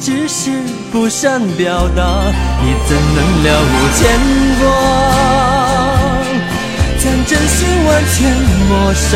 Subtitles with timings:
[0.00, 0.50] 只是
[0.90, 2.02] 不善表达，
[2.62, 4.00] 你怎能了无牵
[4.58, 4.64] 挂，
[6.98, 8.18] 将真心完全
[8.68, 9.08] 抹杀？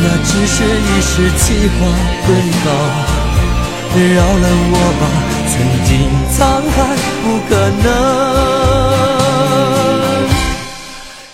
[0.00, 1.44] 那只是一时气
[1.76, 1.78] 话
[2.26, 2.28] 奔
[2.64, 2.66] 放，
[4.14, 5.02] 饶了我吧，
[5.50, 5.52] 曾
[5.84, 5.88] 经
[6.34, 6.36] 沧
[6.74, 6.76] 海
[7.22, 7.52] 不可
[7.84, 7.86] 能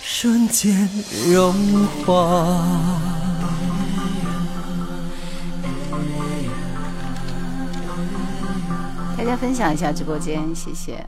[0.03, 0.89] 瞬间
[1.31, 1.33] 融
[2.05, 2.13] 化。
[9.24, 11.06] 大家分享一下直播间，谢谢。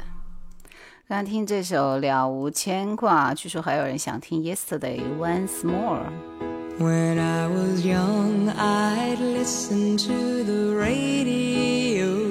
[1.08, 12.30] 刚刚听这首《了无牵挂》，据说还有人想听《Yesterday Once More》。When I was young, I'd listen to the radio,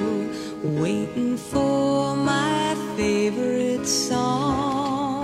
[0.63, 5.19] waiting for my favorite songs.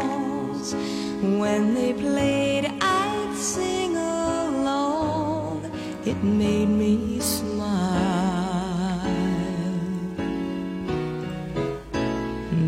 [1.22, 5.62] When they played, I'd sing along.
[6.06, 7.20] It made me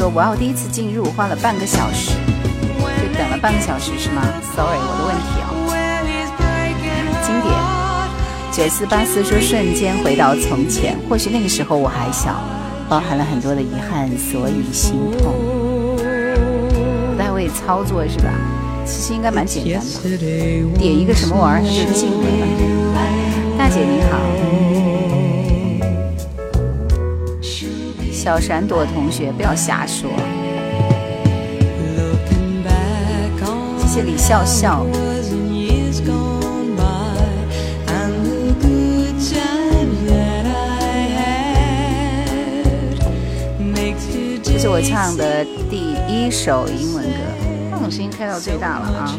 [0.00, 4.22] 说我第一次进入花了半个小时，就等了半个小时是吗
[4.56, 5.52] ？Sorry，我的问题哦。
[7.22, 7.52] 经典
[8.50, 12.40] 九四八四说瞬间回到从前，或许那个时候我还小，
[12.88, 15.34] 包含了很多的遗憾，所以心痛。
[17.12, 18.32] 不太会操作是吧？
[18.86, 20.16] 其实应该蛮简单的，
[20.78, 22.16] 点一个什么玩意儿就进了。
[23.58, 24.16] 大姐你好。
[28.22, 30.10] 小闪躲同学，不要瞎说。
[33.78, 34.84] 谢谢李笑笑。
[44.42, 47.10] 这是我唱的第一首英文歌，
[47.70, 49.16] 放我声音开到最大了啊。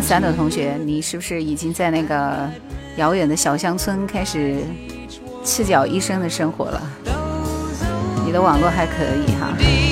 [0.00, 2.48] 三的同学，你是不是已经在那个
[2.96, 4.56] 遥远的小乡村开始
[5.44, 6.82] 赤脚医生的生活了？
[8.24, 9.85] 你的网络还可以哈。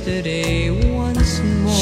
[0.00, 1.74] Yesterday once more.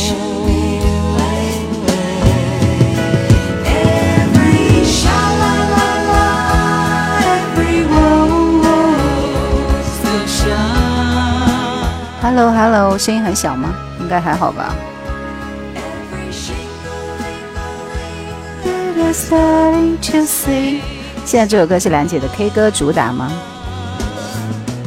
[12.20, 13.74] Hello Hello，声音很小吗？
[14.00, 14.74] 应该还好吧。
[21.24, 23.30] 现在这首歌是兰姐的 K 歌主打吗？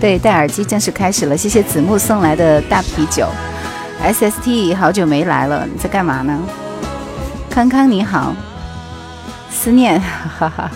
[0.01, 1.37] 对，戴耳机正式开始了。
[1.37, 3.27] 谢谢子木送来的大啤酒。
[4.01, 6.41] S S T 好久没来了，你在干嘛呢？
[7.51, 8.35] 康康你好，
[9.51, 10.71] 思念，哈哈，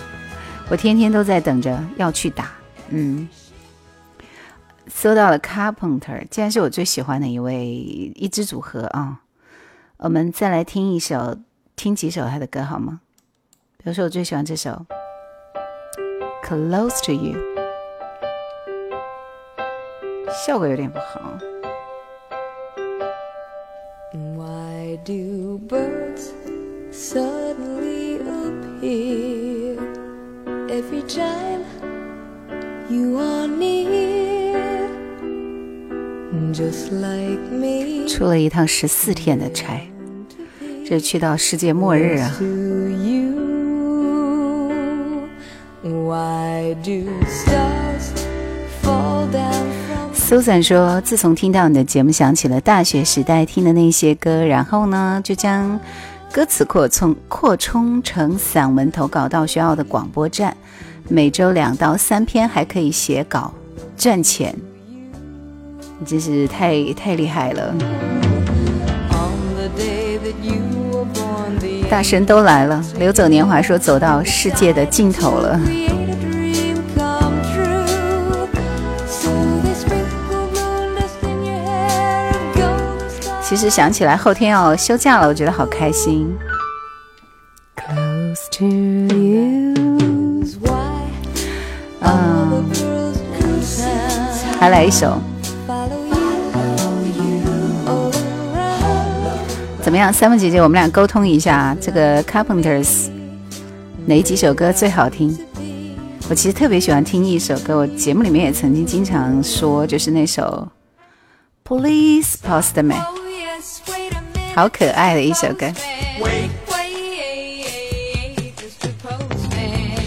[0.70, 2.52] 我天天都在等着要去打。
[2.90, 3.28] 嗯，
[4.88, 9.22] 搜到了 Carpenter，竟然是我最喜欢的一位一支组合啊。
[9.98, 11.36] 我们再来听一首，
[11.76, 13.00] 听几首他的歌好吗？
[13.78, 14.86] 比如说我最喜欢这首
[16.48, 17.34] 《Close to You》。
[20.32, 21.38] 效果有点不好。
[24.38, 26.32] Why do birds
[26.92, 29.78] suddenly appear
[30.70, 31.64] every time
[32.90, 34.56] you are near?
[36.54, 38.08] Just like me.
[38.08, 39.82] 出了一趟十四天的差，
[40.88, 42.32] 这去到世界末日啊
[50.28, 55.80] ！Susan 说：“自从听到你的节目，想起了大学时代听的那些歌，然后呢，就将
[56.32, 60.58] 歌词扩充扩充成散文投稿到学校的广播站，
[61.08, 63.54] 每周两到三篇，还可以写稿
[63.96, 64.56] 赚钱。”
[66.00, 67.76] 你真是太太厉害了！
[71.88, 72.84] 大神都来了。
[72.98, 75.62] 流走年华说走到世界的尽头了。
[83.48, 86.36] 其实想起来后天要休假了，我觉得好开心。
[87.76, 88.66] Close to
[89.16, 89.76] you,
[92.00, 92.66] 嗯，
[94.60, 95.20] 还来一首。
[99.84, 103.10] 怎么样，三木姐姐，我们俩沟通一下，这个 Carpenters
[104.08, 105.38] 哪几首歌最好听？
[106.28, 110.68] 我其实特别喜欢听一首歌，我节目里面也曾经经常说，就是那首
[111.64, 112.96] Police Postman，
[114.56, 115.70] 好可爱的一首歌。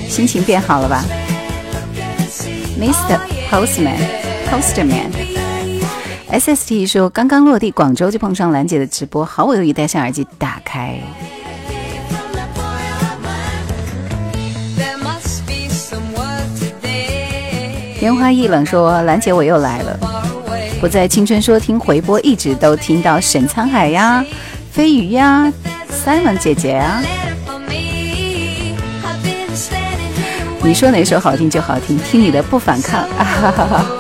[0.09, 1.05] 心情变好了吧
[2.81, 3.21] ？Mr.
[3.51, 5.11] Postman，Postman。
[6.31, 10.99] S S T 说：“刚刚落地广州就碰上兰姐的直播，毫不犹豫戴上耳机打开。”
[18.01, 19.98] 烟花易冷说：“兰姐我又来了，
[20.81, 24.25] 我在青春说听回播，一直都听到沈沧海呀、
[24.71, 25.53] 飞鱼呀、
[25.91, 27.03] Simon 姐姐啊。
[30.63, 33.87] 你说哪首好听就好听，听你的不反抗啊哈哈哈。”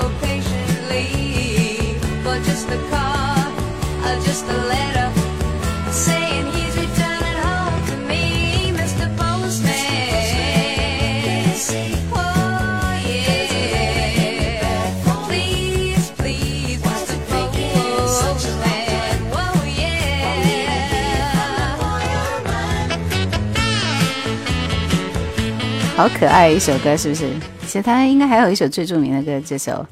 [25.98, 27.28] 好可爱一首歌，是不是？
[27.62, 29.84] 其实他应该还有一首最著名的歌，这首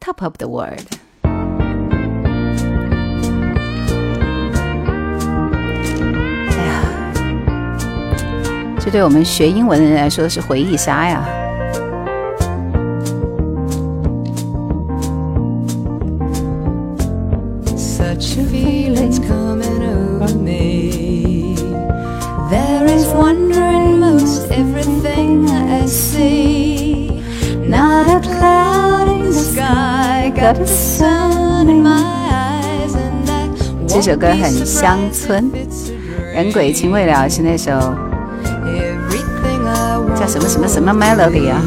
[0.00, 0.80] Top of the World》。
[6.50, 6.80] 哎呀，
[8.80, 11.22] 这对我们学英文的人来说是回忆杀呀！
[33.86, 35.50] 这首歌很乡村，
[36.32, 37.70] 人鬼情未了是那首
[40.18, 41.60] 叫什么什么什么 melody 啊？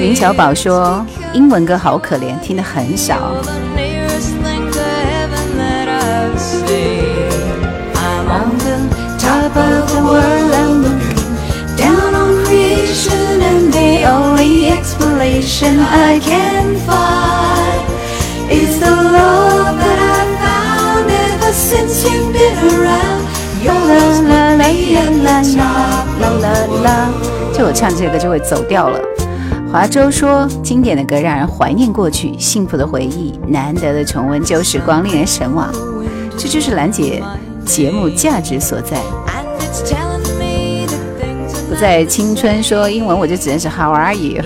[0.00, 1.04] 林小宝说
[1.34, 3.34] 英文歌好可怜，听的很少。
[9.88, 17.82] The world and the moon down on creation and the only explanation I can find
[18.50, 23.26] is the love that I found ever since you've been around.
[23.62, 24.68] You're the la la
[25.22, 25.40] la
[26.20, 27.08] la la la.
[27.54, 28.98] 就我唱这个就会走调了。
[29.72, 35.72] 华州说：“经典的歌让人怀念过去，幸福的回忆，难得的重温旧时光，令人神往。
[36.36, 37.22] 这就是兰姐
[37.64, 38.98] 节目价值所在。”
[41.68, 44.42] 不在青春说英文，我就只认识 How are you？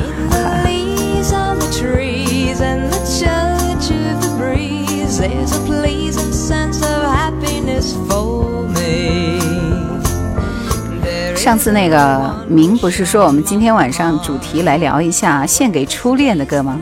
[11.37, 16.79] 上次那个明不是说我们今天晚上主题来聊一下献给初恋的歌吗？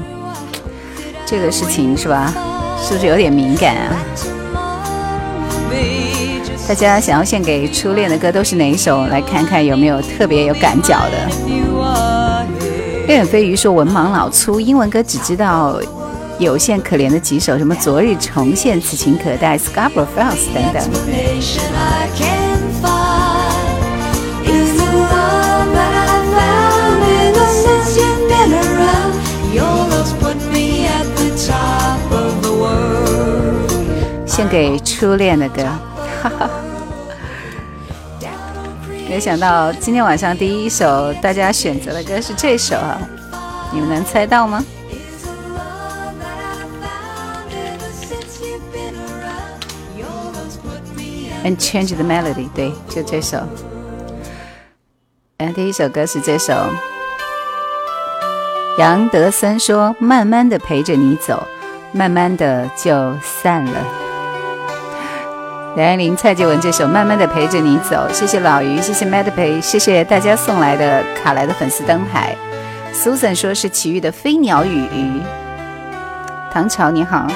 [1.27, 2.33] 这个事情是吧？
[2.83, 3.97] 是不是有点敏感啊？
[6.67, 9.05] 大家想要献给初恋的歌都是哪一首？
[9.09, 11.29] 来看看有没有特别有感脚的。
[13.07, 15.79] 恋远飞鱼说文盲老粗，英文歌只知道
[16.39, 20.83] 有限可怜的几首，什么昨日重现，此情可待，Scarborough Fails 等等。
[34.27, 35.63] 献给初恋的歌。
[36.29, 36.51] 哈
[39.09, 42.99] 没想到今天晚上第一首大家选择的歌是这首啊，
[43.73, 44.65] 你们能猜到吗
[51.45, 53.39] ？And change the melody，对，就这首。
[55.37, 56.55] 嗯，第一首歌是这首。
[58.79, 61.47] 杨德森说：“慢慢的陪着你走，
[61.93, 63.87] 慢慢的就散了。”
[65.77, 72.37] 梁爱玲、蔡继文这首《慢慢的陪着你走》，谢谢老于，谢谢 Mad 陪，谢谢大家送来的卡莱的粉丝灯牌。
[72.93, 75.21] Susan 说是奇遇的飞鸟与鱼。
[76.53, 77.27] 唐朝你好。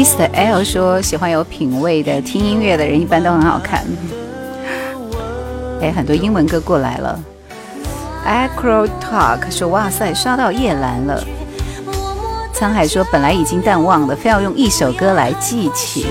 [0.00, 0.30] Mr.
[0.32, 3.84] L 说：“喜欢有品味的听音乐的人，一般都很好看。”
[5.82, 7.20] 哎，很多英文歌过来了。
[8.26, 11.22] Acro Talk 说：“哇塞，刷到叶兰了。”
[12.56, 16.06] 沧海说：“本来已经淡忘了，非要用一首歌来记起。”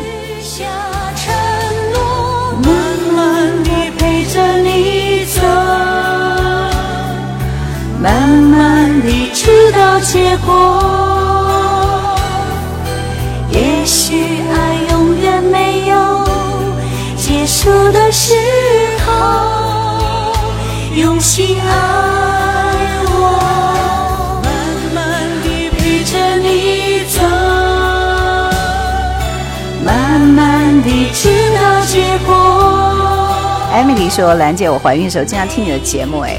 [2.62, 2.72] 慢
[3.16, 5.42] 慢地陪着你走，
[8.00, 11.59] 慢慢地直到结果。
[15.42, 15.96] 没有
[17.18, 18.34] 结束的时
[19.06, 20.34] 候，
[20.96, 21.68] 用心爱
[23.08, 23.40] 我，
[24.44, 24.50] 慢
[24.94, 25.04] 慢
[25.44, 27.22] 地陪着你走，
[29.86, 32.34] 慢慢地直到结果。
[33.72, 36.38] 艾米丽说：“兰姐，我怀孕的时候经常听你的节目，哎，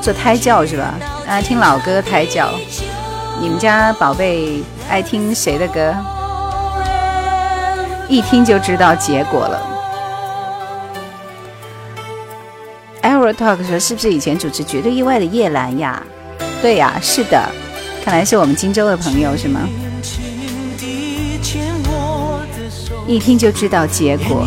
[0.00, 0.94] 做胎教是吧？
[1.28, 2.50] 啊，听老歌胎教。
[3.40, 5.94] 你们家宝贝。”爱听谁的歌？
[8.08, 9.60] 一听就知道结果了。
[13.02, 16.02] Aero Talk 说：“是不是以前主持《绝对意外》的叶兰呀？”
[16.60, 17.48] 对呀，是的。
[18.04, 19.60] 看来是我们荆州的朋友是吗？
[23.06, 24.46] 一听就知道结果。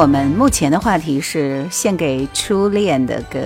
[0.00, 3.38] 我们目前的话题是献给初恋的歌。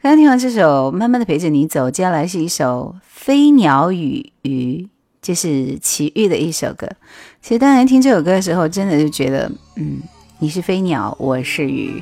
[0.00, 4.82] 刚刚听完这首《慢慢的陪着你走》，接下来是一首《飞鸟与鱼》，
[5.20, 6.88] 这是齐豫的一首歌。
[7.42, 10.00] 其实当年听这首歌的时候，真的就觉得，嗯，
[10.38, 12.00] 你是飞鸟，我是鱼，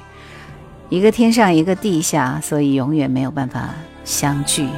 [0.90, 3.70] 一个天上，一个地下，所以永远没有办法
[4.04, 4.68] 相聚。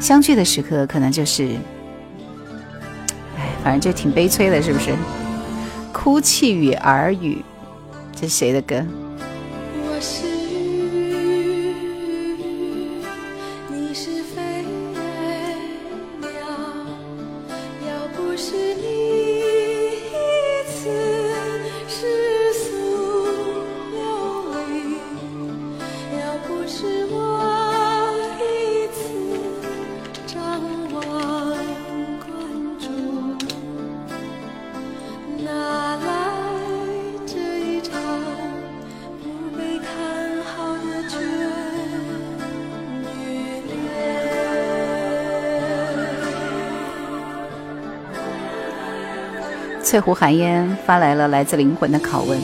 [0.00, 1.50] 相聚的时刻，可能就是，
[3.36, 4.94] 哎，反正就挺悲催的，是不是？
[5.92, 7.44] 哭泣与耳语。
[8.14, 8.84] 这是谁的歌？
[49.90, 52.38] 翠湖寒烟发来了来自灵魂的拷问，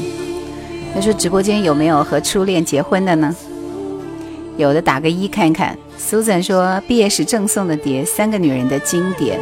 [0.92, 3.32] 他说：“直播间有没有和初恋结婚的呢？
[4.56, 9.38] 有的打个一看看。” Susan 说：“毕业时赠送的碟，三个女人的经典。”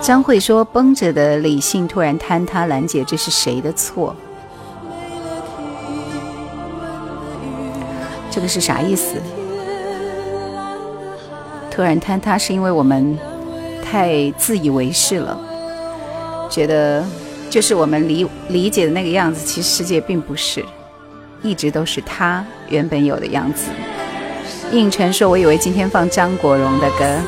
[0.00, 4.16] 张慧说：“绷着的理性突然坍塌，兰姐，这是谁的错？”
[8.32, 9.16] 这个是啥意思？
[11.70, 13.18] 突然坍塌是因为我们
[13.84, 15.38] 太自以为是了，
[16.50, 17.04] 觉得
[17.50, 20.64] 就是我们理理解的那个样子，其实世界并不是，
[21.42, 23.70] 一直都是他原本有的样子。
[24.72, 27.18] 应晨说：“我以为今天放张国荣的歌。”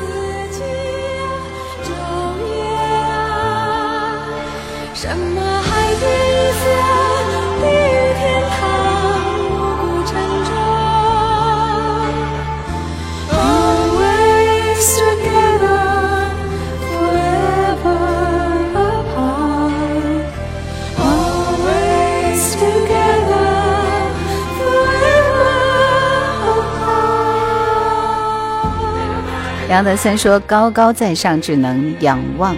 [29.69, 32.55] 杨德森说：“高高在上，只能仰望。”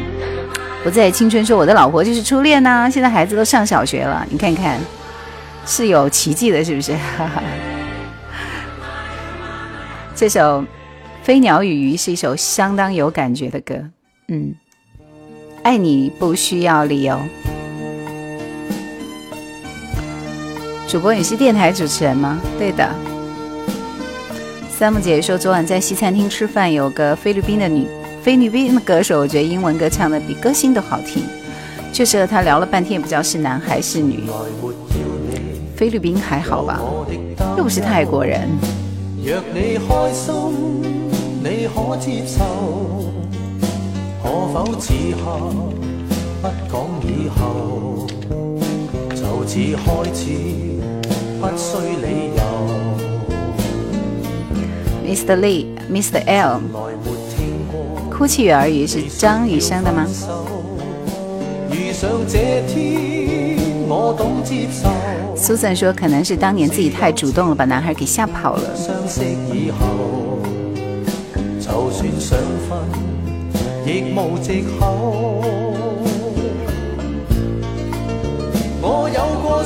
[0.83, 4.79] 不在青春说：“我的老婆就是初恋呐，现在孩子都上小学了，你看看，
[5.65, 6.93] 是有奇迹的，是不是？”
[10.15, 10.61] 这首
[11.23, 13.73] 《飞鸟与鱼》是一首相当有感觉的歌。
[14.27, 14.53] 嗯，
[15.63, 17.19] 爱你不需要理由。
[20.87, 22.39] 主播，你是电台主持人吗？
[22.59, 22.87] 对的。
[24.79, 27.85] 三木姐说，昨晚在西餐厅吃饭，有个菲律宾的女
[28.23, 31.21] 菲律宾的歌手，我觉得英文歌唱的比歌星都好听。
[31.91, 34.23] 就是和他聊了半天，也不知道是男还是女。
[35.75, 36.79] 菲律宾还好吧，
[37.57, 38.47] 又不是泰国人。
[39.21, 40.33] 若你开心，
[41.43, 42.45] 你可接受？
[44.23, 45.51] 可否此刻
[46.41, 48.07] 不讲以后？
[49.13, 50.29] 就此开始，
[51.41, 53.08] 不需理由。
[55.09, 55.39] Mr.
[55.39, 56.23] Lee，Mr.
[56.27, 56.61] L，
[58.11, 60.05] 哭泣与儿语是张雨生的吗？
[65.35, 68.61] 苏珊说可能是当年自己太主动了，把男孩给吓跑了。
[78.81, 79.63] 我有过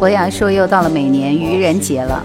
[0.00, 2.24] 博雅说又到了每年愚人节了。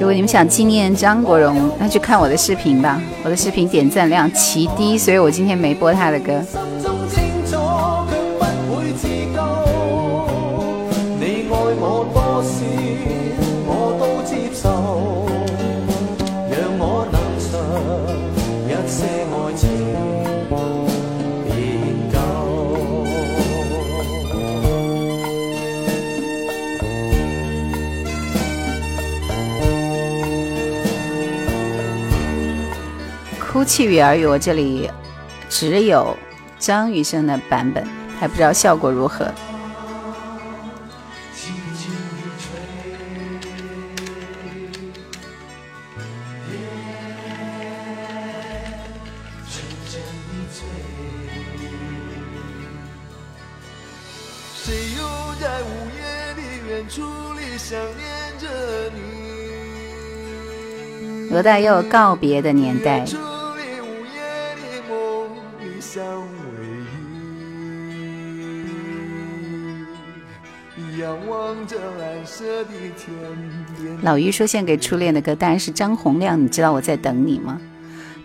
[0.00, 2.98] 如果你们想纪念张国荣，那去看我的视频吧。
[3.22, 6.42] 我的视频点赞量奇低，所以我今天没播他的歌。
[33.62, 34.90] 哭泣与儿语，我这里
[35.48, 36.16] 只有
[36.58, 37.86] 张雨生的版本，
[38.18, 39.32] 还不知道效果如何。
[61.30, 63.04] 罗大佑告别的年代。
[74.02, 77.60] 老于说献给初恋的歌当然是张洪亮，你知道我在等你吗？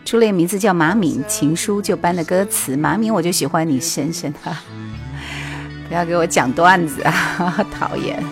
[0.06, 4.40] 初恋名字叫马敏，情书就搬的歌词，马敏我就喜欢你深深的，
[5.88, 8.24] 不要给我讲段子啊，讨厌。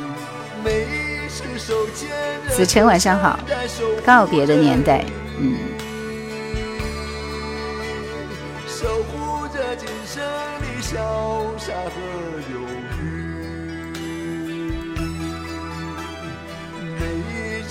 [2.49, 3.37] 子晨晚上好，
[4.05, 5.03] 告别的年代，
[5.39, 5.57] 嗯。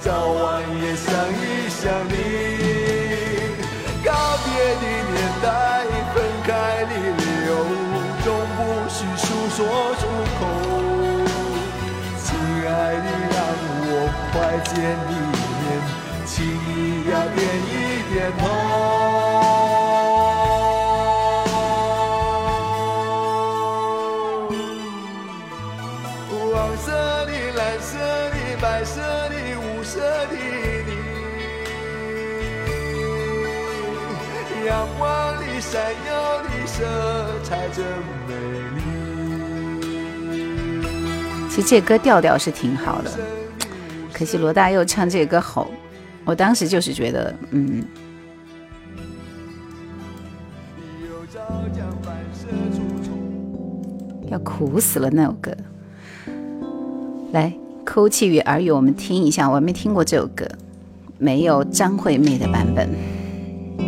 [0.00, 2.12] 早晚也想一想你。
[4.04, 4.12] 告
[4.44, 5.46] 别的年代，
[6.14, 6.48] 分开
[6.84, 7.50] 的理由，
[8.24, 8.58] 终不
[8.88, 9.58] 需诉说
[9.96, 10.02] 出
[10.38, 10.40] 口。
[12.24, 12.26] 亲
[12.64, 13.36] 爱的，让
[13.84, 13.92] 我
[14.32, 14.34] 快
[14.64, 14.72] 见
[15.08, 15.66] 你一面，
[16.24, 16.68] 请你
[17.10, 17.72] 要点一
[18.12, 19.27] 点头。
[34.68, 36.84] 阳光里闪耀的色
[37.42, 37.82] 彩真
[38.28, 38.34] 美
[38.76, 38.82] 丽。
[41.48, 43.10] 其实这歌调调是挺好的，
[44.12, 45.68] 可惜罗大佑唱这歌吼，
[46.26, 47.82] 我当时就是觉得，嗯。
[54.30, 55.56] 要苦死了那首歌，
[57.32, 57.50] 来，
[57.86, 59.48] 哭泣与耳语，我们听一下。
[59.48, 60.46] 我还没听过这首歌，
[61.16, 62.90] 没有张惠妹的版本，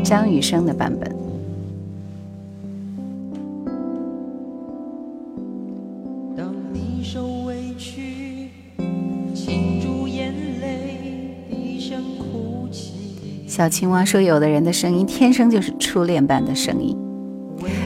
[0.02, 1.08] 张雨生的版本。
[6.36, 8.48] 当你受委屈，
[9.34, 12.92] 倾注眼泪，低声哭泣。
[13.46, 16.96] 小青蛙说：“有的人的声音天生就是初恋般的声音。”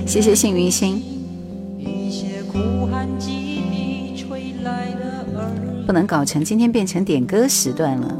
[0.07, 1.03] 谢谢幸运星。
[5.87, 8.19] 不能搞成今天变成点歌时段了。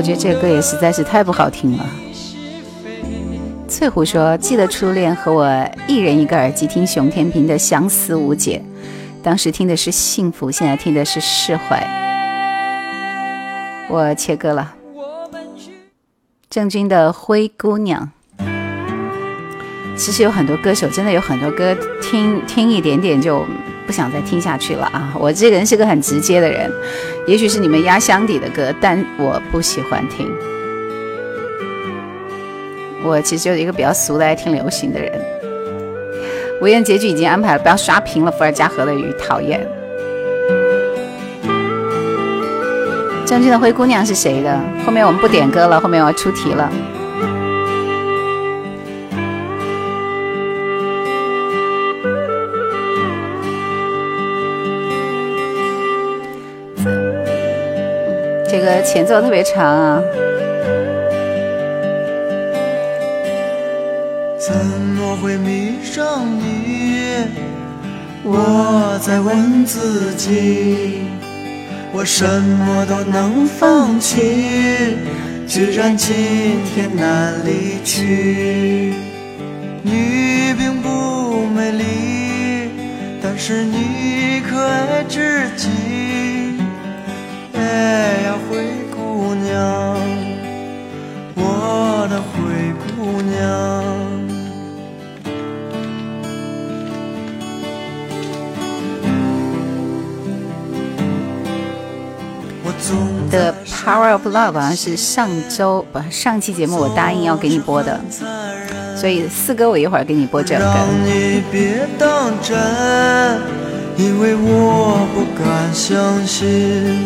[0.00, 1.86] 我觉得这歌也实在是太不好听了。
[3.68, 5.46] 翠湖说：“记得初恋和我
[5.86, 8.62] 一人一个耳机听熊天平的《相思无解》，
[9.22, 11.86] 当时听的是幸福，现在听的是释怀。”
[13.92, 14.74] 我切歌了。
[16.48, 18.04] 郑钧的《灰姑娘》，
[20.00, 23.44] 其实有很多歌手，真的有很多歌听听一点点就。
[23.86, 25.12] 不想再听下去了啊！
[25.18, 26.70] 我这个人是个很直接的人，
[27.26, 30.30] 也许是你们压箱底的歌，但我不喜欢听。
[33.02, 35.10] 我其实就是一个比较俗的，爱听流行的人。
[36.62, 38.30] 无言结局已经安排了，不要刷屏了。
[38.30, 39.66] 伏尔加河的鱼，讨厌。
[43.26, 44.56] 将军的灰姑娘是谁的？
[44.86, 46.70] 后面我们不点歌了，后面我要出题了。
[58.60, 60.02] 这个前奏特别长啊！
[64.38, 67.24] 怎么会迷上你？
[68.22, 70.98] 我在问自己，
[71.90, 74.98] 我什么都能放弃，
[75.48, 76.14] 居然今
[76.66, 78.92] 天难离去。
[79.82, 82.68] 你并不美丽，
[83.22, 85.70] 但是你可爱至极。
[87.54, 88.19] 哎
[103.30, 108.00] 的 Power of Love 好像是上周不上期节目我答应要给你播的，
[108.96, 110.64] 所以四哥我一会儿给你播这个。
[111.04, 112.58] 你别当真，
[113.96, 116.98] 因为我不敢相信。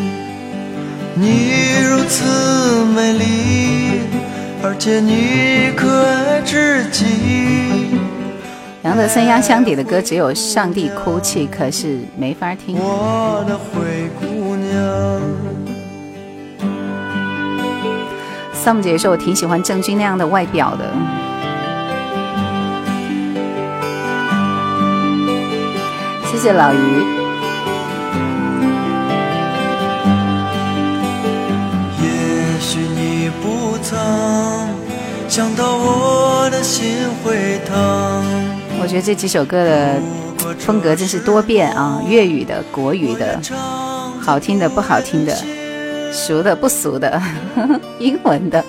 [1.15, 4.04] 你如此美丽，
[4.67, 7.05] 而且你可爱至极。
[8.83, 12.75] 杨德森压箱底的歌只有《上帝哭泣》，可是没法听。
[12.79, 15.21] 我的灰姑娘。
[18.55, 20.91] Sam 姐说：“我挺喜欢郑钧那样的外表的。”
[26.33, 27.24] 谢谢老于。
[35.29, 37.75] 想到我的心会疼。
[38.81, 39.97] 我觉得这几首歌的
[40.59, 43.41] 风格真是多变啊，粤语的、国语的，
[44.21, 45.35] 好听的、不好听的，
[46.13, 47.21] 熟的、不俗的，
[47.99, 48.63] 英文的。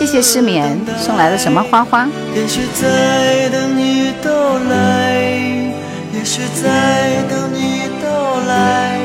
[0.00, 2.08] 谢谢失眠送来的什么花花？
[2.34, 5.12] 也许在等你到来，
[6.14, 8.98] 也许在等你到来。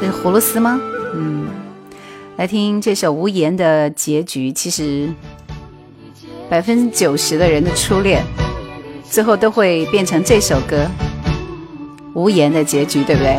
[0.00, 0.80] 这是葫芦丝吗？
[1.14, 1.46] 嗯，
[2.36, 4.50] 来听这首《无言》的结局。
[4.50, 5.08] 其实，
[6.50, 8.24] 百分之九十的人的初恋，
[9.08, 10.78] 最后都会变成这首歌
[12.12, 13.36] 《无言》的结局，对不对？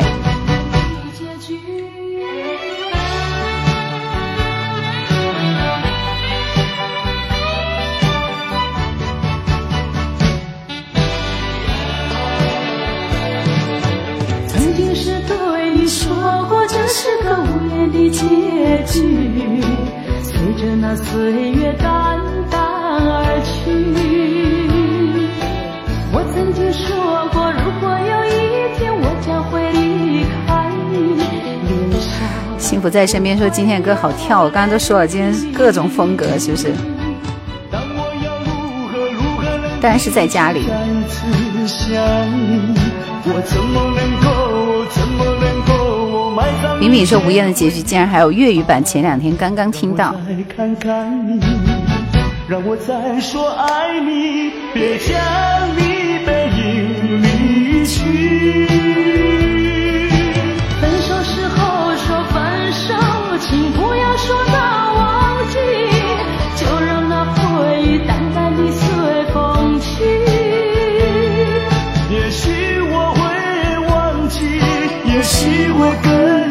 [32.94, 36.72] 在身边说今天的歌好跳，我刚刚都说了，今天各种风格是不是？
[39.80, 40.60] 当然是在家里。
[46.78, 50.14] 敏敏说：“无言的结局竟然还有粤语版，前两天刚刚听到。”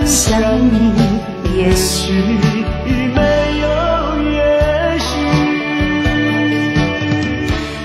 [0.05, 0.93] 想你，
[1.55, 2.11] 也许
[3.13, 3.67] 没有
[4.31, 5.05] 也许。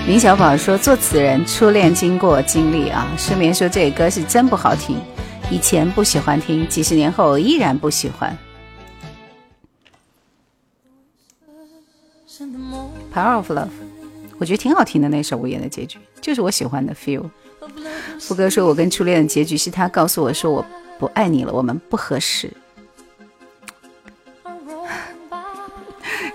[0.07, 4.97] 林小宝说：“作词人初恋经过经历啊。”失眠说：“这个歌是真不好听，
[5.49, 8.37] 以前不喜欢听，几十年后依然不喜欢。”
[13.13, 13.69] Power of Love，
[14.37, 17.29] 我觉得挺好听的那首《无言的结局》，就是我喜欢的 Feel。
[18.19, 20.65] 副歌说：“我跟初恋的结局是他告诉我说我。”
[20.99, 22.51] 不爱你了，我们不合适。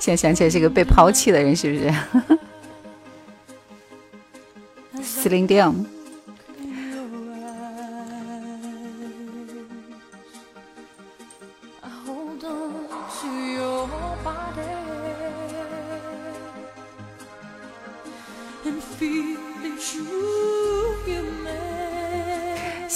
[0.01, 1.93] 现在想起来是个被抛弃的人，是不是
[5.03, 5.85] ？Celine Dion。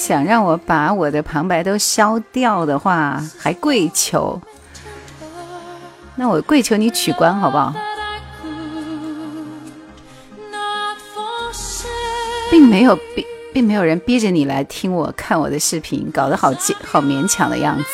[0.08, 4.40] 想让我把我的旁白都消掉的话，还跪求，
[6.14, 7.74] 那我跪求你取关好不好？
[12.50, 16.50] 并没有逼，并没有人逼着你来听我看我的视频，搞得好
[16.86, 17.84] 好勉强的样子。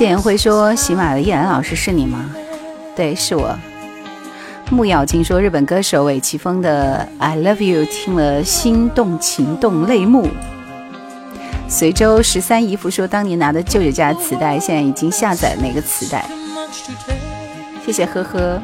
[0.00, 2.34] 谢言辉说：“喜马的叶兰老师是你吗
[2.96, 3.54] ？”“对，是我。”
[4.72, 10.26] 木咬金说：“日本歌手尾崎峰的《I Love You》听了心动情动泪目。”
[11.68, 16.24] 随州十三姨夫说：“当年拿的舅舅家磁带，现在已经下载那个磁带。”
[17.84, 18.58] 谢谢呵呵。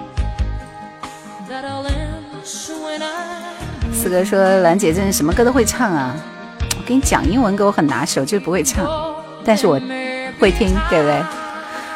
[3.93, 6.17] 四哥说：“兰姐真是什么歌都会唱啊！
[6.79, 8.87] 我跟你讲，英文歌我很拿手，就是不会唱，
[9.45, 9.79] 但是我。”
[10.39, 11.23] 会听对不对？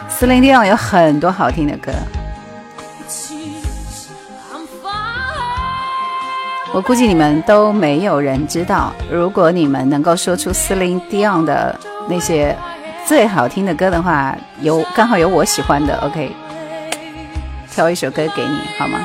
[0.09, 1.93] 四零地方有很多好听的歌，
[6.73, 8.93] 我估计你们都没有人知道。
[9.11, 12.57] 如果你们能够说出四零 Dion 的那些
[13.07, 16.35] 最好听的歌的话，有刚好有我喜欢的，OK，
[17.73, 18.99] 挑一首歌给你好吗？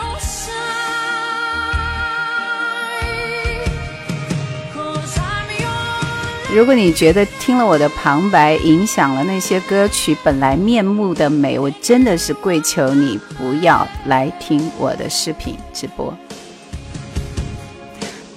[6.53, 16.15] 如果你觉得听了我的旁白影响了那些歌曲本来面目的美，我真的是跪求你不要来听我的视频直播。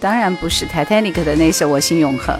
[0.00, 2.34] 当然不是 Titanic 的那首《我心永恒》，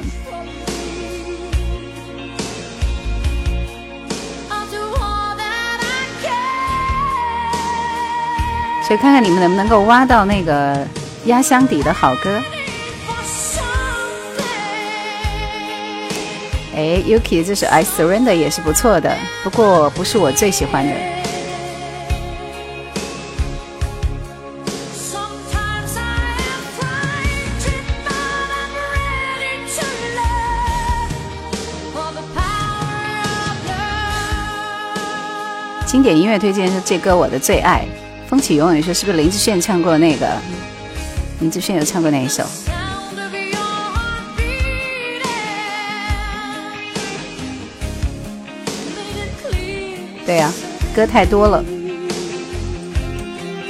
[8.87, 10.85] 所以看看你们能不能够挖到那个
[11.27, 12.41] 压箱底的好歌。
[16.79, 19.13] 哎，Yuki 这首《I Surrender》也是不错的，
[19.43, 20.93] 不过不是我最喜欢的。
[35.85, 37.85] 经典音乐推荐是这歌我的最爱，
[38.31, 40.29] 《风起永远说是不是林志炫唱过那个？
[41.41, 42.45] 林志炫有唱过哪一首？
[50.29, 50.53] 对呀，
[50.95, 51.65] 歌太多了，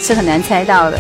[0.01, 0.99] 是很难猜到的。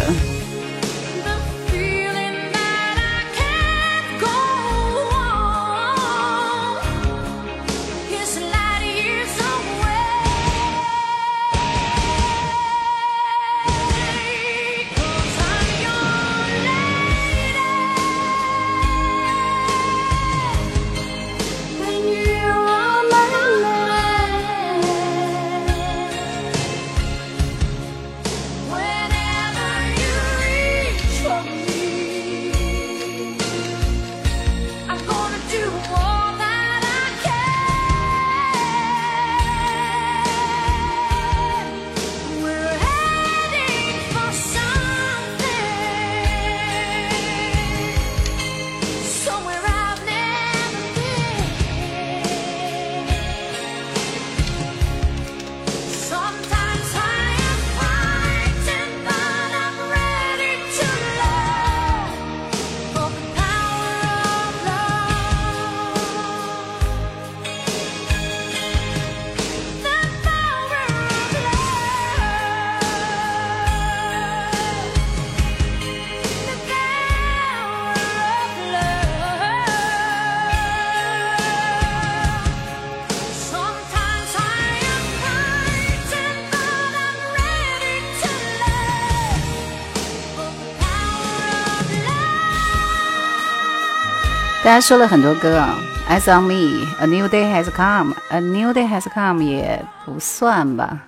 [94.79, 95.77] 大家说了很多歌啊
[96.09, 101.05] ，As on me，A new day has come，A new day has come 也不算吧。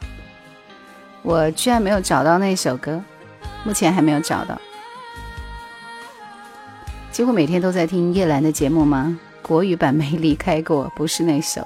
[1.23, 3.01] 我居然没有找到那首歌，
[3.63, 4.61] 目前还没有找到。
[7.13, 9.17] 几乎每天都在听叶兰的节目吗？
[9.41, 11.65] 国语版没离开过，不是那首。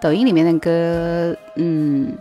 [0.00, 2.18] 抖音里面的歌，嗯，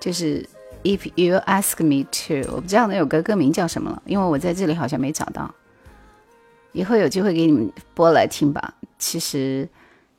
[0.00, 0.44] 就是。
[0.84, 5.52] If you ask me to，我不知道那首歌歌名叫什么了，因为我在这里好像没找到。
[6.72, 8.74] 以后有机会给你们播来听吧。
[8.98, 9.66] 其实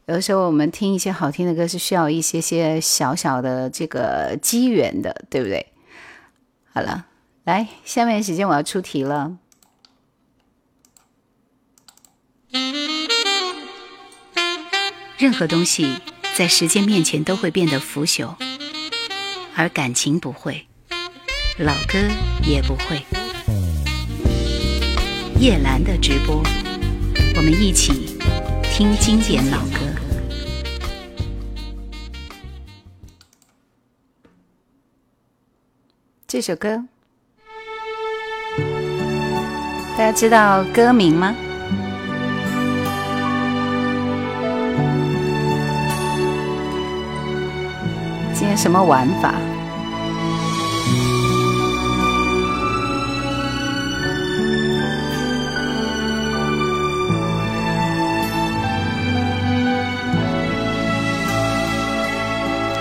[0.08, 5.68] 有的时候我们听一些好听的歌是需要一些些小小的这个机缘的，对不对？
[6.74, 7.06] 好了，
[7.44, 9.38] 来，下面时间我要出题了。
[15.18, 16.02] 任何东西
[16.36, 18.36] 在时间面前都会变得腐朽。
[19.58, 20.68] 而感情不会，
[21.58, 21.98] 老歌
[22.44, 23.02] 也不会。
[25.40, 26.44] 叶兰的直播，
[27.38, 28.18] 我们一起
[28.64, 29.80] 听经典老歌。
[36.28, 36.84] 这首歌，
[39.98, 41.34] 大家知道歌名吗？
[48.56, 49.34] 什么玩法？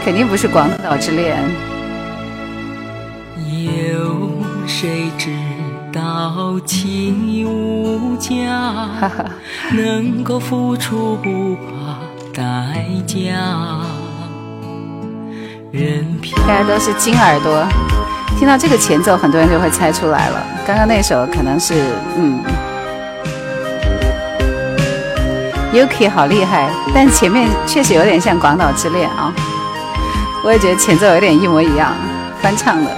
[0.05, 1.39] 肯定不是《广岛之恋》。
[3.49, 4.31] 有
[4.67, 5.31] 谁知
[5.91, 8.31] 道情无价，
[9.73, 11.97] 能够付出不怕
[12.35, 13.94] 代价？
[16.47, 17.67] 大家都是金耳朵，
[18.39, 20.41] 听到这个前奏，很多人就会猜出来了。
[20.65, 21.75] 刚刚那首可能是，
[22.17, 22.41] 嗯
[25.73, 29.33] ，Yuki 好厉害，但前面确实有点像《广岛之恋》啊，
[30.45, 31.93] 我也觉得前奏有点一模一样，
[32.41, 32.91] 翻唱的。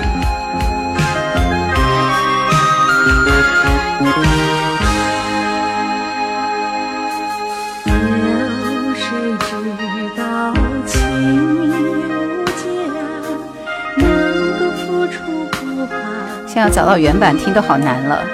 [16.57, 18.25] 现在找到原版听都好难了，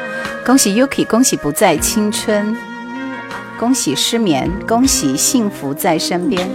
[0.47, 2.57] 恭喜 Yuki，恭喜不再青春，
[3.59, 6.49] 恭喜失眠，恭喜幸福在身边。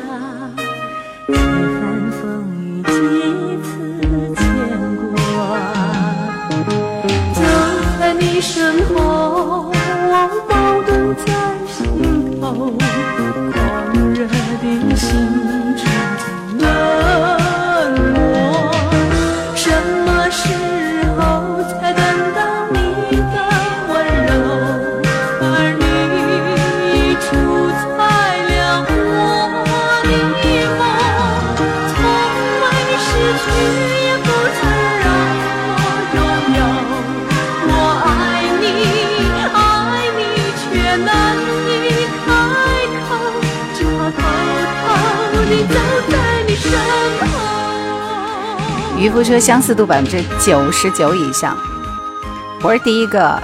[49.39, 51.57] 相似度百分之九十九以上，
[52.63, 53.41] 我是第一个，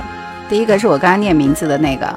[0.50, 2.08] 第一个是我刚刚念名字的那个。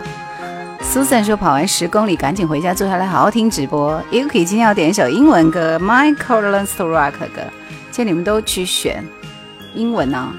[0.82, 4.00] Susan 说跑完十公里赶紧回家坐下来好好听直播。
[4.10, 7.42] Yuki 今天要点一首英文歌，Michael Learns to Rock 歌，
[7.90, 9.04] 请你们都去选
[9.74, 10.32] 英文呢。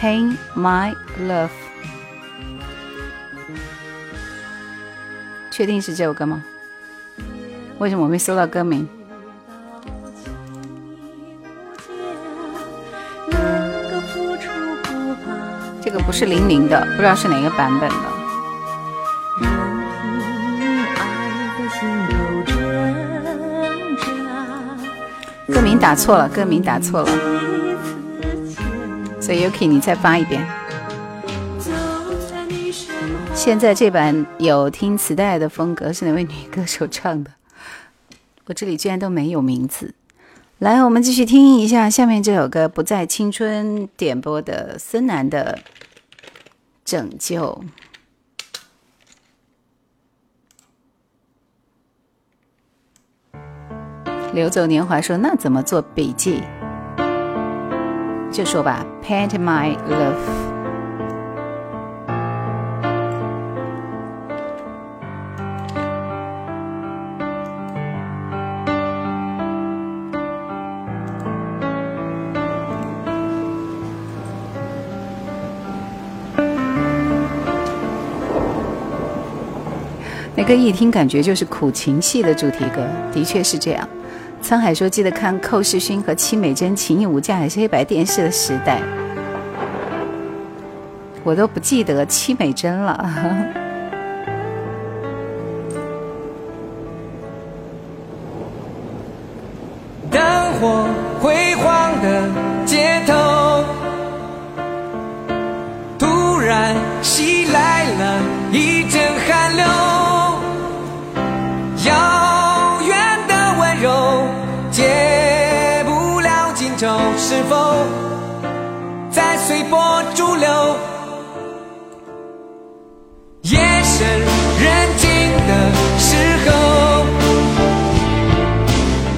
[0.00, 1.50] Pain My Love，
[5.50, 6.42] 确定是这首歌吗？
[7.78, 8.88] 为什么我没搜到歌名？
[16.08, 17.96] 不是零零的，不知道是哪个版本的。
[25.52, 27.10] 歌名打错了，歌名打错了。
[29.20, 30.48] 所以 Yuki，你再发一遍。
[33.34, 37.32] 现在这版有听磁带的风格，是哪位女歌手唱的？
[38.46, 39.92] 我这里居然都没有名字。
[40.60, 45.58] 来，我们继续听一下下面这首歌，《不再青春》点播的孙楠的。
[46.88, 47.62] 拯救。
[54.32, 56.42] 流走年华说：“那怎么做笔记？
[58.32, 60.16] 就说吧，Paint my love。”
[80.48, 82.82] 歌一听感觉就是苦情戏的主题歌，
[83.12, 83.86] 的确是这样。
[84.42, 88.80] 沧海说记得看寇世勋和戚美珍情义无价还是黑白电视的时代，
[91.22, 93.67] 我都不记得戚美珍了。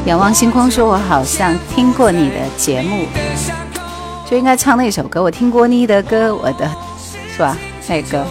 [0.07, 3.07] 仰望星空说：“我好像听过你的节目，
[4.29, 5.23] 就应该唱那首歌。
[5.23, 6.69] 我听过你的歌，我的
[7.33, 7.57] 是吧？
[7.87, 8.27] 那个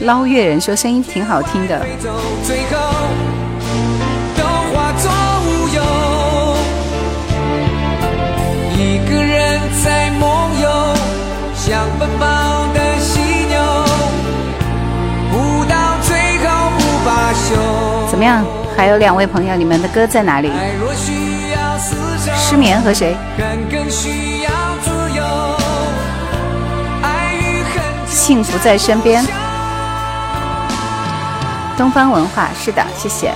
[0.00, 1.78] 捞月人说声音挺好听的。
[4.36, 5.10] 都化作
[5.46, 5.82] 乌有。
[8.76, 10.68] 一个人在梦游，
[11.56, 12.26] 像奔跑
[12.74, 13.58] 的犀牛，
[15.30, 17.97] 不到最后不罢休。
[18.18, 18.44] 怎么样？
[18.76, 20.50] 还有两位朋友，你们的歌在哪里？
[22.36, 23.16] 失眠和谁？
[28.08, 29.24] 幸福在身边。
[31.76, 33.32] 东方文化是的，谢谢。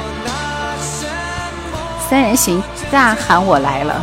[2.10, 2.60] 三人行，
[2.90, 3.94] 大喊我来了。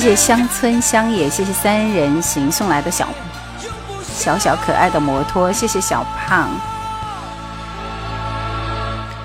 [0.00, 3.06] 谢谢乡村乡野，谢谢三人行送来的小
[4.02, 6.48] 小小可爱的摩托，谢谢小胖。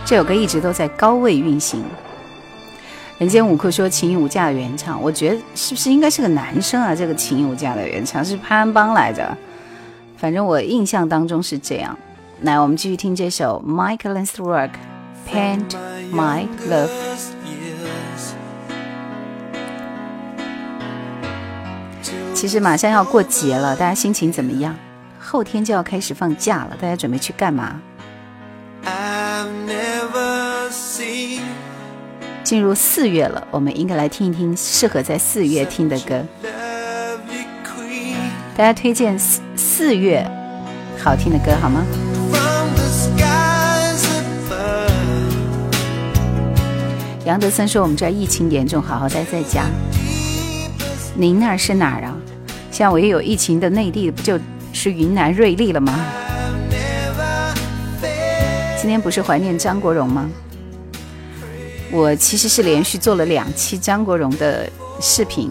[0.03, 1.81] 这首歌一直都在高位运行。
[3.19, 6.93] 人间五库说情义无价的原唱，我觉得是不是应该是个男生啊？
[6.93, 9.33] 这个情义无价的原唱是潘安邦来着，
[10.17, 11.97] 反正我印象当中是这样。
[12.41, 14.71] 来，我们继续听这首 Michael and Work
[15.25, 15.69] Paint
[16.11, 17.34] My Love。
[22.45, 24.75] 其实马上要过节了，大家心情怎么样？
[25.19, 27.81] 后天就要开始放假了，大家准备去干嘛
[32.43, 36.23] 进入四月了，我们应该来听一听适合在四月听的歌。
[38.55, 40.23] 大家推荐四四月
[41.03, 41.83] 好听的歌好吗.
[47.25, 49.63] 杨德森说我们这儿疫情严重，好好待在家。
[51.15, 52.14] 您那儿是哪儿啊？
[52.75, 54.37] 像我也有疫情的内地，不就
[54.73, 55.97] 是云南瑞丽了吗？
[58.77, 60.29] 今天不是怀念张国荣吗？
[61.89, 64.69] 我其实是连续做了两期张国荣的
[64.99, 65.49] 视频，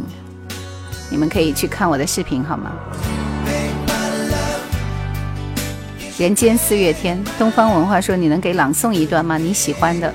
[1.09, 2.73] 你们可以去看我的视频好吗？
[6.19, 9.39] 人间四月天，东方文化说你能给朗诵一段吗？
[9.39, 10.13] 你喜欢的。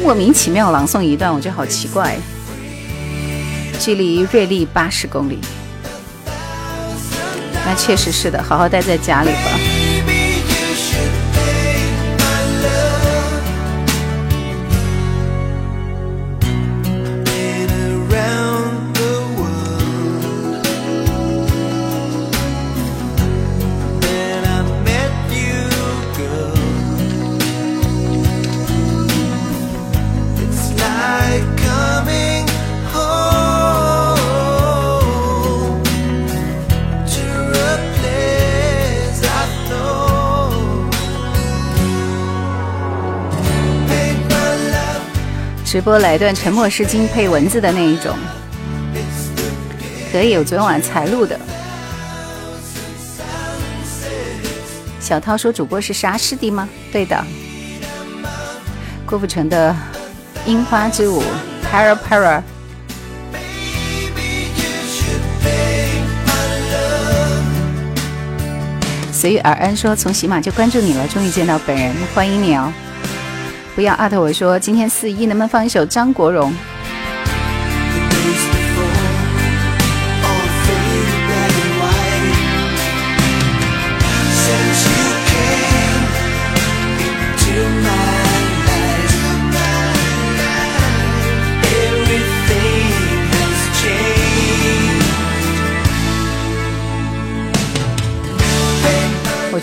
[0.00, 2.16] 莫名其妙朗诵一段，我觉得好奇怪。
[3.78, 5.38] 距离瑞丽八十公里，
[7.64, 9.87] 那确实是的，好好待在家里吧。
[45.78, 48.18] 直播来段沉默是金配文字的那一种，
[50.10, 51.38] 可以，我昨天晚上才录的。
[54.98, 56.68] 小涛说主播是沙师弟吗？
[56.90, 57.24] 对的。
[59.06, 59.70] 郭富城的
[60.50, 61.22] 《樱花之舞》
[61.72, 62.42] ，Para Para。
[69.12, 72.72] 随遇而安说从喜马就关注你了，终于见到本人，欢迎你哦！
[73.78, 76.52] 不要艾特我说今天四一能不能放一首张国荣？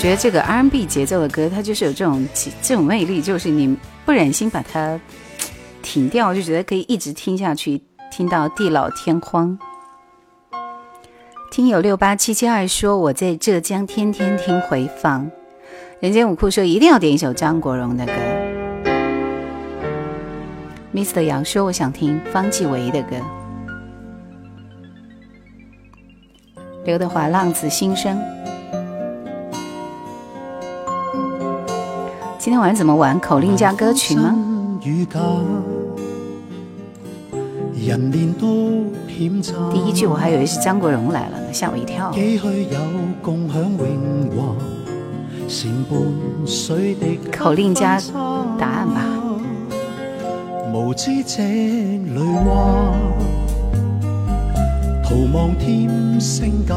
[0.06, 2.24] 觉得这个 R&B 节奏的歌，它就是有这种
[2.62, 3.76] 这种魅力，就是你
[4.06, 5.02] 不忍心把它
[5.82, 7.82] 停掉，就觉得可以一直听下去，
[8.12, 9.58] 听到地老天荒。
[11.50, 15.28] 听友六八七七二说，我在浙江天天听回放。
[16.00, 18.14] 人间五库说一定要点一首张国荣的歌。
[20.94, 23.16] Mr 杨说，我想听方季韦的歌。
[26.84, 28.16] 刘德华《浪子心声》。
[32.46, 34.36] 今天晚上怎么玩口令加歌曲吗？
[39.72, 42.12] 第一句我还以为是张国荣来了呢，吓我一跳。
[47.32, 48.00] 口令加
[48.60, 49.02] 答案吧。
[50.72, 52.16] 无知这里
[52.46, 52.94] 话，
[55.04, 56.76] 徒望添星价，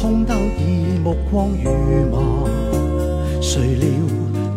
[0.00, 1.72] 空兜以目光如
[2.12, 2.20] 麻。
[3.40, 3.88] 谁料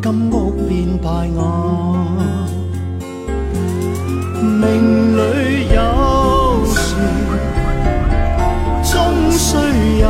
[0.02, 2.06] 金屋变败瓦，
[4.42, 5.20] 命里
[5.74, 6.96] 有时
[8.84, 9.56] 终须
[10.00, 10.06] 有，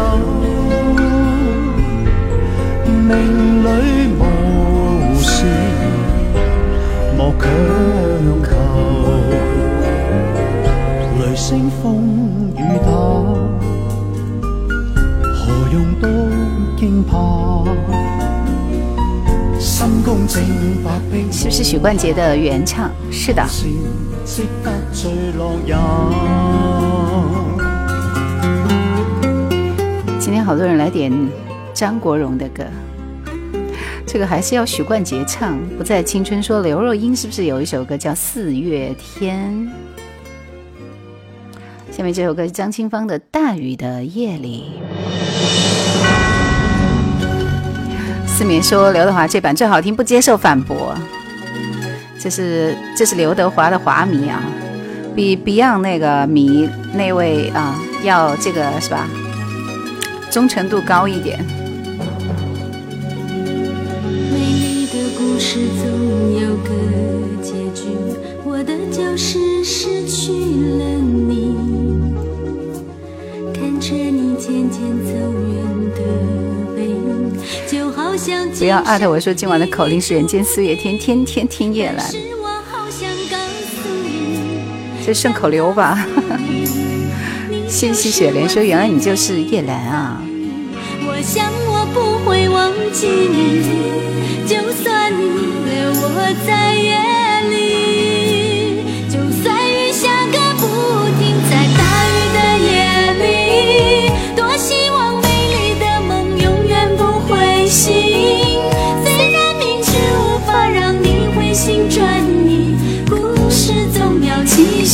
[2.87, 3.67] 命里
[4.17, 4.21] 无
[5.21, 5.45] 时
[7.15, 7.45] 莫强
[8.43, 8.49] 求。
[11.19, 11.81] 雷声风
[12.57, 12.89] 雨打，
[15.31, 16.09] 何用多
[16.75, 17.13] 惊怕？
[21.29, 22.89] 是不是许冠杰的原唱？
[23.11, 23.45] 是的。
[30.17, 31.11] 今天好多人来点
[31.73, 32.63] 张国荣的歌，
[34.07, 35.59] 这个还是要许冠杰唱。
[35.77, 39.69] 不在青春说刘若英是不是有一首歌叫《四月天》？
[41.93, 44.79] 下面这首歌是张清芳的《大雨的夜里》。
[48.35, 50.95] 思眠说刘德华这版最好听，不接受反驳。
[52.19, 54.41] 这是这是刘德华的华迷啊，
[55.15, 59.07] 比 Beyond 那个迷那位啊要这个是吧？
[60.31, 61.45] 忠诚度高一点。
[64.31, 65.85] 美丽的故事总
[66.33, 66.69] 有个
[67.43, 67.89] 结局，
[68.43, 70.31] 我的就是失去
[70.79, 70.83] 了
[71.29, 71.55] 你，
[73.53, 75.13] 看着你渐渐走
[75.53, 75.72] 远。
[78.59, 82.05] 不要艾特我说今晚的口令是人间四月天，天天听叶兰，
[85.03, 86.05] 这顺口溜吧。
[87.67, 90.21] 谢谢雪莲说原来你就是叶兰啊。
[91.07, 93.63] 我想我不会忘记你，
[94.45, 95.23] 就算你
[95.65, 96.95] 留我在夜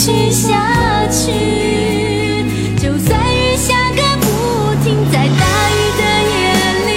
[0.10, 1.32] 续下去，
[2.78, 4.26] 就算雨下个不
[4.84, 6.02] 停，在大雨的
[6.32, 6.34] 夜
[6.88, 6.90] 里，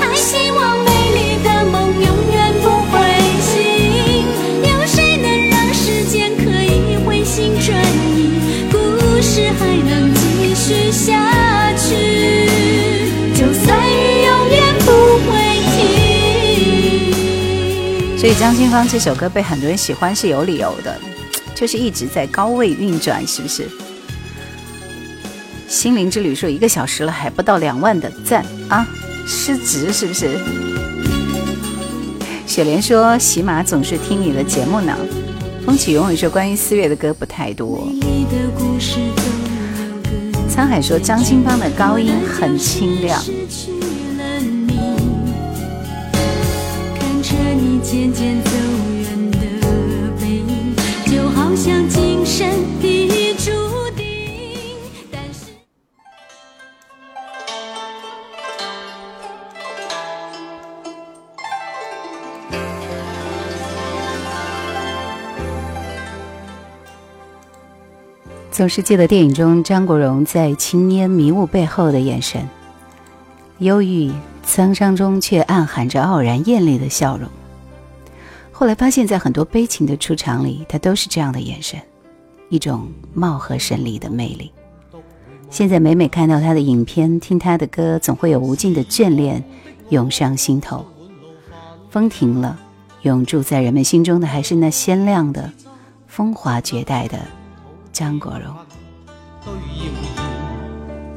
[0.00, 2.92] 还希望美丽的梦永远不会
[3.40, 3.48] 醒。
[4.62, 7.68] 有谁能让时间可以回心转
[8.16, 8.18] 意，
[8.72, 8.76] 故
[9.22, 10.20] 事还能继
[10.54, 11.88] 续下去？
[13.34, 13.90] 就算雨
[14.24, 14.90] 永远不
[15.30, 15.30] 会
[15.76, 15.78] 停。
[18.18, 20.98] 所以张清芳这首歌被很多人喜欢是有理由的。
[21.60, 23.68] 就是一直在高位运转，是不是？
[25.68, 28.88] 心灵之旅说一个小时了还不到两万的赞啊，
[29.26, 30.38] 失职是不是？
[32.46, 34.96] 雪莲说喜马总是听你的节目呢。
[35.66, 37.86] 风起永远说关于四月的歌不太多。
[40.48, 43.22] 沧海说张清芳的高音很清亮。
[46.98, 48.39] 看着你渐渐
[51.62, 52.48] 像今生
[52.80, 53.50] 的注
[53.94, 54.78] 定。
[55.12, 55.50] 但是
[68.50, 72.48] 总是记得电影中张国荣在青烟迷雾背后的眼神，
[73.58, 74.10] 忧郁
[74.46, 77.28] 沧桑中却暗含着傲然艳丽的笑容。
[78.60, 81.80] 后来发现，在很多悲情的出场里，他都是这样的眼神，
[82.50, 84.52] 一种貌合神离的魅力。
[85.48, 89.42] 现在每每看到他的影片，听他的歌，总会有无尽的眷恋
[89.88, 90.84] 涌上心头。
[91.88, 92.60] 风停了，
[93.00, 95.50] 永驻在人们心中的还是那鲜亮的、
[96.06, 97.18] 风华绝代的
[97.94, 98.54] 张国荣。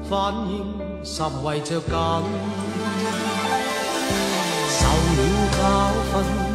[0.09, 0.63] 反应
[1.03, 1.89] 甚为着紧，
[4.69, 4.87] 受
[5.17, 5.19] 了
[5.51, 5.91] 教
[6.23, 6.52] 训，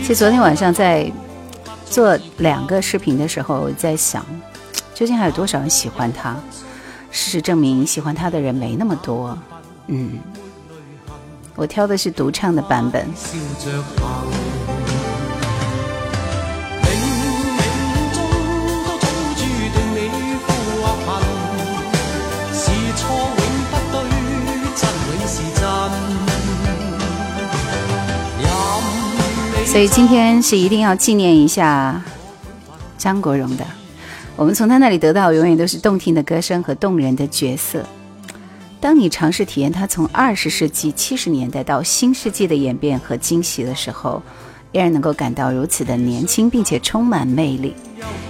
[0.00, 1.10] 其实昨天晚上在
[1.86, 4.24] 做两个视频的时候，我在想，
[4.94, 6.36] 究竟还有多少人喜欢他？
[7.10, 9.36] 事实证明，喜欢他的人没那么多。
[9.86, 10.18] 嗯，
[11.56, 13.08] 我挑的是独唱的版本。
[29.74, 32.00] 所以今天是一定要纪念一下
[32.96, 33.66] 张国荣的。
[34.36, 37.84] 我们从他那里得到永远都是动听的歌声和动人的角色。
[38.80, 44.22] 当你尝试体验他从二十世纪七十年代到新世纪的演变和惊喜的时候，
[44.70, 47.74] 依然能够感到如此的年轻，并且充满魅力。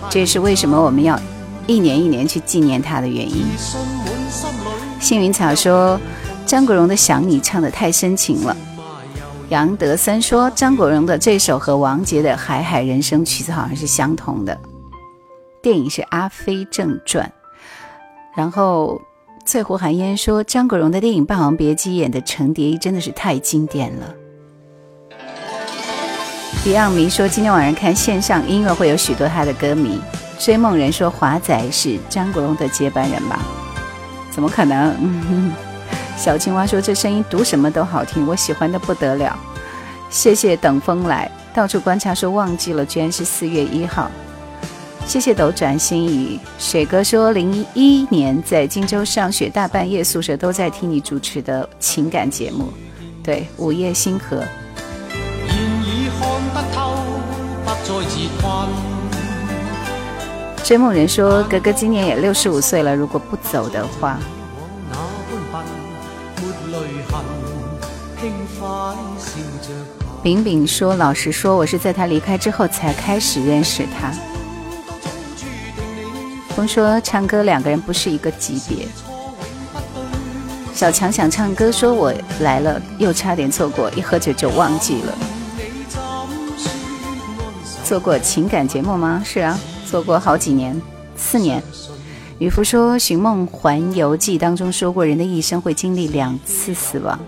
[0.09, 1.21] 这也是为什么我们要
[1.67, 3.45] 一年一年去纪念他的原因。
[4.99, 6.01] 幸运草说
[6.47, 8.57] ：“张国荣的《想你》唱得太深情了。”
[9.55, 14.59] 杨德森说：“张国荣的这首和王杰的《海海人生》曲子好像是相同的。
[15.63, 17.25] 电影是《阿飞正传》。”
[18.37, 19.01] 然后
[19.47, 24.13] 翠湖寒烟说：“张国荣的电影《霸王别姬》演的程蝶衣真的是太经典了。
[26.65, 30.01] ”Beyond 迷说：“今天晚上看线上音乐会有许多他的歌迷。”
[30.37, 33.39] 追梦人说：“华仔是张国荣的接班人吧？
[34.33, 34.93] 怎么可能？”
[36.17, 39.39] 小青蛙说：“这声音读什么都好听，我喜欢的不得了。”
[40.11, 44.11] 谢谢等风来，到处观察说忘记了，居然是四月一号。
[45.07, 52.69] 谢谢斗转星移，水哥说零一年在荆州上学，大半夜宿舍都在听你主持的情感节目，
[53.23, 54.43] 对，午夜星河。
[60.63, 64.19] 追梦人说哥哥今年也六十五岁了，如果不走的话。
[70.23, 74.11] 饼饼说：“老实说，我是在他离开之后才开始认识他。”
[76.57, 78.89] 风说：“唱歌两个人不是一个级别。”
[80.73, 85.13] 小强想唱歌，说我来了，又差点错过，一喝酒就忘记了。
[87.85, 89.23] 做过情感节目吗？
[89.25, 90.81] 是啊，做过好几年，
[91.17, 91.63] 四年。
[92.39, 97.19] 渔夫说：“寻梦环游记》当中说过，人的一生会经历两次死亡。”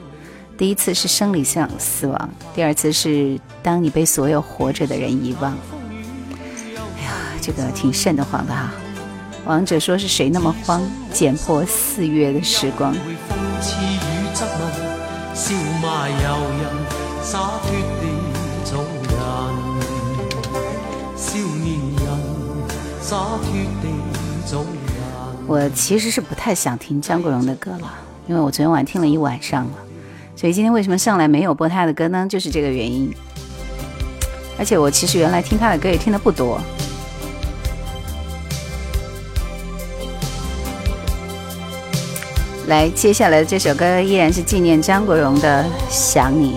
[0.59, 5.53] 第一次是生理上死亡，第二次是当你被所有活着的人遗忘。
[6.97, 8.73] 哎呀，这个挺瘆得慌的哈！
[9.45, 10.83] 王者说是谁那么慌，
[11.13, 12.95] 剪破四月的时光。
[25.47, 27.95] 我其实是不太想听张国荣的歌了，
[28.27, 29.71] 因为我昨天晚上听了一晚上了。
[30.37, 32.26] 所以今天为什么上来没有播他的歌呢？
[32.28, 33.11] 就是这个原因。
[34.59, 36.61] 而且我其实原来听他的歌也听的不多。
[42.68, 46.57] 来，接下来的这首歌依然是纪念张国荣的《想你》。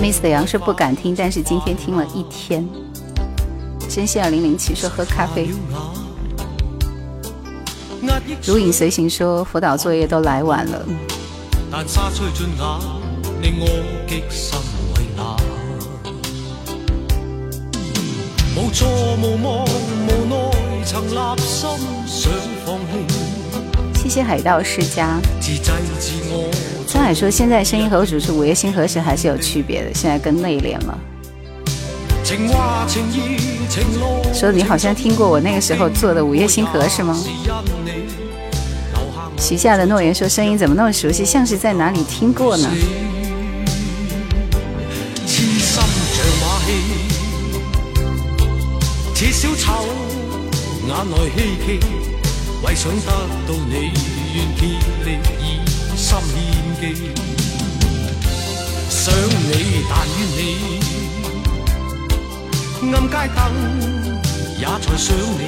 [0.00, 2.66] Miss 杨是不敢听，但是今天听了一天。
[3.88, 5.48] 真心二零零七说喝咖啡。
[8.44, 10.84] 如影随形说辅导作业都来晚了。
[24.08, 25.20] 一些海盗世家。
[26.86, 30.98] 张海说：“现在声音和主持午夜星河时还是有区别的，现在更内敛了。”
[34.32, 37.22] 说你好像听过我那个时候做的午夜星河是吗？
[39.36, 42.66] 许下的诺言说：“声音怎么那么熟悉，像是在哪里听过呢？”
[49.14, 49.84] 似小丑，
[50.86, 51.97] 眼内希冀。
[52.68, 53.10] 为想得
[53.46, 53.90] 到你，
[54.34, 54.60] 愿竭
[55.02, 55.08] 力
[55.40, 55.42] 以
[55.96, 56.36] 心献
[56.78, 56.82] 技。
[58.90, 59.52] 想你，
[59.88, 60.38] 但愿你，
[62.92, 63.40] 暗街灯
[64.58, 65.42] 也在想你，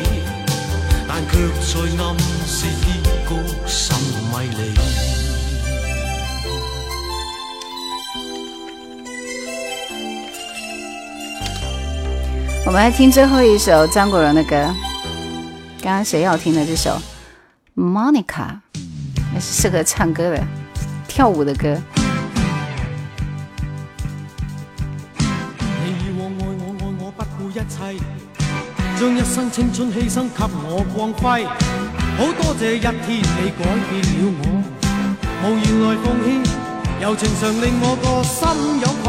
[1.07, 2.17] 但却在暗
[2.47, 2.87] 示结
[3.29, 3.31] 局
[3.67, 3.95] 甚
[4.31, 4.59] 迷离。
[12.65, 14.57] 我们来听最后一首张国荣的歌。
[15.83, 16.91] 刚刚谁要听的这首
[17.81, 18.21] 《Monica》？
[19.33, 20.45] 那是适合唱歌的、
[21.09, 21.81] 跳舞的歌。
[25.83, 27.99] 你以往爱我爱我不顾一切，
[28.99, 31.47] 将一生青春牺牲给我光辉。
[32.19, 34.45] 好多谢一天你改变了我，
[35.43, 36.29] 无言来奉献，
[37.01, 38.39] 柔情常令我个心
[38.83, 39.07] 有愧。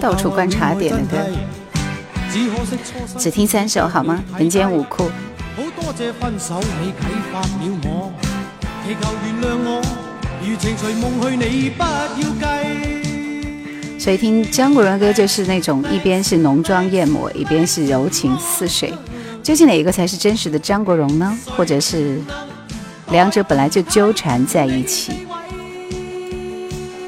[0.00, 1.18] 到处观察点的歌，
[3.18, 4.22] 只听三首好吗？
[4.38, 5.10] 人间五库。
[13.98, 18.94] 所以听张国荣歌就是那种一边是浓妆艳抹，一边是柔情似水。
[19.42, 21.38] 究竟哪一个才是真实的张国荣呢？
[21.56, 22.18] 或者是
[23.10, 25.26] 两者本来就纠缠在一起？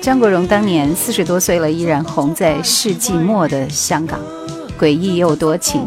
[0.03, 4.18] 张国荣当年四十多岁了，依然红在世纪末的香港，
[4.76, 5.86] 诡异又多情。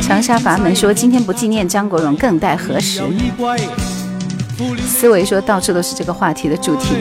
[0.00, 3.02] 长沙阀门说：“今天不纪念张国荣，更待何时？”
[4.86, 6.94] 思维说：“到处都是这个话题的主题。”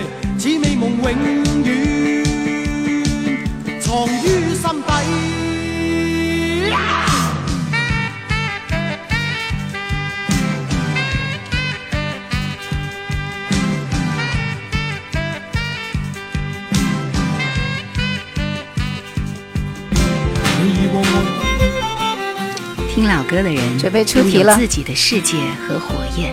[23.09, 25.35] 老歌的人准备出题了，自己的世界
[25.67, 26.31] 和火焰，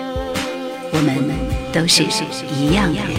[0.92, 1.24] 我们
[1.72, 2.02] 都是
[2.54, 3.16] 一样的人。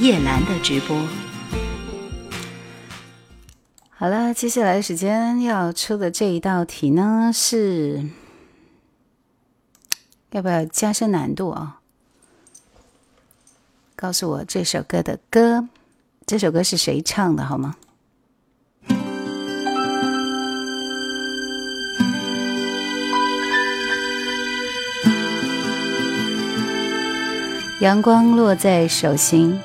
[0.00, 1.00] 叶兰的直播，
[3.90, 8.04] 好了，接下来时间要出的这一道题呢是。
[10.30, 11.80] 要不要加深难度啊？
[13.96, 15.66] 告诉我这首歌的歌，
[16.26, 17.76] 这首歌是谁唱的，好吗？
[27.80, 29.58] 阳光落在手心，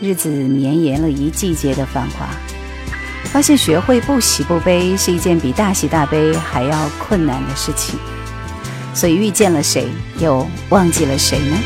[0.00, 2.28] 日子绵延了一季节的繁华，
[3.24, 7.98] 发现学会不喜不悲是一件比大喜大悲还要困难的事情。
[8.92, 9.88] 所以遇见了谁，
[10.18, 11.56] 又忘记了谁呢？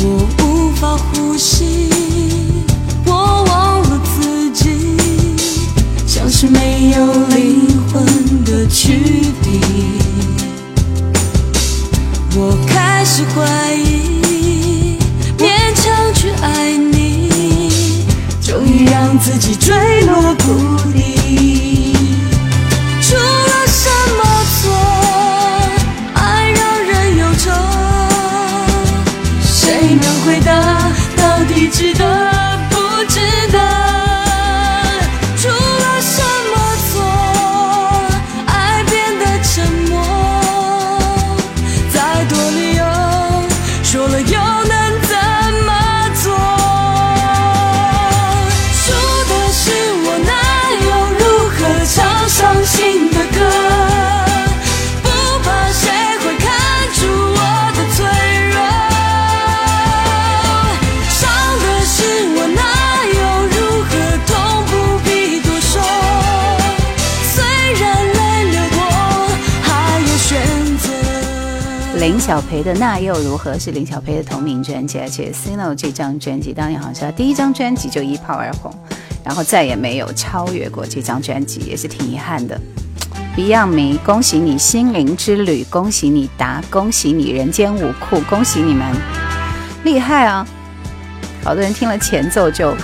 [0.00, 1.88] 我无法呼吸，
[3.06, 4.70] 我忘了自己，
[6.06, 8.04] 像是没有灵魂
[8.44, 9.00] 的躯
[9.42, 9.60] 体。
[12.36, 14.98] 我开始怀疑，
[15.38, 17.70] 勉强去爱你，
[18.42, 21.63] 终于让自己坠落谷底。
[30.24, 32.33] 回答到底值得？
[72.26, 78.74] 小培的那又如何是林小培的同名专辑，而且 Cino 这张专辑当年好像第一张专辑就一炮而红，
[79.22, 82.58] 然后再也没有超越过这张专辑，也是挺遗憾的。
[83.36, 88.86] Beyond 迷，恭喜你心灵之旅，恭喜你达，恭喜你人间五库，恭喜你们
[89.84, 90.46] 厉害啊！
[91.44, 92.74] 好多人听了前奏就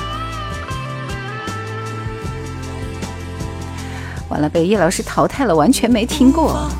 [4.28, 6.70] 完了，被叶老师淘汰了，完全没听过。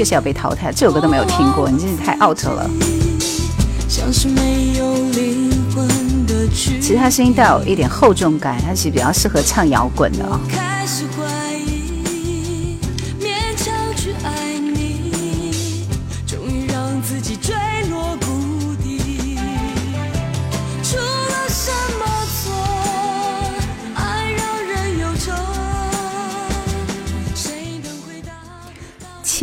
[0.00, 0.72] 确实要被淘汰。
[0.72, 2.70] 这首歌都没有听过，你真是太 out 了。
[6.56, 10.40] 其实他声音带有一点厚重感，他其实比较适合唱摇滚的啊。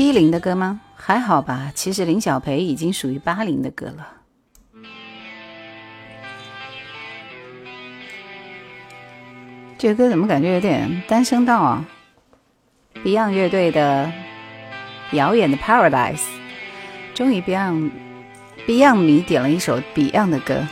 [0.08, 0.80] 七零的歌吗？
[0.95, 1.70] 还好吧。
[1.76, 4.08] 其实林小培已经属于八零的歌了。
[9.78, 11.86] 这个歌怎么感觉有点单声道啊
[13.03, 14.10] ？Beyond 乐队的
[15.18, 16.16] 《遥远的 Paradise》，
[17.14, 17.91] 终于 Beyond
[18.66, 20.64] Beyond 迷点了一首 Beyond 的歌。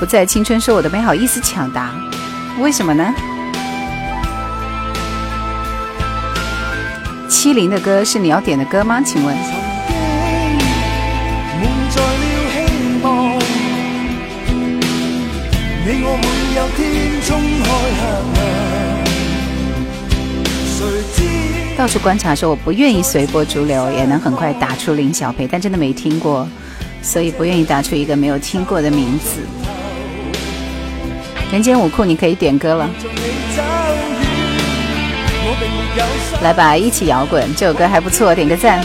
[0.00, 1.94] 不在青春说我的没好意思抢答，
[2.58, 3.14] 为什么呢？
[7.32, 9.00] 七零的歌是你要点的歌吗？
[9.00, 9.34] 请问。
[21.74, 26.46] 到处观察说我不愿意随波逐流，也能很快打出林小培，但真的没听过，
[27.00, 29.40] 所以不愿意打出一个没有听过的名字。
[31.50, 32.88] 人间舞库，你可以点歌了。
[36.42, 38.84] 来吧，一起摇滚，这首歌还不错，点个赞。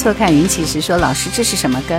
[0.00, 1.94] 错看云起时说：“老师，这是什么歌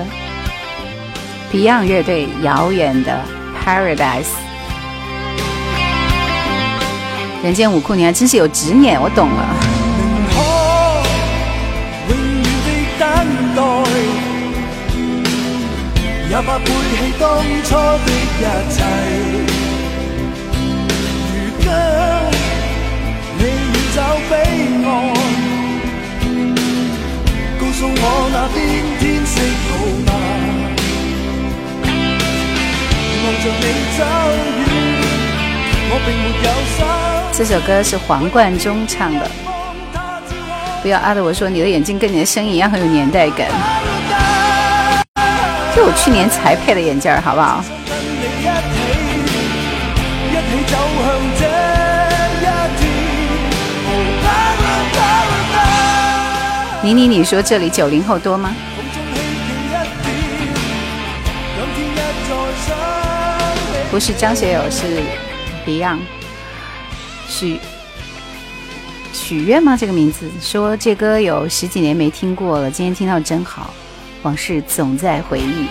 [1.54, 3.24] ？”Beyond 乐队《遥远的
[3.64, 4.24] Paradise》。
[7.44, 9.46] 人间舞库，你还真是有执念，我懂了。
[37.34, 39.28] 这首歌是黄贯中唱的。
[40.84, 43.48] 不要阿的我说你的眼睛跟你的声音一样很有年代感。
[45.76, 47.64] 就我去年才配的眼镜好不好？
[56.84, 58.56] 你你你说这里九零后多吗？
[63.92, 65.04] 不是张学友，是
[65.64, 66.00] Beyond。
[67.28, 67.60] 许
[69.14, 69.78] 许愿吗？
[69.78, 73.72] 这个名字说这歌有十几年没听过了，今天听到真好，
[74.24, 75.68] 往事总在回忆。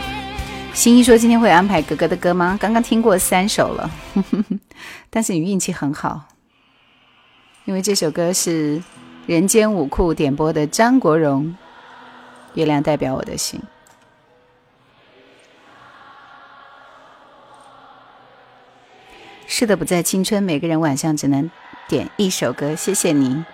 [0.72, 2.56] 新一说今天会安排格格的歌吗？
[2.60, 3.90] 刚刚听过三首了，
[5.10, 6.28] 但是你运气很好，
[7.64, 8.80] 因为这首歌是。
[9.30, 11.56] 人间舞库点播的张国荣，
[12.58, 13.60] 《月亮代表我的心》。
[19.46, 21.48] 是的，不在青春，每个人晚上只能
[21.86, 22.74] 点一首歌。
[22.74, 23.46] 谢谢您。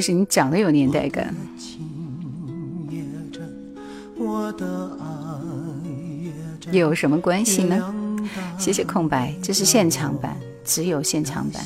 [0.00, 1.34] 思是你长得有年代感。
[6.72, 7.94] 有什么关系呢？
[8.58, 11.62] 谢谢空白，这是现场版，只有现场版。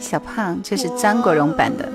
[0.00, 1.88] 小胖，这是张国荣版的。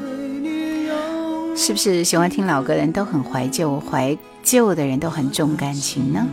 [1.55, 6.27] 是不是喜欢听老歌的人都很怀旧，怀旧的人都很重感情呢？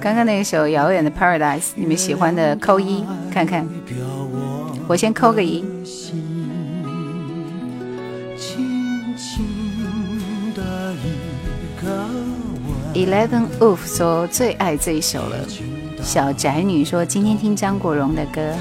[0.00, 3.66] 刚刚那一首《遥远的 Paradise》，你们喜欢的扣一看看，
[4.86, 5.64] 我先扣个一。
[12.94, 15.36] Eleven Wolf 说最爱这一首了。
[16.02, 18.54] 小宅女说今天听张国荣的歌。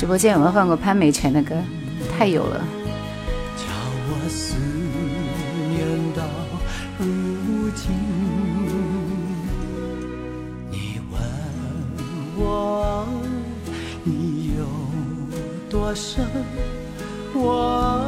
[0.00, 1.54] 直播间有没有放过潘美辰的歌？
[2.16, 2.64] 太有了。
[3.54, 3.64] 叫
[4.08, 4.56] 我思
[5.68, 5.86] 念
[6.16, 6.22] 到
[6.98, 7.90] 如今。
[10.70, 11.20] 你问
[12.38, 13.06] 我，
[14.02, 14.64] 你有
[15.68, 16.24] 多深？
[17.34, 18.00] 我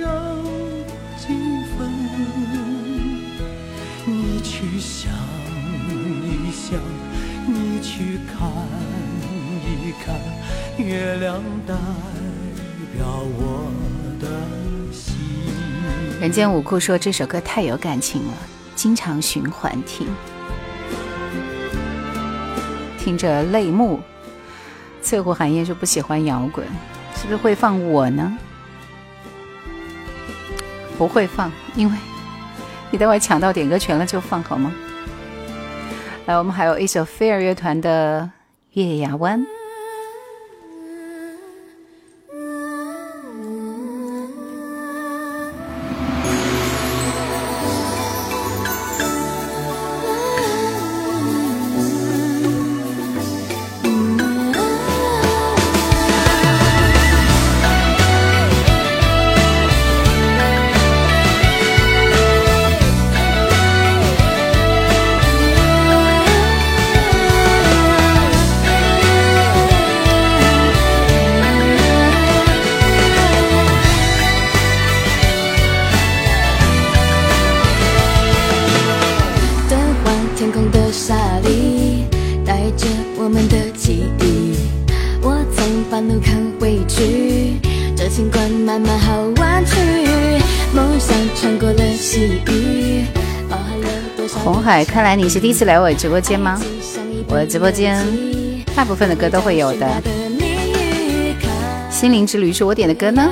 [0.00, 0.08] 有
[1.18, 1.28] 几
[1.78, 1.88] 分。
[4.06, 5.12] 你去想
[6.24, 6.80] 一想，
[7.46, 8.42] 你去看
[9.62, 10.37] 一看。
[10.78, 11.74] 月亮代
[12.94, 13.68] 表我
[14.20, 14.28] 的
[14.92, 15.16] 心
[16.20, 18.34] 人间五库说这首歌太有感情了，
[18.76, 20.06] 经常循环听，
[22.96, 24.00] 听着泪目。
[25.02, 26.64] 翠湖寒烟说不喜欢摇滚，
[27.16, 28.38] 是不是会放我呢？
[30.96, 31.96] 不会放，因为
[32.92, 34.72] 你待会抢到点歌权了就放好吗？
[36.26, 38.30] 来，我们还有一首飞儿乐团的
[38.80, 39.40] 《月牙湾》。
[95.08, 96.60] 来你是第一次来我直播间吗？
[97.28, 98.06] 我的直播间
[98.76, 99.88] 大部分的歌都会有的。
[101.90, 103.26] 心灵之旅是我点的歌呢？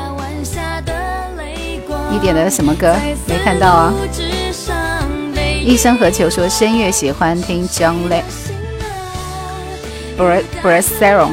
[2.10, 2.96] 你点的什么歌？
[3.26, 3.92] 没看到啊。
[5.62, 7.96] 一生何求说深夜喜欢听 John
[10.16, 11.32] Lay，Braceron。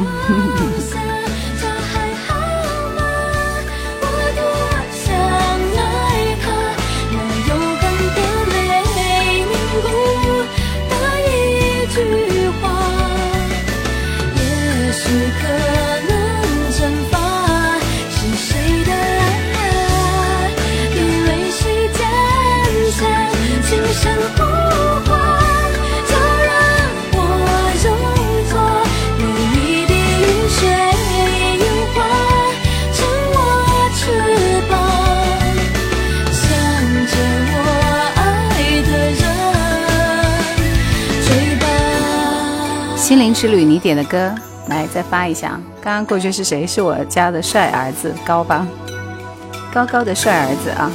[43.43, 44.33] 之旅，你点的歌，
[44.69, 45.59] 来再发一下。
[45.81, 46.65] 刚刚过去是谁？
[46.65, 48.65] 是我家的帅儿子高吧？
[49.73, 50.89] 高高的帅儿子啊！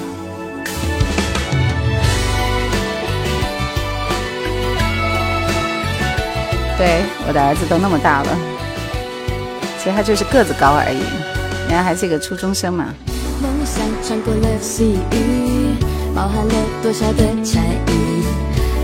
[6.79, 8.39] 对，我的儿子都那么大了，
[9.77, 11.01] 其实他就是个子高而已，
[11.69, 12.87] 人家还是一个初中生嘛。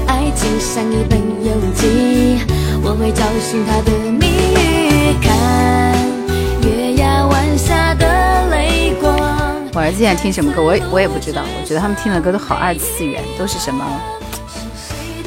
[0.06, 2.63] 爱情像一本游记。
[2.86, 5.96] 我会找寻他的谜语，看
[6.68, 9.10] 月牙湾下的泪光。
[9.72, 10.62] 我儿子现在听什么歌？
[10.62, 11.42] 我我也不知道。
[11.58, 13.82] 我觉得他们听的歌都好二次元，都是什么，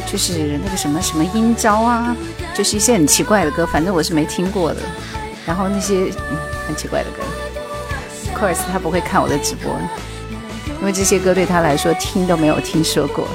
[0.05, 2.15] 就是那个什么什么音招啊，
[2.53, 3.65] 就是一些很奇怪的歌。
[3.65, 4.81] 反正我是没听过的。
[5.43, 6.11] 然后那些
[6.67, 7.23] 很奇怪的歌
[8.35, 9.73] c o u r s e 他不会看我的直播，
[10.79, 13.27] 因为这些歌对他来说听都没有听说过。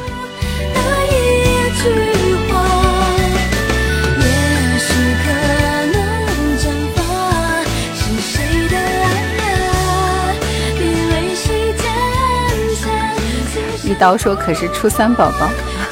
[14.02, 15.48] 刀说：“可是初三宝宝，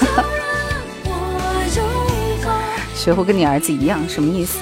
[2.93, 4.59] 学会跟你儿子一样，什么意思？”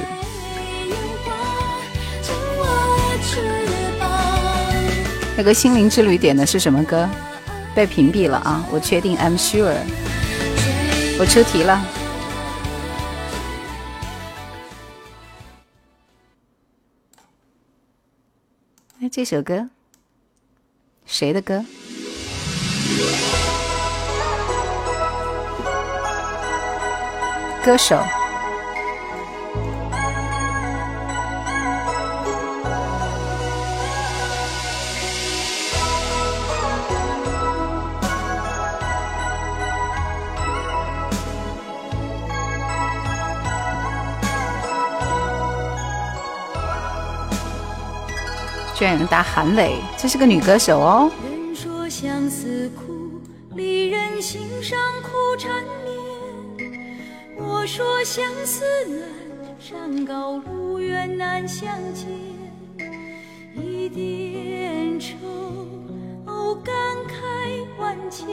[5.35, 7.09] 那个心灵之旅点的是什么歌？
[7.75, 8.63] 被屏蔽了啊！
[8.71, 9.75] 我确定，I'm sure。
[11.19, 11.83] 我出题了。
[19.01, 19.71] 哎，这首歌
[21.07, 21.65] 谁的歌？
[27.64, 27.97] 歌手。
[48.74, 51.11] 居然有人答韩磊，这是个女歌手哦。
[51.24, 52.48] 人说相思
[55.39, 55.51] 缠
[55.84, 56.68] 绵。
[57.36, 58.99] 我说相思难，
[59.61, 62.09] 山高路远难相见。
[63.55, 65.14] 一点愁，
[66.26, 66.74] 哦感
[67.07, 68.26] 慨万千。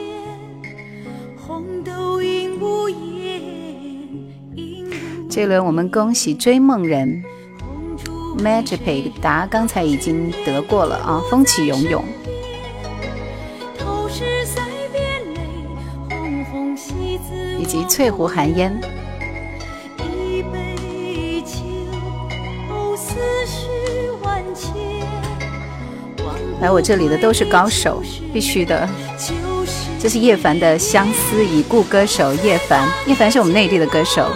[1.36, 3.40] 红豆应无言，
[4.56, 7.22] 应无这轮我们恭喜追梦人
[8.38, 12.04] Magic 答刚才已经得过了啊，风起涌涌。
[17.76, 18.74] 及翠湖寒烟，
[19.98, 21.58] 一杯酒，
[22.96, 23.68] 思绪
[24.22, 24.72] 万千。
[26.62, 28.02] 来我这里的都是高手，
[28.32, 28.88] 必须的。
[30.00, 34.26] 这是叶凡的《相思已故》，歌手叶凡，叶凡是我们内地的歌手。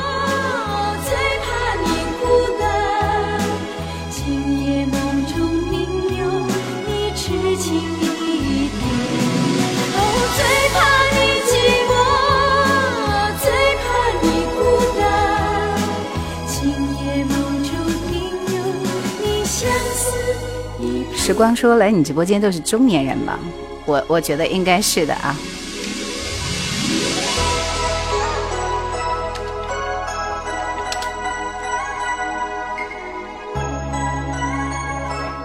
[21.31, 23.39] 时光说来你直播间都是中年人吧？
[23.87, 25.37] 我我觉得应该是的啊。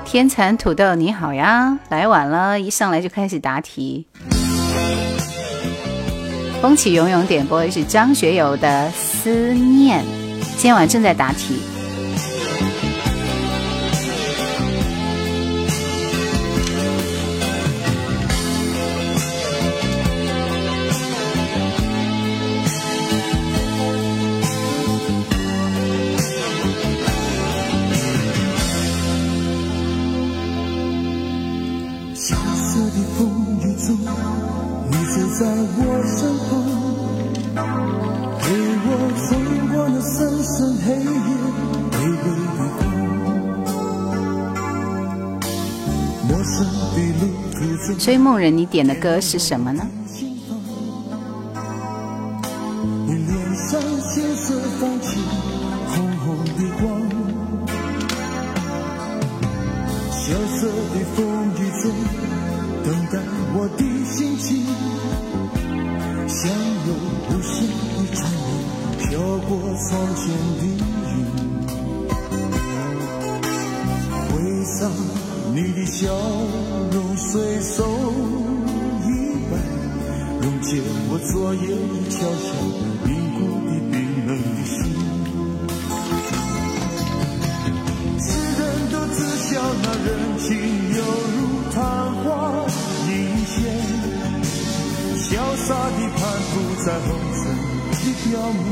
[0.04, 4.08] 天蚕土豆你好呀，来晚了，一上来就开始答题。
[6.64, 10.04] 风起涌涌点播的是张学友的《思念》，
[10.58, 11.62] 今晚正在答题。
[48.06, 49.84] 追梦人，你点的歌是什么呢？
[95.28, 96.22] 潇洒地攀
[96.52, 96.54] 附
[96.86, 97.42] 在红尘
[97.90, 98.64] 的表面。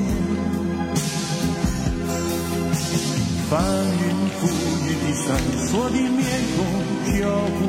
[3.49, 3.51] 翻
[3.89, 4.03] 云
[4.37, 4.39] 覆
[4.83, 5.25] 雨的闪
[5.65, 6.21] 烁的面
[6.55, 6.57] 孔
[7.05, 7.11] 飘
[7.55, 7.59] 忽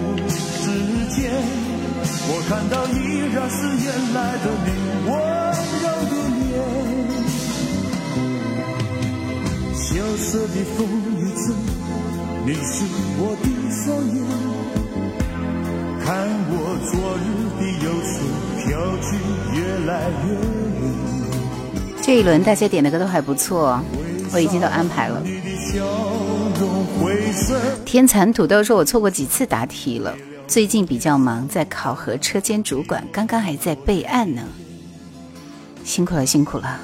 [0.63, 0.67] 之
[1.15, 1.17] 间，
[2.29, 2.95] 我看到依
[3.33, 4.69] 然是原来的你
[5.09, 5.11] 温
[5.81, 6.43] 柔的脸。
[9.75, 9.83] 萧
[10.19, 10.79] 瑟的风
[11.17, 11.45] 雨中，
[12.45, 12.75] 你是
[13.17, 13.83] 我的双
[14.15, 14.17] 眼，
[16.05, 16.07] 看
[16.51, 16.53] 我
[16.85, 16.93] 昨
[17.25, 17.27] 日
[17.59, 18.13] 的忧愁。
[22.03, 23.81] 这一轮大家点的歌都还不错，
[24.33, 25.23] 我已经都安排了。
[27.85, 30.15] 天蚕土豆说：“我错过几次答题了，
[30.47, 34.43] 最近比较忙，在考核车间主管，刚刚还在备案呢，
[35.83, 36.79] 辛苦了，辛苦了。”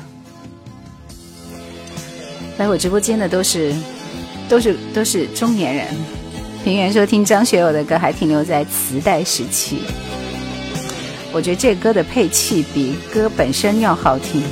[2.59, 3.74] 来我直播间的都是，
[4.48, 5.86] 都是都是中年人。
[6.65, 9.82] 平原说听张学友的歌还停留在磁带时期，
[11.32, 14.43] 我觉得这歌的配器比歌本身要好听。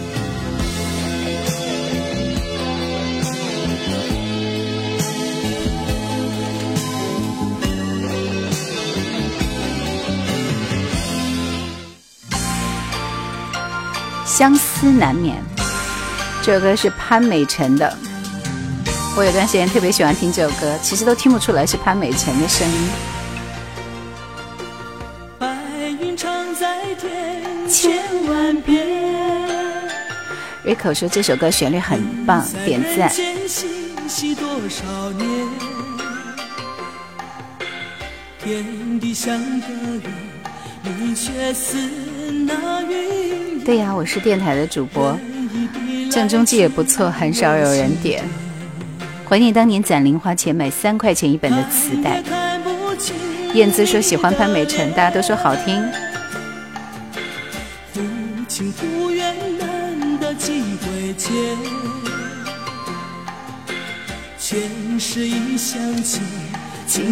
[14.24, 15.34] 相思难眠，
[16.42, 17.92] 这首歌是潘美辰的。
[19.16, 22.88] 我有段时间特别喜欢听这首歌，其实都听不出来是潘美辰的声音。
[30.68, 33.10] Rico 说这首歌旋律很棒，点赞。
[43.64, 45.18] 对呀，我是电台的主播，
[46.10, 48.22] 郑中基也不错，很少有人点。
[49.26, 52.22] 怀念当年攒零花钱买三块钱一本的磁带。
[53.54, 55.82] 燕姿说喜欢潘美辰，大家都说好听。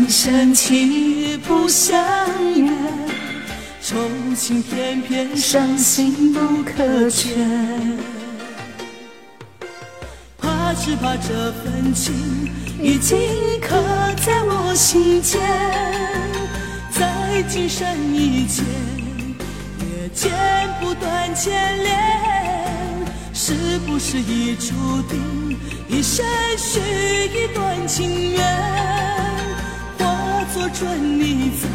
[0.08, 1.98] 今生情不相
[2.54, 2.70] 约，
[3.82, 3.96] 愁
[4.36, 7.34] 情偏偏伤心不可全。
[10.38, 12.14] 怕只怕这份情
[12.80, 13.18] 已经
[13.60, 13.82] 刻
[14.24, 15.40] 在我心间，
[16.92, 17.84] 在今生
[18.14, 18.64] 以前
[19.80, 20.30] 也剪
[20.80, 21.52] 不断牵
[21.82, 21.98] 连，
[23.34, 23.54] 是
[23.84, 24.72] 不是已注
[25.08, 25.58] 定
[25.88, 26.24] 一生
[26.56, 26.78] 续
[27.34, 28.95] 一段情缘，
[30.56, 31.68] 化作春泥在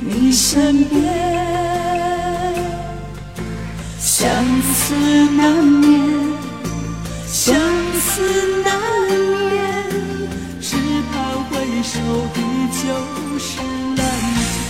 [0.00, 1.04] 你身边，
[4.00, 4.26] 相
[4.62, 4.94] 思
[5.36, 6.00] 难眠。
[7.26, 7.54] 相
[8.00, 8.22] 思
[8.64, 8.72] 难
[9.10, 9.92] 眠，
[10.58, 10.76] 只
[11.12, 11.14] 怕
[11.50, 12.00] 回首
[12.34, 12.40] 依
[12.72, 12.88] 旧
[13.38, 13.60] 是
[13.96, 14.02] 蓝
[14.38, 14.64] 天。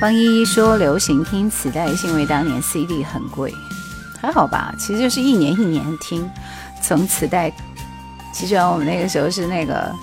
[0.00, 3.54] 方依依说，流行听磁带是因为当年 CD 很贵，
[4.20, 4.74] 还好吧？
[4.76, 6.28] 其实就是一年一年听，
[6.82, 7.52] 从磁带，
[8.34, 9.94] 其实我们那个时候是那个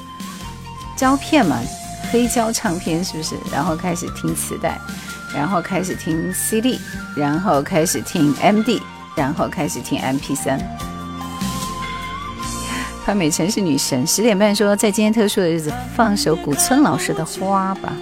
[0.95, 1.59] 胶片嘛，
[2.11, 3.35] 黑胶唱片是不是？
[3.51, 4.79] 然后开始听磁带，
[5.35, 6.79] 然后开始听 CD，
[7.15, 8.81] 然后开始听 MD。
[9.15, 10.59] 然后开始听 M P 三。
[13.05, 17.93] 潘美辰是女神，十点半说在今天特殊的日子放首古村老师的花吧。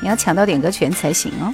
[0.00, 1.52] 你要抢到点歌权才行哦。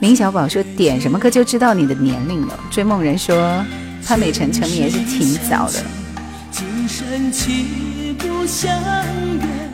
[0.00, 2.58] 林小宝说点什么歌就知道你的年龄了。
[2.72, 3.64] 追梦人说
[4.04, 5.99] 潘美辰成名也是挺早的。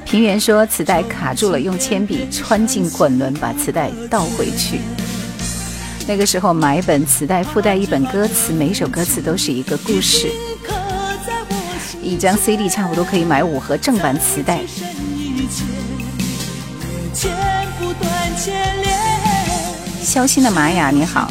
[0.05, 4.81] 平原说磁带卡住了，用铅笔穿进滚轮，把磁带倒回去。
[6.07, 10.31] 那个时候买本磁带附带一本歌词，每首歌词都是一个故事。
[12.01, 14.61] 一张 CD 差不多可以买五盒正版磁带。
[20.03, 21.29] 肖心的玛雅你好，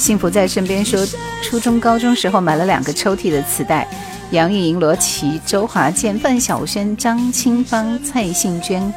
[0.00, 1.06] 幸福在身边说，
[1.42, 3.86] 初中高中时候买了两个抽屉的磁带。
[4.30, 8.90] 杨钰莹、罗琦、周华健、范晓萱、张清芳、蔡幸娟、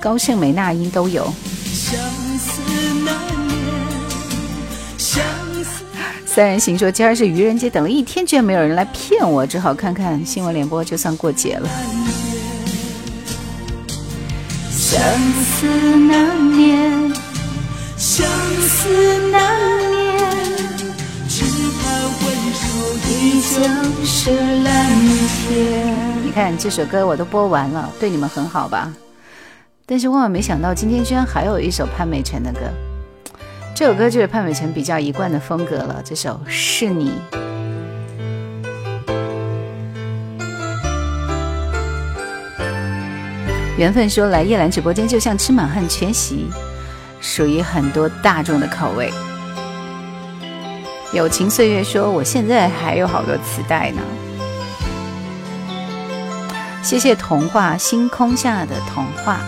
[0.00, 1.30] 高胜美、那英都有。
[6.24, 11.68] 三人行说：“今儿是愚人节，等了一天，居然没有人来骗我，只好看看新闻联播，就算过节了。”
[14.72, 14.98] 相
[15.42, 17.12] 思难眠，
[17.98, 19.59] 相思难
[26.22, 28.92] 你看这首歌我都播完了，对你们很好吧？
[29.86, 32.60] 但是万万没想到，今天居然还有一首潘美辰的歌。
[33.74, 36.02] 这首歌就是潘美辰比较一贯的风格了。
[36.04, 37.12] 这首是你。
[43.76, 46.46] 缘分说来叶兰直播间就像吃满汉全席，
[47.20, 49.10] 属于很多大众的口味。
[51.12, 54.00] 友情岁月说：“我现在还有好多磁带呢。”
[56.82, 59.40] 谢谢童话星空下的童话。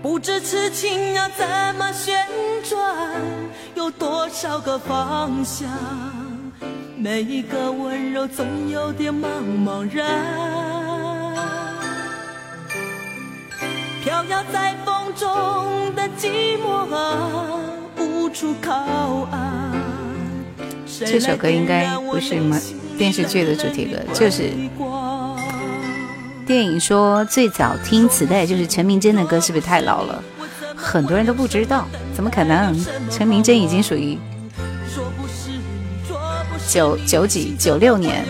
[0.00, 1.46] 不知此情要怎
[1.76, 2.14] 么旋
[2.62, 2.80] 转，
[3.74, 5.68] 有多少个方向？
[6.96, 9.26] 每一个温柔总有点茫
[9.64, 10.06] 茫然，
[14.04, 17.18] 飘摇在风中的寂寞啊。
[20.86, 22.60] 这首歌应该不是什么
[22.98, 24.50] 电视剧的主题歌，就是
[26.46, 30.22] 电影说最早听磁带就是陈明真的歌，是不是太老了？
[30.76, 32.78] 很多人都不知道，怎么可能？
[33.10, 34.18] 陈明真已经属于
[36.68, 38.22] 九九几九六年。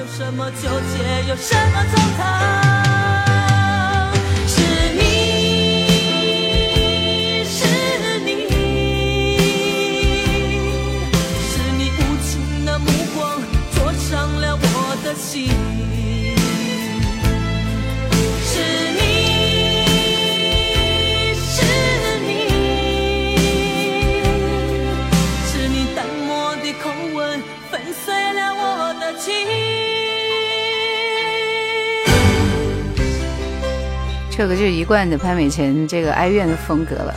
[34.36, 37.14] 这个就是一贯的潘美辰这个哀怨的风格了。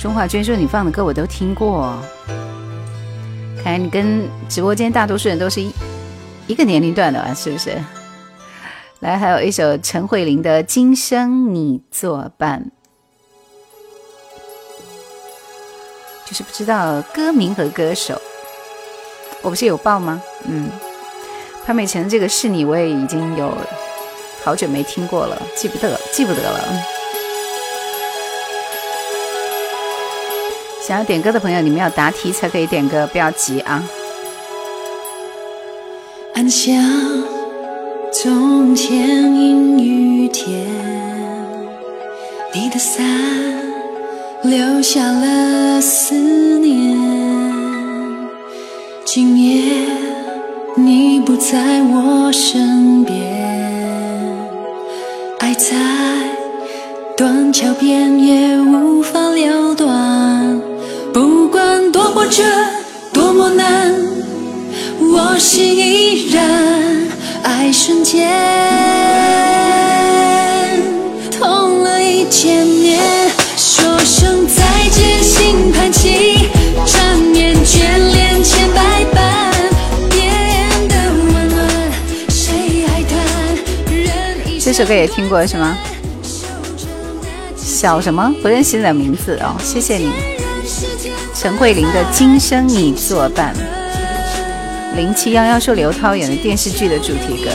[0.00, 1.96] 钟华娟说：“你放的歌我都听过，
[3.62, 5.72] 看来你跟直播间大多数人都是一
[6.48, 7.32] 一个年龄段的吧？
[7.32, 7.70] 是不是？”
[9.00, 12.70] 来，还有一首陈慧琳的《今生你作伴》，
[16.28, 18.20] 就是不知道歌名和歌手。
[19.40, 20.20] 我不是有报吗？
[20.44, 20.68] 嗯。
[21.64, 23.56] 潘美辰这个是你，我也已经有
[24.46, 26.60] 好久没听过了，记不得，记不得了。
[30.80, 33.82] 想要点歌的朋友，你们要答题才可以点歌，不要急啊。
[36.34, 36.80] 暗香
[38.12, 40.64] 从前阴雨天，
[42.54, 43.04] 你的伞
[44.44, 46.14] 留下了思
[46.60, 46.96] 念。
[49.04, 49.72] 今夜
[50.76, 53.35] 你不在我身边，
[55.58, 55.74] 在
[57.16, 60.60] 断桥边也无法了断。
[61.12, 62.44] 不管多么绝，
[63.12, 63.94] 多么难，
[65.00, 66.44] 我心依然。
[67.42, 68.28] 爱瞬间
[84.76, 85.74] 这首歌也听过是吗？
[87.56, 90.12] 小什么不认识的名字哦，谢谢你。
[91.34, 93.56] 陈慧琳的《今生你作伴》，
[94.94, 97.50] 零七幺幺说刘涛演的电视剧的主题歌。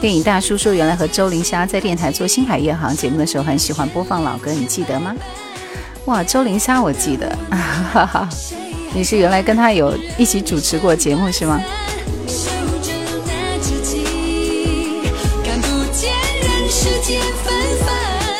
[0.00, 5.12] 电影大叔说，原来和周林霞在电台做《星海夜航》节目的时候，很喜欢播放老歌，你记得吗？
[6.04, 7.36] 哇，周林霞我记得，
[7.92, 8.28] 哈哈，
[8.94, 11.60] 你是原来跟他有一起主持过节目是吗？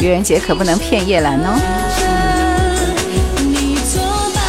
[0.00, 1.60] 愚人节可不能骗叶兰哦。
[3.36, 4.02] 你作
[4.34, 4.42] 伴。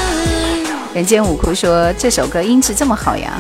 [0.94, 3.34] 人间五哭说这首歌音质这么好呀。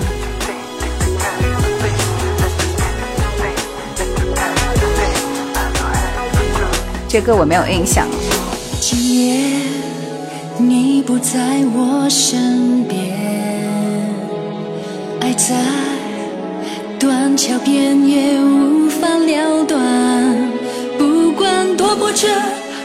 [7.08, 8.06] 这歌我没有印象。
[8.82, 9.62] 今夜
[10.58, 11.40] 你不在
[11.74, 13.16] 我身边，
[15.22, 15.56] 爱在
[17.00, 20.41] 断桥边也无法了断。
[21.92, 22.28] 不管多波折，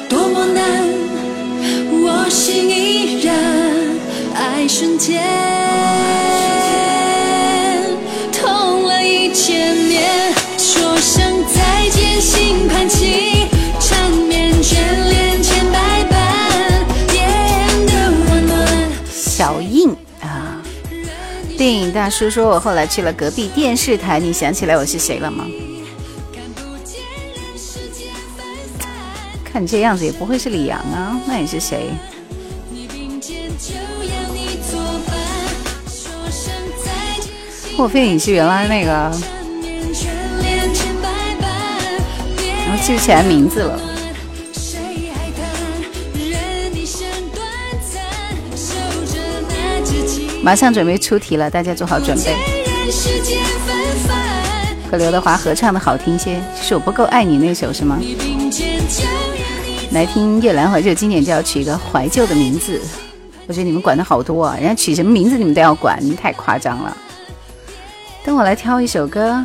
[0.09, 0.65] 多么难，
[2.03, 3.37] 我心依然。
[4.35, 5.23] 爱瞬间
[8.33, 13.47] 痛了一千年，说声再见，心盘起，
[13.79, 14.75] 缠绵眷
[15.09, 18.67] 恋千百般，变得温暖。
[19.09, 19.89] 小印
[20.21, 20.61] 啊，
[21.57, 25.47] 电影大叔说我后来去了隔壁电视台，你想起来我是谁了吗？
[29.57, 31.89] 看你这样子也不会是李阳啊，那你是谁？
[32.69, 35.17] 你并肩就要你作伴，
[35.89, 36.53] 说声
[36.85, 36.93] 再
[37.23, 38.91] 见，心莫非你是原来那个？
[38.91, 39.19] 缠
[39.63, 40.09] 绵眷
[40.43, 41.09] 恋千百
[41.41, 41.51] 般，
[42.37, 43.81] 变然后记不起来名字了。
[50.43, 52.37] 马上准备出题了，大家做好准备。
[54.91, 57.97] 和刘德华合唱的好听些，是我不够爱你那首是吗？
[57.99, 59.03] 你并肩就
[59.97, 62.79] 来听夜兰怀旧经典就要取一个怀旧的名字，
[63.47, 66.95] 我觉得你们管的好多啊，人家取什么名字你们都要管，你太夸张了。
[68.23, 69.43] 等我来挑一首歌，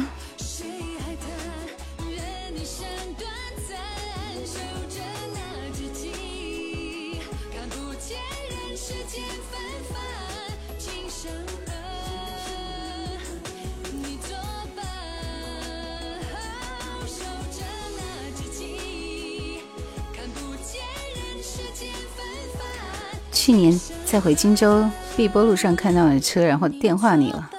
[23.51, 27.51] 去年在回荆州碧波路上看到你的车，然后电话你了。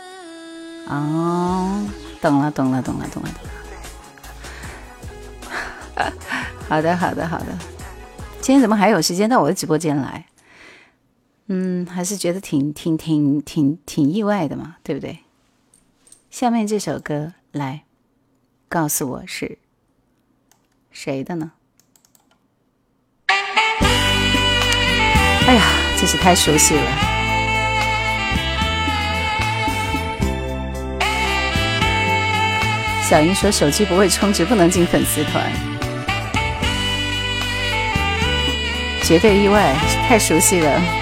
[0.88, 1.86] 哦，
[2.18, 3.44] 懂了，懂了，懂了，懂了，懂
[5.52, 6.12] 了。
[6.66, 7.58] 好的，好的，好的。
[8.40, 10.24] 今天怎么还有时间到我的直播间来？
[11.48, 15.18] 嗯，还是觉得挺挺挺挺挺意外的嘛，对不对？
[16.30, 17.84] 下面这首歌来
[18.70, 19.58] 告诉我是
[20.90, 21.52] 谁的呢？
[26.02, 26.82] 真是太熟悉了。
[33.08, 35.44] 小英说手机不会充值，不能进粉丝团，
[39.04, 39.72] 绝对意外，
[40.08, 41.01] 太熟悉了。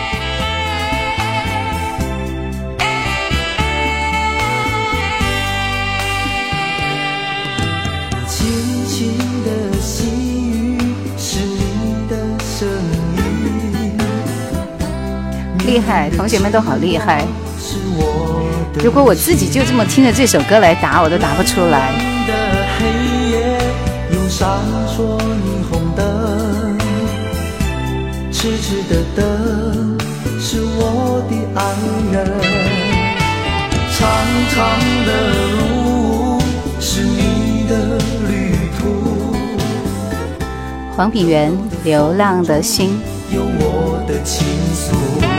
[15.70, 17.24] 厉害，同学们都好厉害。
[18.82, 21.92] 如果我自己就这么听着这首歌来答，我都答不出来。
[28.32, 29.98] 痴痴的等，
[30.40, 31.62] 是我的爱
[32.10, 32.16] 人。
[33.96, 34.08] 长
[34.50, 34.56] 长
[35.06, 35.08] 的
[35.58, 36.40] 路
[36.80, 37.98] 是你的
[38.28, 39.36] 旅途，
[40.96, 41.52] 黄品源
[41.84, 43.00] 《流浪的心》。
[43.34, 44.44] 有我的倾
[44.74, 45.29] 诉。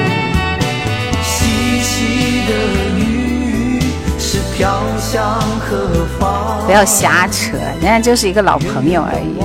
[4.61, 4.69] 飘
[4.99, 6.63] 向何方？
[6.67, 9.41] 不要瞎扯，人家就是一个老朋友而已。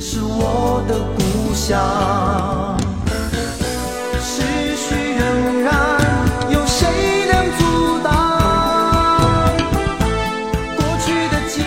[0.00, 1.78] 是我的故乡。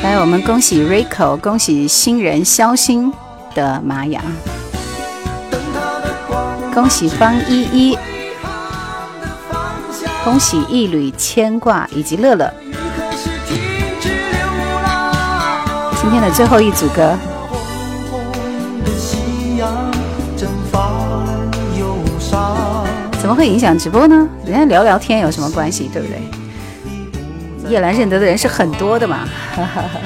[0.02, 3.14] 来，我们恭喜 Rico，恭喜新人肖星
[3.54, 4.24] 的玛雅，
[6.74, 7.98] 恭喜方依依，
[10.24, 12.50] 恭喜一缕牵挂以及乐乐。
[16.02, 17.18] 今天的最后一组歌，
[23.20, 24.28] 怎么会影响直播呢？
[24.46, 26.22] 人家聊聊天有什么关系，对不对？
[27.70, 30.00] 叶兰认得的人是很多的嘛，哈哈哈。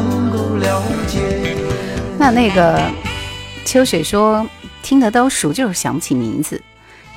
[0.00, 1.56] 能够了解？
[2.18, 2.80] 那那个
[3.64, 4.46] 秋水说
[4.82, 6.60] 听得都熟，就是想不起名字。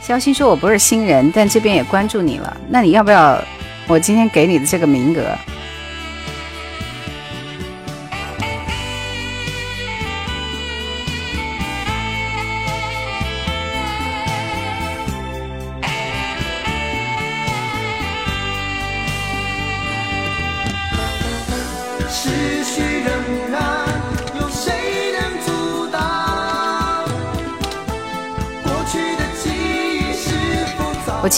[0.01, 2.55] 肖鑫说我不是新人，但这边也关注你了。
[2.69, 3.41] 那你要不要
[3.87, 5.37] 我今天给你的这个名额？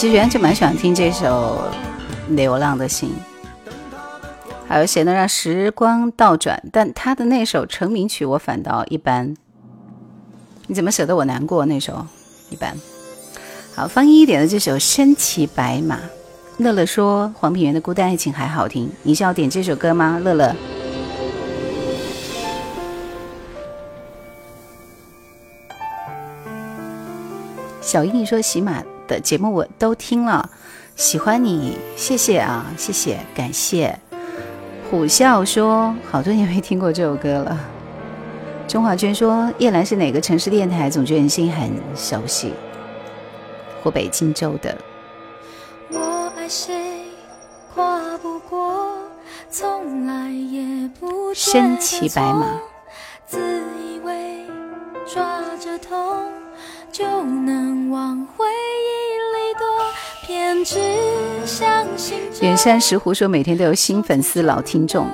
[0.00, 1.62] 其实原来就蛮喜欢听这首
[2.34, 3.10] 《流浪的心》，
[4.66, 6.58] 还有谁能让时光倒转？
[6.72, 9.36] 但他的那首成名曲我反倒一般。
[10.68, 11.66] 你怎么舍得我难过？
[11.66, 12.06] 那首
[12.48, 12.74] 一般。
[13.74, 15.96] 好，方一点的这首《身骑白马》，
[16.56, 20.18] 乐乐说黄品源的《孤单爱情》还好听，你是要点这首歌吗？
[20.24, 20.56] 乐乐。
[27.82, 30.48] 小英说喜马的节目我都听了，
[30.94, 33.98] 喜欢你，谢谢啊，谢谢，感谢。
[34.88, 37.58] 虎啸说好多年没听过这首歌了。
[38.68, 40.88] 钟华娟说叶兰是哪个城市电台？
[40.88, 42.54] 总觉得你声音很熟悉。
[43.82, 44.76] 湖北荆州的。
[45.90, 47.02] 我爱谁，
[47.74, 48.92] 跨不过，
[49.50, 52.46] 从来也不身骑白马，
[53.26, 53.38] 自
[53.82, 54.44] 以为
[55.12, 55.98] 抓着痛
[56.92, 59.64] 就能往回忆里躲，
[60.26, 60.76] 偏执
[61.46, 65.06] 相信这远山石斛说每天都有新粉丝老听众。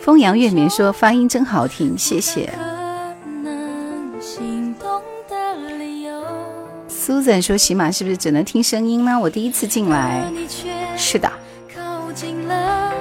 [0.00, 2.52] 风扬月眠说发音真好听，谢谢。
[6.88, 9.18] Susan 说喜马是不是只能听声音呢？
[9.18, 10.30] 我第一次进来。
[10.96, 11.32] 是的，
[11.74, 12.92] 靠近了，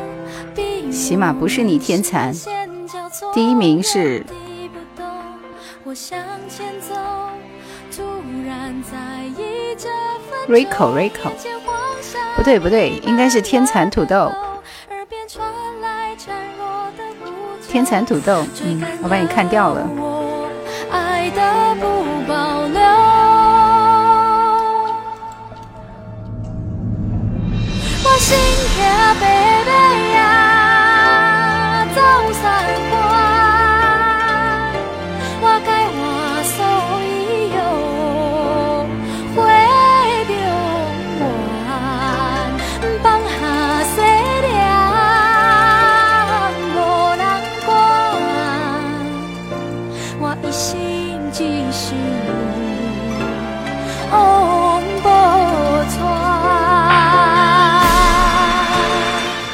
[0.56, 4.26] 逼我喜马不是你天残视线交错第一名是
[10.52, 11.32] Rico Rico
[12.36, 14.30] 不对不对，应该是天蚕土豆。
[17.70, 19.88] 天蚕土豆，嗯，我把你看掉了。
[19.96, 20.50] 我
[20.92, 21.88] 爱的不
[22.28, 22.82] 保留。
[28.04, 28.38] 我心
[28.76, 28.84] 痛
[29.22, 29.24] 白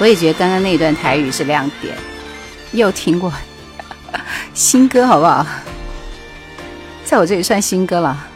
[0.07, 1.95] 也觉得刚刚那段台语是亮点，
[2.71, 3.31] 又听过
[4.53, 5.45] 新歌好不好？
[7.03, 8.27] 在我这里算新歌了。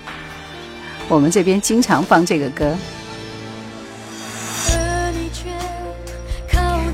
[1.07, 2.75] 我们这边经常放这个歌。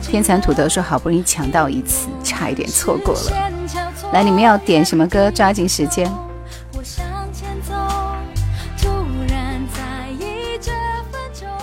[0.02, 3.52] 天蚕土豆说好不容易抢到一次，差一点错过了。
[4.14, 5.30] 来，你们要点什么歌？
[5.30, 6.12] 抓紧时间。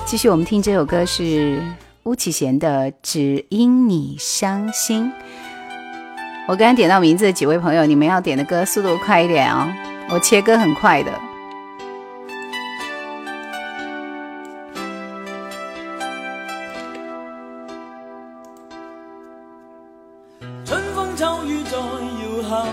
[0.04, 1.60] 继续，我们听这首歌是
[2.05, 5.06] 巫启贤的《只因你伤心》。
[6.47, 9.72] 我刚刚点到名字的几位朋友，你们要点的歌速度快一点哦，
[10.10, 11.10] 我切歌很快的。
[20.66, 22.66] 春風秋雨在搖撼，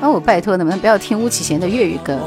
[0.00, 2.18] 哦，拜托，能不能不要听巫启贤的粤语歌？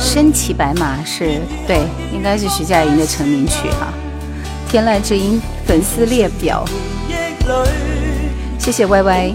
[0.00, 3.88] 身骑白马是对，应该是徐佳莹的成名曲哈。
[4.68, 6.64] 天籁之音粉丝列表，
[8.58, 9.34] 谢谢 Y Y。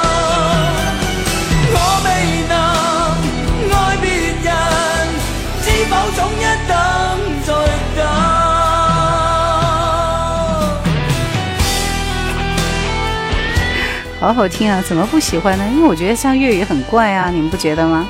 [14.21, 15.67] 好好听啊，怎么不喜欢呢？
[15.73, 18.05] 因为我觉得像粤语很怪啊，你们不觉得吗？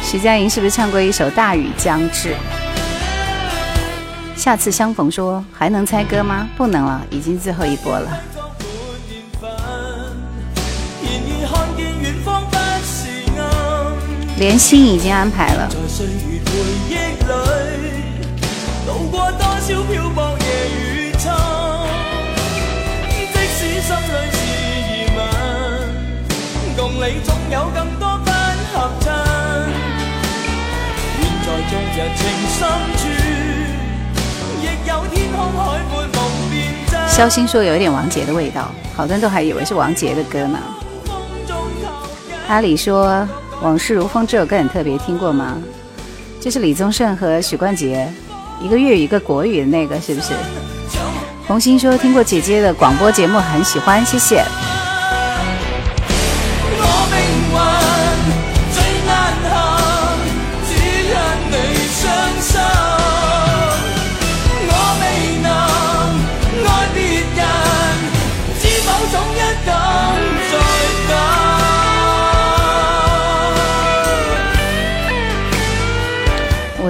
[0.00, 2.28] 徐佳莹是不是唱过一首《大雨将至》？
[4.36, 6.48] 下次相逢说还能猜歌吗？
[6.56, 8.08] 不能了，已经最后一波了。
[14.38, 15.68] 连心已经安排了。
[37.08, 40.58] 肖星说有一点王杰的味道，好多人都还以为是王杰的歌呢。
[42.48, 43.08] 阿里说
[43.62, 45.56] 《往事如风》这首歌很特别，听过吗？
[46.40, 48.12] 这是李宗盛和许冠杰，
[48.60, 50.34] 一个粤语一个国语的那个，是不是？
[51.46, 54.44] 红星说听过姐姐的广播节目，很喜欢，谢谢。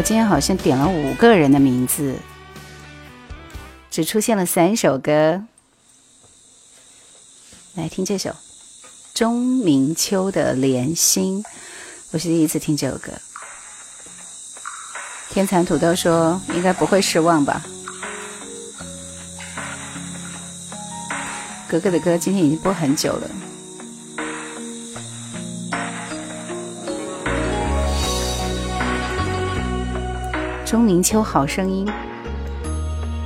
[0.04, 2.16] 今天好像点了五个人的名字，
[3.90, 5.42] 只出现了三首歌。
[7.74, 8.36] 来听这首
[9.14, 11.42] 钟明秋的《莲心》，
[12.12, 13.12] 我是第一次听这首歌。
[15.30, 17.64] 天蚕土豆说应该不会失望吧？
[21.66, 23.30] 格格的歌今天已经播很久了。
[30.64, 31.86] 钟明秋好声音，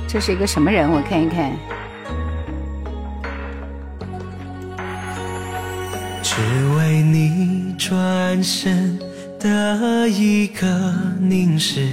[0.07, 0.91] 这是一个什么人？
[0.91, 1.51] 我看一看。
[6.21, 6.35] 只
[6.77, 8.99] 为你转身
[9.39, 10.67] 的一个
[11.19, 11.87] 凝视，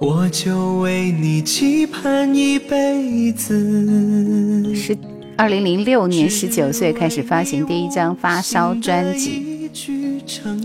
[0.00, 4.74] 我就为你期盼一辈子。
[4.74, 4.98] 是
[5.36, 9.70] 二零零六年十九岁开始发行第一张发烧专辑，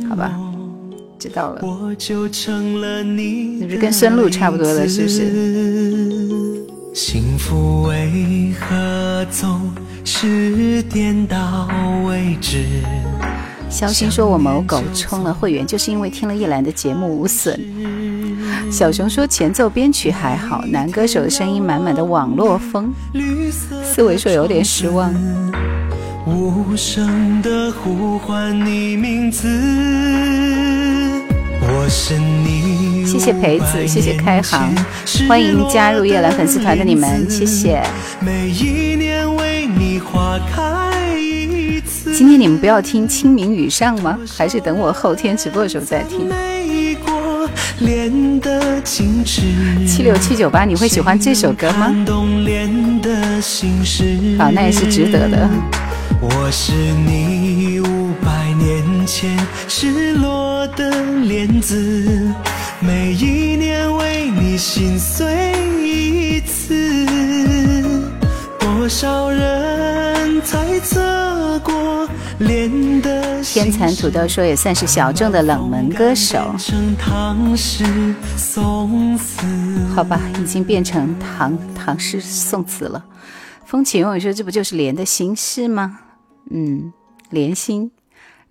[0.10, 0.53] 好吧。
[1.24, 1.62] 知道了，
[3.02, 6.66] 你不是跟孙露差不多了，是不是？
[6.94, 9.72] 幸福为何总
[10.04, 11.70] 是点到
[12.06, 12.66] 为止？
[13.70, 17.58] 肖鑫说：“我某狗充了会员，就是因为听了叶兰的节目无损。”
[18.70, 22.94] 小熊说：“前奏编曲还好，男歌手的声音满满的网络风。”
[23.82, 25.16] 思维说：“有点失望。”
[26.28, 29.48] 无声的呼唤你名字。
[33.06, 34.74] 谢谢培子，谢谢开行，
[35.30, 37.84] 欢迎加入夜来粉丝团的你们，谢谢。
[42.16, 44.18] 今天你们不要听清明雨上吗？
[44.36, 46.28] 还是等我后天直播的时候再听？
[49.86, 51.94] 七六七九八，你会喜欢这首歌吗？
[54.40, 55.48] 好，那也是值得的。
[56.22, 60.90] 我是你五百年前失落的
[61.24, 62.34] 莲子，
[62.80, 66.98] 每一年为你心碎一次。
[68.60, 72.08] 多少人猜测过
[72.40, 76.54] 莲的天蚕土豆说也算是小众的冷门歌手。
[79.96, 83.04] 好吧，已经变成唐唐诗宋词了。
[83.74, 85.98] 风起云涌说这不就是莲的心事吗？
[86.52, 86.94] 嗯，
[87.32, 87.90] 莲心，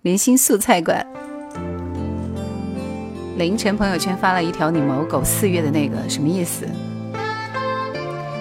[0.01, 1.07] 莲心素菜馆。
[3.37, 6.67] 凌晨朋友圈发了一条你某狗四月的那个什么意思？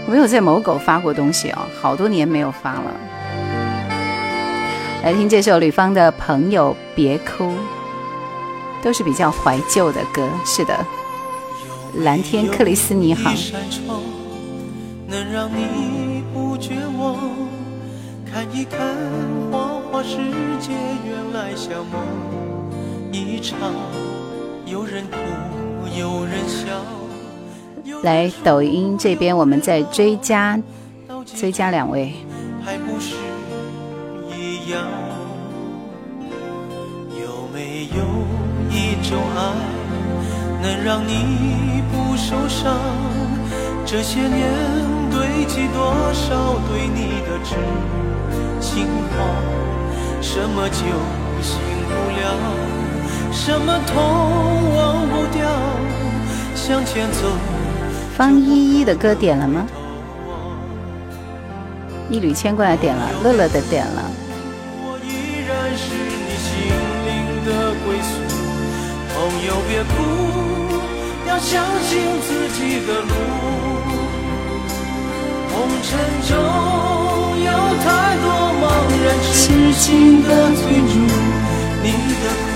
[0.07, 3.01] 我没有在某狗发过东西哦，好多年没有发了。
[5.05, 7.55] 来听这首吕方的朋友别哭，
[8.83, 10.29] 都是比较怀旧的歌。
[10.45, 10.85] 是的，
[11.99, 13.33] 蓝天克里斯你好。
[15.07, 16.22] 能让你
[16.63, 17.17] 绝望，
[18.25, 18.79] 看一看
[19.51, 20.17] 花花世
[20.61, 20.71] 界，
[21.05, 22.01] 原来像梦
[23.11, 23.59] 一场。
[24.65, 25.19] 有人哭，
[25.99, 26.69] 有人笑。
[28.05, 30.57] 来抖音这边，我们再追加，
[31.27, 32.15] 追加两位。
[32.65, 33.17] 还不是
[34.31, 34.87] 一样。
[37.11, 38.05] 有没有
[38.71, 39.53] 一种爱，
[40.63, 42.73] 能让你不受伤？
[43.85, 44.49] 这些年
[45.23, 47.55] 堆积多少对你的痴
[48.61, 49.23] 情话？
[50.21, 50.83] 什么酒
[51.41, 52.25] 醒不了？
[53.31, 53.95] 什么痛
[54.75, 55.47] 忘不掉？
[56.57, 57.31] 向前走。
[58.17, 59.65] 方依依的歌点了吗？
[62.11, 64.03] 一缕牵挂点了，乐乐的点了。
[64.75, 66.51] 我依然是你心
[67.07, 67.11] 灵
[67.47, 68.11] 的归宿。
[69.15, 69.95] 朋友别哭，
[71.29, 73.72] 要相信自己的路。
[75.53, 76.33] 红尘中
[77.45, 77.51] 有
[77.85, 78.27] 太多
[78.59, 78.65] 茫
[79.05, 80.95] 然痴情的追逐，
[81.83, 82.55] 你的苦。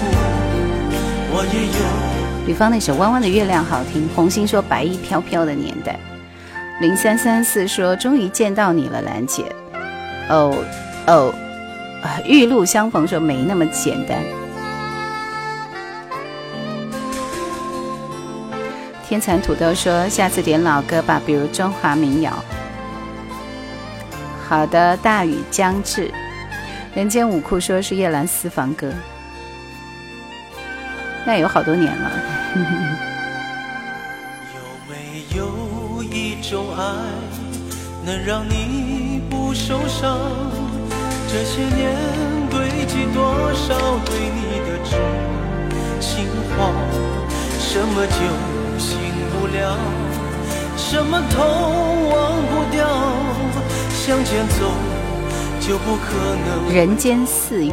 [1.30, 2.46] 我也有。
[2.46, 4.08] 吕方那首《弯弯的月亮》好听。
[4.14, 5.98] 红星说：“白衣飘飘的年代。”
[6.80, 9.44] 零三三四说：“终于见到你了，兰姐。”
[10.30, 10.56] 哦
[11.06, 11.34] 哦，
[12.24, 14.18] 玉露相逢说没那么简单。
[19.08, 22.32] 天蚕土豆说：“下次点老歌吧，比如中华民谣。”
[24.48, 26.08] 好的，大雨将至。
[26.94, 28.92] 人间武库说是叶兰私房歌。
[31.26, 32.10] 那有好多年了。
[34.54, 36.82] 有没有一种爱，
[38.04, 40.16] 能让你不受伤？
[41.28, 41.96] 这些年
[42.48, 43.74] 堆积多少
[44.06, 44.96] 对你的痴
[46.00, 46.24] 心
[46.56, 46.70] 话？
[47.58, 48.14] 什么酒
[48.78, 48.96] 醒
[49.32, 49.76] 不了？
[50.76, 51.36] 什么痛
[52.10, 52.16] 忘
[52.46, 52.86] 不掉？
[54.06, 54.70] 向前走
[55.60, 56.14] 就不可
[56.46, 56.72] 能。
[56.72, 57.72] 人间四月。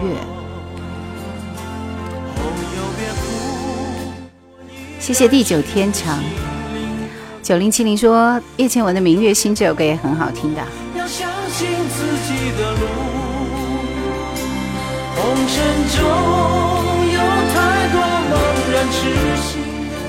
[4.99, 6.17] 谢谢地久天长。
[7.43, 10.61] 九零七零说叶倩文的《明月心》这首歌也很好听的。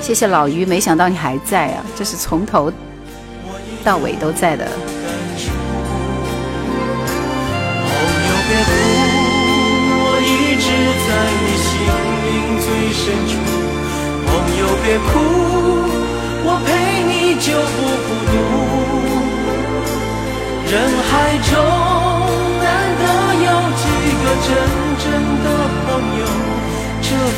[0.01, 1.85] 谢谢老于，没想到你还在啊！
[1.95, 2.73] 这是从头
[3.83, 4.67] 到尾都在的。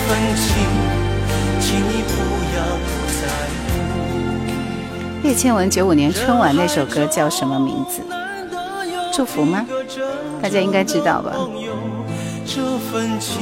[0.08, 0.56] 这份情，
[1.60, 2.12] 请你不
[2.56, 2.64] 要
[3.20, 3.28] 在
[5.22, 5.28] 乎。
[5.28, 8.02] 叶倩文九五年春晚那首歌叫什么名字？
[9.12, 9.68] 祝福吗？
[10.42, 11.36] 大家应该知道吧。
[12.46, 13.42] 这份情。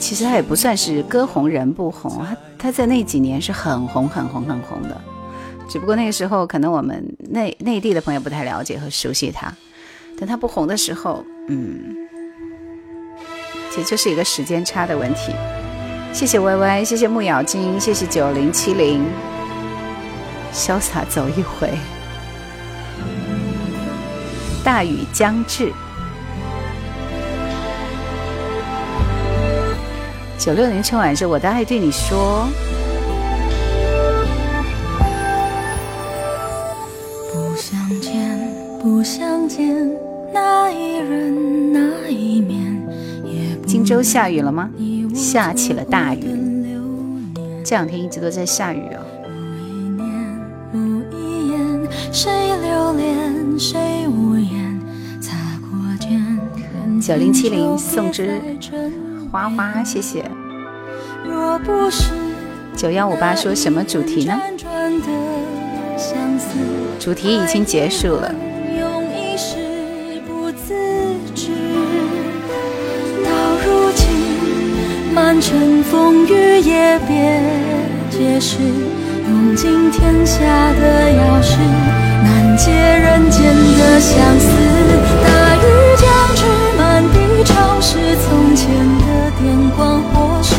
[0.00, 5.00] 其实他也不算是歌红人不红，他他在那几年是很红很红很红的，
[5.68, 9.54] 只不过那个时候可能我们内内地的朋友不太了解和熟悉他，
[10.18, 11.94] 等他不红的时候，嗯，
[13.70, 15.32] 其实就是一个时间差的问题。
[16.18, 19.06] 谢谢歪歪，谢谢木咬金，谢谢九零七零，
[20.52, 21.70] 潇洒走一回，
[24.64, 25.72] 大雨将至。
[30.36, 32.48] 九六年春晚是我的爱对你说。
[37.32, 39.88] 不想见，不想见
[40.32, 42.67] 那一人那一面。
[43.68, 44.70] 荆州下雨了吗？
[45.14, 46.24] 下起了大雨。
[47.62, 49.04] 这两天一直都在下雨哦。
[57.02, 58.40] 九零七零宋之。
[59.30, 60.24] 花花，谢谢。
[62.74, 64.34] 九幺五八说什么主题呢？
[66.98, 68.34] 主题已经结束了。
[75.28, 77.38] 满城风雨也别
[78.08, 78.56] 解释，
[79.28, 80.40] 用尽天下
[80.72, 81.58] 的钥匙，
[82.24, 84.48] 难解人间的相思。
[85.22, 85.66] 大雨
[85.98, 86.46] 将至，
[86.78, 89.30] 满地潮湿，从前的。
[89.38, 90.54] 电光火石，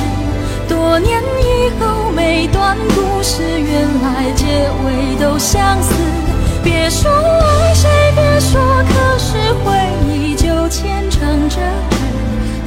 [0.67, 2.11] 多年以后。
[2.11, 5.95] 每段故事原来结尾都相似。
[6.63, 9.73] 别说爱谁，别说，可是回
[10.13, 11.57] 忆就牵肠着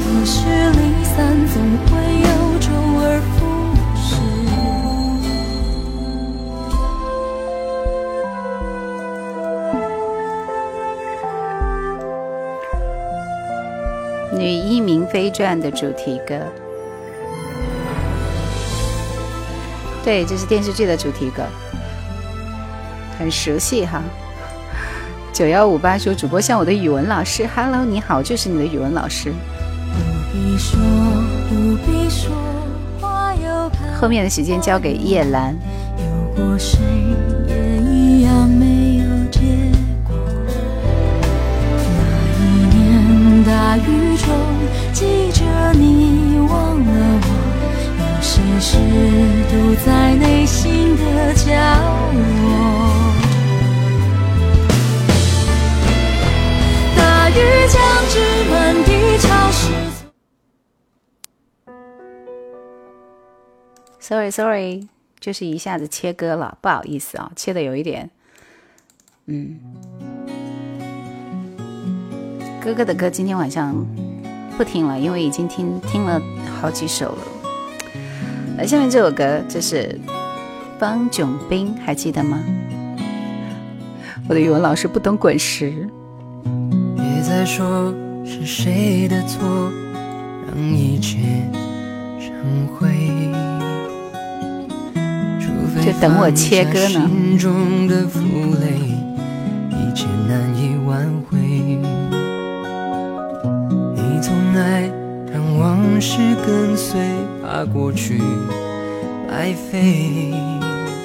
[0.03, 0.41] 可是
[0.73, 1.63] 离散总
[15.13, 16.35] 医明妃传》的主题歌，
[20.03, 21.43] 对，这是电视剧的主题歌，
[23.19, 24.03] 很熟悉哈。
[25.33, 29.33] 九幺五八说主播像我的语文老师，Hello，你好，就是你的语文老师。
[34.01, 35.55] 后面的时间交给叶兰。
[35.99, 36.79] 有过谁
[37.47, 39.41] 也一样没有结
[40.05, 40.17] 果。
[41.95, 42.03] 那
[42.41, 42.43] 一
[42.75, 44.12] 年大雨中，
[44.93, 47.27] 记着你忘了我，
[48.21, 48.77] 有些事
[49.51, 49.53] 堵
[49.85, 51.51] 在内心的角
[52.13, 52.21] 落。
[56.97, 57.33] 大雨
[57.69, 57.75] 将
[58.09, 58.15] 至，
[58.51, 59.73] 满地潮湿。
[63.99, 64.89] Sorry，Sorry，
[65.19, 68.11] 就是一下子切歌了，不好意思啊，切的有一点，
[69.27, 69.59] 嗯，
[72.61, 73.87] 哥哥的歌今天晚上
[74.57, 76.21] 不听了，因为已经听听了
[76.61, 77.19] 好几首了。
[78.59, 79.99] 来，下面这首歌就是
[80.79, 82.39] 方炯斌，还记得吗？
[84.29, 85.89] 我的语文老师不懂滚石。
[86.97, 87.93] 别再说
[88.25, 89.71] 是谁的错，
[90.47, 91.19] 让一切
[92.19, 92.89] 成灰。
[95.85, 97.11] 就等我切歌呢。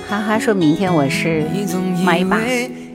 [0.07, 1.43] 哈哈，说明天我是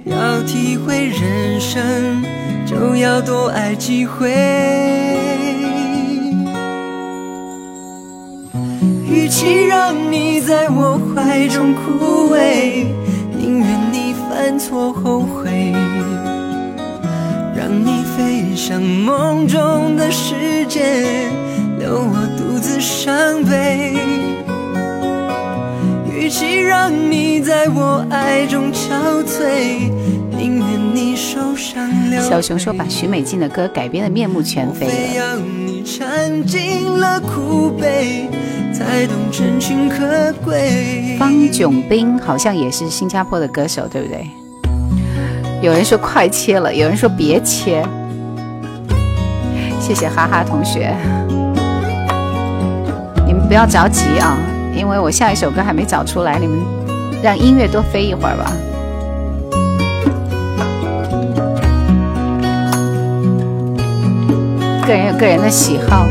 [0.05, 2.23] 要体会人生
[2.65, 4.31] 就要多爱几回。
[9.11, 12.87] 与其让你在我怀中枯萎，
[13.37, 15.92] 宁愿你犯错后悔，让
[17.73, 21.29] 你飞向梦中的世界，
[21.79, 23.95] 留我独自伤悲。
[26.15, 29.91] 与其让你在我爱中憔悴，
[30.31, 32.29] 宁愿你受伤流泪。
[32.29, 35.39] 小熊说把许美静的歌改编的面目全非了。
[41.19, 44.42] 方炯斌好像也是新加坡的歌手，对不对？
[45.63, 47.87] 有人说快切了，有人说别切。
[49.81, 50.93] 谢谢哈哈同学，
[53.25, 54.37] 你们不要着急啊，
[54.77, 56.59] 因为我下一首歌还没找出来，你们
[57.23, 58.53] 让音乐多飞一会儿吧。
[64.85, 66.05] 个人有个人的喜好。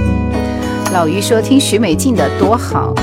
[0.93, 2.93] 老于说：“听许美静的多好。”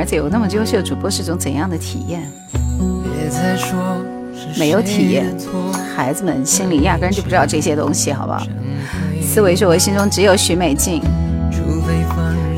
[0.00, 2.22] 而且有那么优秀，主播是种怎样的体验？
[4.58, 5.26] 没有体验，
[5.94, 8.42] 孩子们心里压根就不知道这些东西，好不好？
[9.20, 11.02] 思维说：“我心中只有许美静，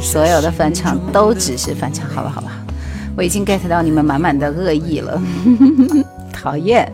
[0.01, 2.53] 所有的翻唱都只是翻唱，好吧，好吧。”
[3.17, 5.21] 我已经 get 到你们满满的恶意了，
[6.33, 6.89] 讨厌。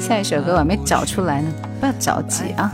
[0.00, 1.48] 下一首歌我还没找出来呢，
[1.78, 2.72] 不要着急啊。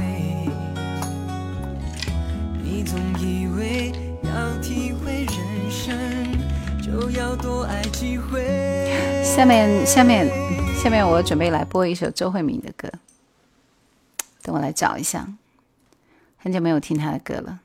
[9.25, 10.29] 下面下面
[10.77, 12.91] 下面我准备来播一首周慧敏的歌，
[14.43, 15.27] 等我来找一下，
[16.37, 17.61] 很久没有听她的歌了。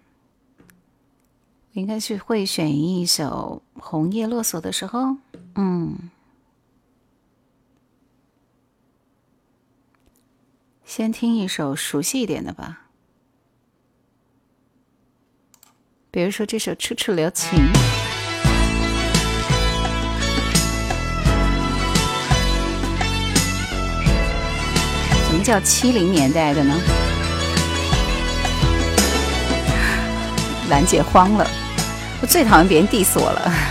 [1.73, 5.17] 应该是会选一首《红叶落锁》的时候，
[5.55, 6.09] 嗯。
[10.85, 12.87] 先听一首熟悉一点的吧，
[16.09, 17.59] 比如说这首《处处留情》。
[25.51, 26.73] 叫七零年代的呢？
[30.69, 31.45] 兰姐慌了，
[32.21, 33.51] 我最讨厌别人 diss 我了。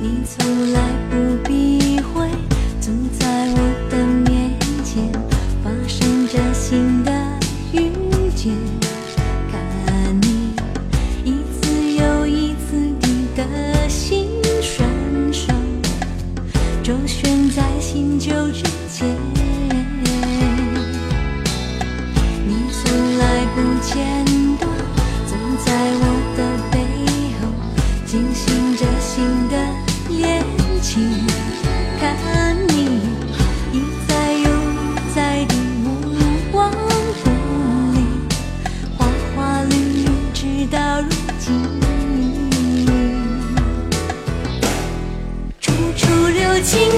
[0.00, 0.80] 你从来
[1.10, 2.28] 不避讳，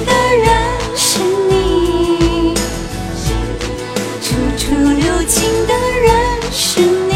[0.00, 0.46] 的人
[0.96, 2.54] 是你，
[4.22, 6.10] 处处留情的人
[6.50, 7.14] 是你，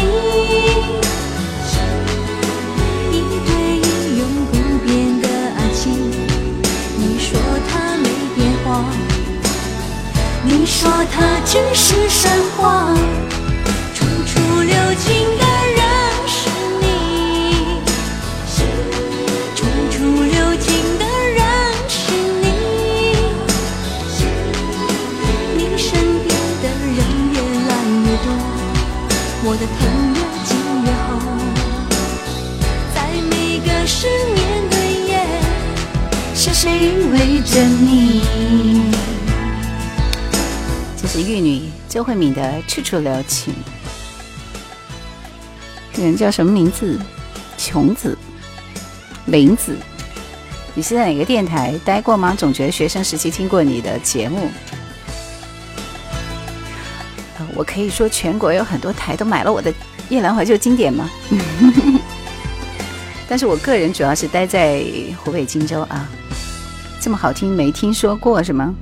[3.11, 3.13] 一
[3.45, 4.21] 对一永
[4.51, 4.53] 不
[4.85, 5.27] 变的
[5.57, 5.85] 爱情。
[6.97, 7.39] 你说
[7.69, 8.05] 它没
[8.35, 8.67] 变化，
[10.43, 12.96] 你说它只是神话。
[33.87, 34.77] 失眠的
[35.07, 35.25] 夜，
[36.35, 38.91] 是谁依偎着你？
[41.01, 43.53] 这是玉女周慧敏的《处处留情》。
[45.93, 46.99] 这人叫什么名字？
[47.57, 48.17] 琼子，
[49.27, 49.77] 林子。
[50.75, 52.35] 你是在哪个电台待过吗？
[52.37, 54.49] 总觉得学生时期听过你的节目。
[57.55, 59.71] 我可以说全国有很多台都买了我的
[60.09, 61.09] 《夜阑怀旧经典》吗？
[63.27, 64.83] 但是我个人主要是待在
[65.23, 66.07] 湖北荆州啊。
[66.99, 68.73] 这么好听没听说过是吗？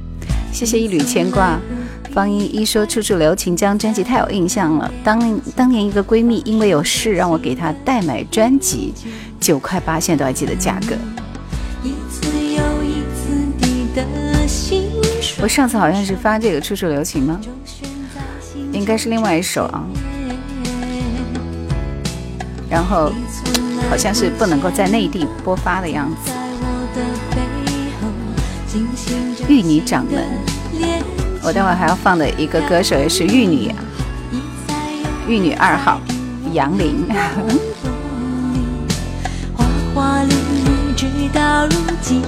[0.51, 1.59] 谢谢一缕牵挂。
[2.13, 4.89] 方一一说《处处留情》这张专辑太有印象了。
[5.03, 8.93] 当当年一个闺蜜因为有事让我给她代买专辑，
[9.38, 10.95] 九块八，现在都还记得价格。
[15.41, 17.41] 我上次好像是发这个《处处留情》吗？
[18.72, 19.84] 应该是另外一首啊。
[22.69, 23.11] 然后
[23.89, 26.31] 好像是不能够在内地播发的样子。
[29.47, 30.21] 玉女掌门，
[31.43, 33.75] 我待会儿还要放的一个歌手也是玉女啊，
[35.27, 36.01] 玉女二号
[36.51, 37.05] 杨林。
[39.53, 42.23] 花花绿绿，直到如今。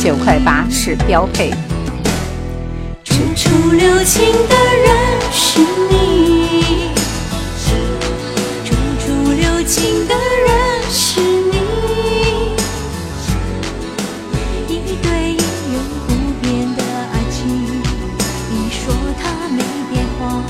[0.00, 1.50] 九块八是标配。
[3.02, 4.54] 处处留情的
[4.84, 4.94] 人
[5.32, 6.92] 是你，
[8.64, 8.70] 处
[9.00, 10.37] 处留情的人
[10.90, 11.58] 是你，
[14.68, 15.36] 一对一
[15.72, 16.82] 永不变的
[17.12, 17.36] 爱情。
[18.50, 18.92] 你说
[19.22, 19.62] 它没
[19.92, 20.42] 变化，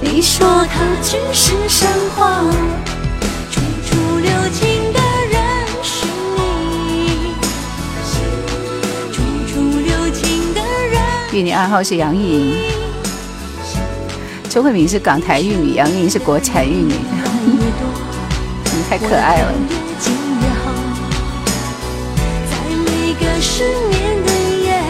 [0.00, 1.86] 你说它只是神
[2.16, 2.42] 话。
[3.50, 4.98] 处处留情的
[5.30, 5.38] 人
[5.82, 6.06] 是
[6.36, 7.34] 你，
[9.12, 11.02] 处处留情的人。
[11.32, 12.56] 玉女二号是杨钰莹，
[14.48, 16.94] 周慧敏是港台玉女，杨钰莹是国产玉女，
[18.88, 19.52] 太可爱了。
[22.48, 22.56] 在
[22.86, 24.32] 每个失眠的
[24.62, 24.80] 夜，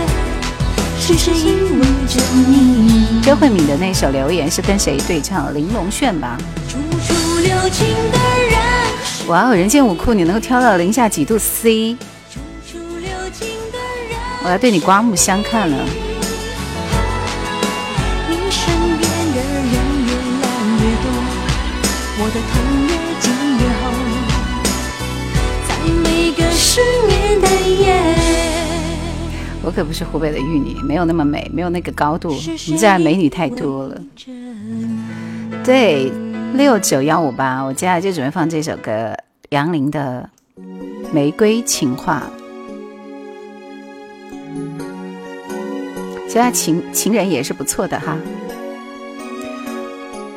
[2.07, 3.21] 着你？
[3.23, 5.53] 周慧敏的那首留言是跟谁对唱？
[5.53, 6.39] 玲珑炫吧。
[9.27, 11.97] 哇哦，人间舞库你能够挑到零下几度 C，
[14.45, 15.77] 我要对你刮目相看了。
[18.29, 19.73] 你身边的人
[20.07, 20.47] 越来
[20.79, 21.11] 越多，
[22.21, 22.88] 我的疼
[26.79, 27.93] 失眠的夜。
[29.63, 32.29] 我可不是湖北的玉女，没有那么美，没有那个高度。
[32.31, 34.01] 我们这儿美女太多了。
[35.65, 36.13] 对，
[36.55, 39.13] 六九幺五八，我接下来就准备放这首歌，
[39.51, 40.29] 杨林的
[41.13, 42.23] 《玫瑰情话》。
[46.27, 48.17] 其实他情情人也是不错的哈，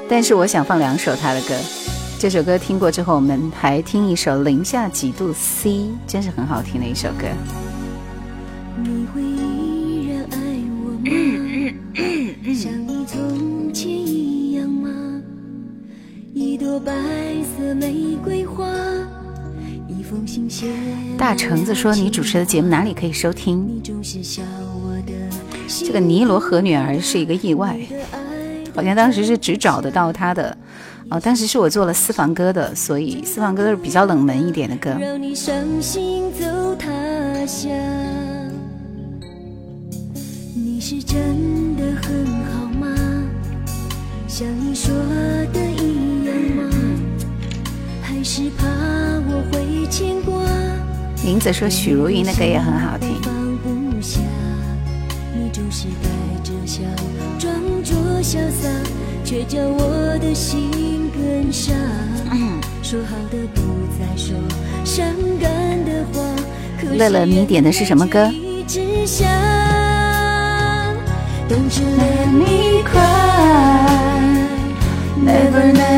[0.10, 1.56] 但是我想放两首他的歌。
[2.22, 5.72] 这首歌听过之后，我们还听一首《零下几度 C》，
[6.06, 7.26] 真是很好听的一首歌。
[8.78, 10.38] 你会依然爱
[10.84, 12.54] 我吗？
[12.54, 14.92] 像你从前一样吗？
[16.36, 16.94] 一朵白
[17.58, 18.68] 色玫瑰花，
[21.18, 23.82] 大橙子说：“你主持的节目哪里可以收听？”
[25.68, 27.80] 这个尼罗河女儿是一个意外，
[28.76, 30.56] 好像当时是只找得到她的。
[31.12, 34.96] 哦，当时是我做了私房歌的，所以私房歌都是比较冷门一点的歌。
[34.98, 36.46] 让你伤心走
[36.80, 36.88] 他
[37.46, 37.70] 乡。
[40.56, 42.88] 你是真的很好吗？
[44.26, 44.90] 像你说
[45.52, 46.70] 的一样吗？
[48.02, 48.66] 还是怕
[49.28, 50.34] 我会牵挂？
[51.26, 53.22] 林子说许茹芸的歌也很好听。
[53.22, 54.22] 放不下，
[55.36, 56.80] 你总是带着笑，
[57.38, 58.70] 装作潇洒，
[59.26, 60.72] 却叫我的心
[62.84, 63.62] 说好的不
[63.98, 64.36] 再说
[64.84, 65.06] 伤
[65.40, 65.50] 感
[65.86, 66.22] 的话，
[66.82, 68.26] 可乐乐你点的是什么歌？
[68.26, 69.26] 眼里只想
[71.48, 73.00] ？Don't you let me cry,
[75.24, 75.91] never let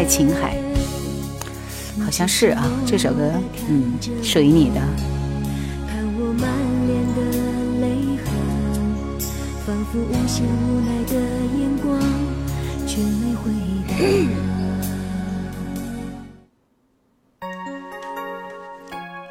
[0.00, 0.56] 爱琴海，
[2.02, 3.30] 好像是啊，这首歌，
[3.68, 4.80] 嗯，属于你的。
[5.86, 6.48] 看我满
[6.86, 7.20] 脸的
[7.82, 8.32] 泪痕，
[9.66, 11.12] 仿佛无限无奈的
[11.58, 12.00] 眼光，
[12.86, 13.52] 却没回
[13.86, 13.92] 答。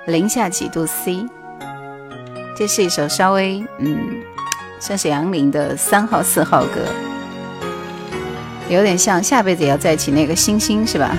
[0.05, 1.25] 零下几度 C，
[2.55, 4.21] 这是一首稍微嗯，
[4.79, 6.85] 算是杨林的三号四号歌，
[8.69, 11.17] 有点像下辈子也要在一起那个星星是吧？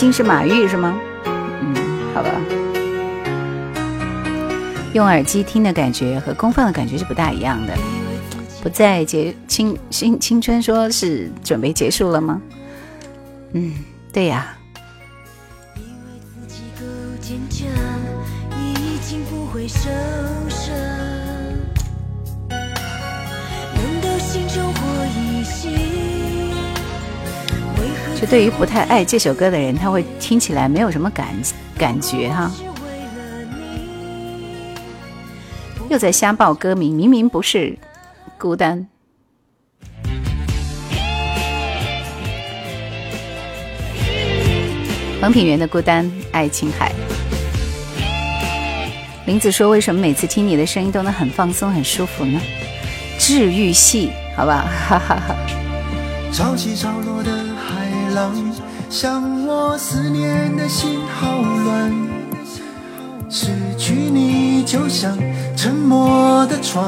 [0.00, 0.98] 星星是马玉是吗？
[1.26, 1.74] 嗯，
[2.14, 2.30] 好吧。
[4.94, 7.74] 用耳机听的感觉和公放的感觉是不大一样的。
[8.62, 12.40] 不再结青青青春，说是准备结束了吗？
[13.52, 13.74] 嗯，
[14.10, 14.56] 对呀。
[14.56, 14.59] 以
[28.30, 31.26] 对于不太爱这首歌的人，他会听起来没有什么感
[31.76, 32.48] 感觉哈。
[35.88, 37.76] 又在瞎报歌名，明明不是
[38.38, 38.86] 孤单。
[45.20, 46.92] 黄品源的《孤单爱青海》。
[49.26, 52.40] 林子说：“为什么每次听你的声音都能很放松、很舒服呢？
[53.18, 55.34] 治愈系，好吧，哈哈哈。
[56.32, 57.49] 潮起潮落的
[58.14, 58.32] 浪，
[58.88, 61.92] 像我思念的心好乱。
[63.28, 65.16] 失去你就像
[65.56, 66.82] 沉没的船。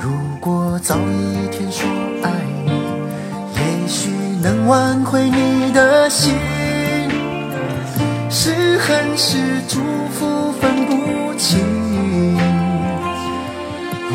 [0.00, 0.10] 如
[0.40, 1.88] 果早一天说
[2.22, 2.30] 爱
[2.64, 2.70] 你，
[3.54, 4.10] 也许
[4.42, 6.34] 能挽回你的心。
[8.28, 9.38] 是恨是
[9.68, 9.80] 祝
[10.12, 11.60] 福分不清。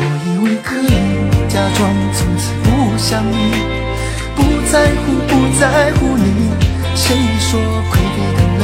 [0.26, 2.66] 以为可以假装从此不
[2.96, 3.34] 想你，
[4.70, 6.50] 在乎不在乎你。
[6.94, 7.58] 谁说
[7.90, 8.62] 亏欠的泪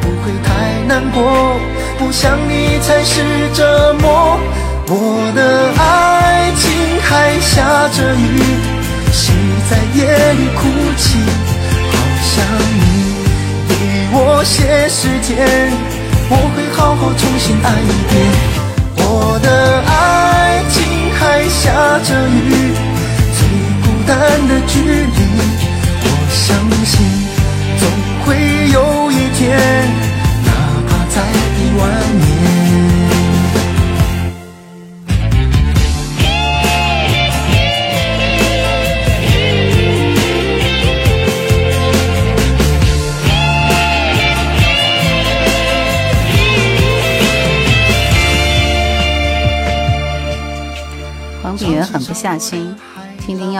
[0.00, 0.48] 不会太
[0.86, 1.58] 难过？
[1.98, 3.22] 不想你才是
[3.52, 4.38] 折磨。
[4.86, 6.62] 我的爱情
[7.02, 8.40] 还下着雨，
[9.12, 9.34] 谁
[9.70, 11.18] 在夜里哭泣？
[11.90, 12.34] 好想
[12.74, 12.82] 你
[13.68, 13.72] 给
[14.12, 15.32] 我些时间，
[16.28, 18.12] 我会好好重新爱一遍。
[18.96, 19.48] 我的
[19.86, 20.74] 爱情
[21.18, 21.62] 还下
[22.04, 22.74] 着雨，
[24.04, 25.63] 孤单的距离。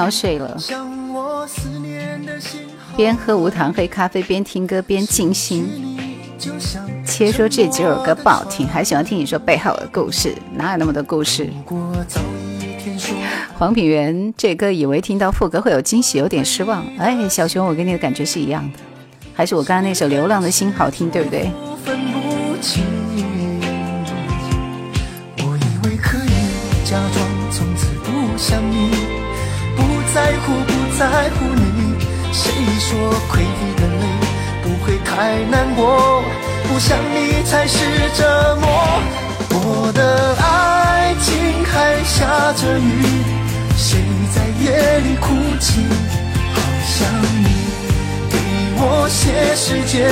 [0.05, 0.55] 要睡了，
[2.95, 5.67] 边喝无糖黑咖啡边听歌边静心。
[7.07, 11.49] 切说这几首歌不好听，还喜欢听你说背后的故事，哪有那么多故事？
[13.57, 16.85] 黄品源这歌以为听到副歌会有惊喜，有点失望。
[16.99, 18.79] 哎，小熊，我跟你的感觉是一样的，
[19.33, 21.51] 还是我刚刚那首《流浪的心》好听，对不对？
[25.39, 29.04] 我以为可以假装从此不想你，
[30.15, 31.95] 在乎不在乎你。
[32.33, 32.89] 谁说
[33.29, 34.05] 亏你的泪
[34.63, 36.23] 不会太难过？
[36.69, 37.79] 不想你才是
[38.17, 38.69] 折磨。
[39.51, 43.03] 我的爱情还下着雨，
[43.77, 43.99] 谁
[44.33, 45.83] 在夜里哭泣？
[46.55, 46.97] 好想
[47.43, 47.47] 你，
[48.31, 48.35] 给
[48.77, 50.09] 我些时间，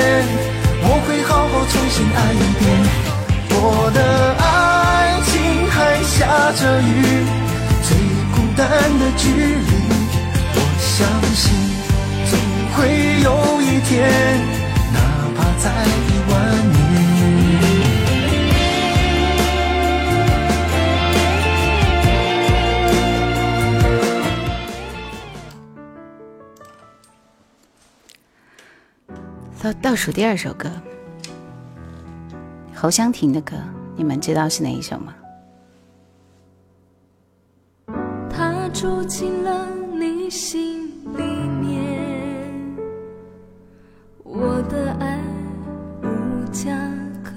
[0.83, 2.63] 我会好好重新爱一遍。
[3.55, 3.99] 我的
[4.43, 5.31] 爱情
[5.71, 6.11] 还下
[6.59, 6.91] 着雨，
[7.83, 7.89] 最
[8.35, 8.67] 孤单
[8.99, 9.82] 的距离，
[11.03, 11.53] 相信
[12.31, 12.39] 总
[12.75, 12.87] 会
[13.25, 13.91] 有一天，
[14.93, 14.99] 哪
[15.35, 16.33] 怕在一万
[16.71, 16.79] 年。
[29.61, 30.71] 倒倒数第二首歌，
[32.73, 33.57] 侯湘婷的歌，
[33.97, 35.13] 你们知道是哪一首吗？
[38.31, 40.72] 他住进了你心
[44.35, 45.19] 我的爱
[46.03, 46.07] 无
[46.51, 46.71] 家
[47.23, 47.35] 可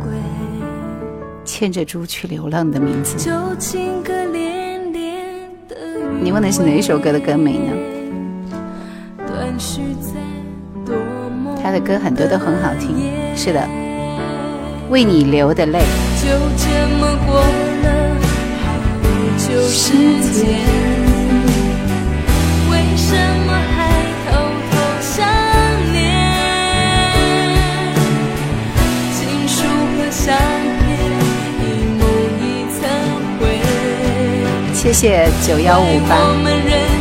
[0.00, 0.08] 归。
[1.44, 3.30] 牵着猪去流浪的名字，就
[5.68, 5.76] 的
[6.18, 7.72] 余你问的是哪一首歌的歌名呢？
[9.18, 10.14] 味断续在
[10.86, 10.96] 多
[11.28, 12.96] 么他的歌很多都很好听，
[13.36, 13.68] 是的，
[14.88, 15.80] 为你流的泪，
[16.22, 18.16] 就这么过了
[18.64, 18.66] 好
[19.36, 19.92] 久时
[20.32, 20.58] 间，
[22.70, 23.43] 为什么
[34.84, 36.93] 谢谢九幺五我八，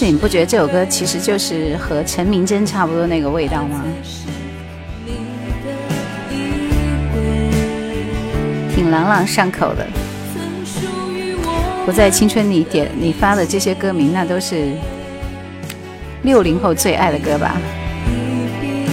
[0.00, 3.84] 是你不觉得这首歌其实就是和陈明真差不多那个味道吗？
[8.74, 9.86] 挺朗朗上口的。
[11.86, 14.72] 我在青春里点你发的这些歌名，那都是
[16.22, 17.60] 六零后最爱的歌吧？
[18.08, 18.16] 一
[18.58, 18.86] 笔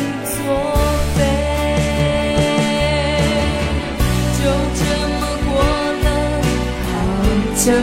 [7.55, 7.73] 作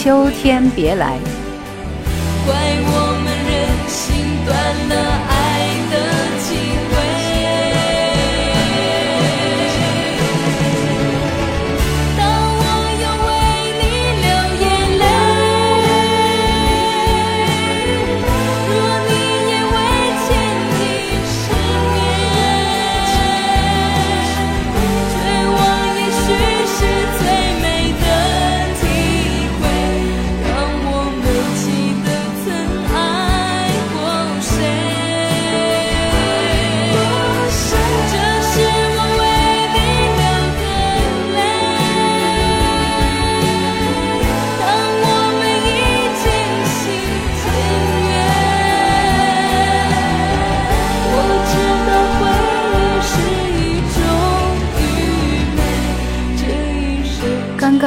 [0.00, 1.18] 秋天别来，
[2.46, 2.94] 怪我
[3.24, 3.52] 们人
[3.88, 4.06] 心
[4.46, 4.54] 短
[4.90, 4.94] 了
[5.28, 5.37] 爱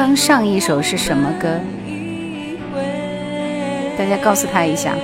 [0.04, 1.60] 刚上一首是什么歌？
[3.96, 4.96] 大家告诉他一下。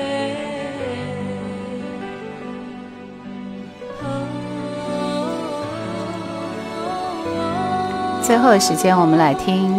[8.21, 9.73] 最后的时间，我们来听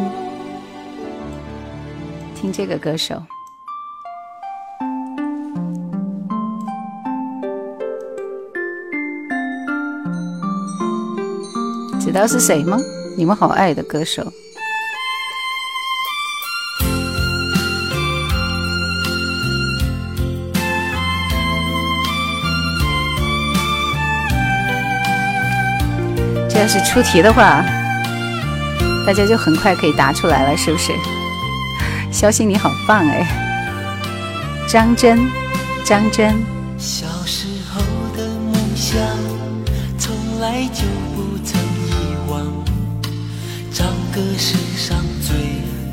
[2.33, 3.21] 听这个歌手。
[11.99, 12.77] 知道是谁吗？
[13.17, 14.23] 你们好爱的歌手。
[26.59, 27.63] 要是出题的话，
[29.07, 30.91] 大家就很快可以答出来了，是不是？
[32.11, 33.25] 肖星你好棒哎！
[34.67, 35.17] 张真，
[35.85, 36.35] 张真，
[36.77, 37.79] 小时候
[38.17, 38.99] 的梦想，
[39.97, 40.83] 从来就
[41.15, 42.41] 不曾遗忘。
[43.71, 45.37] 找个世上最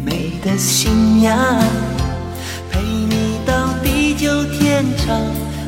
[0.04, 1.38] 美的新娘，
[2.72, 5.16] 陪你到地久天长，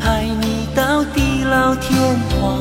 [0.02, 1.96] 爱你到地老天
[2.30, 2.58] 荒，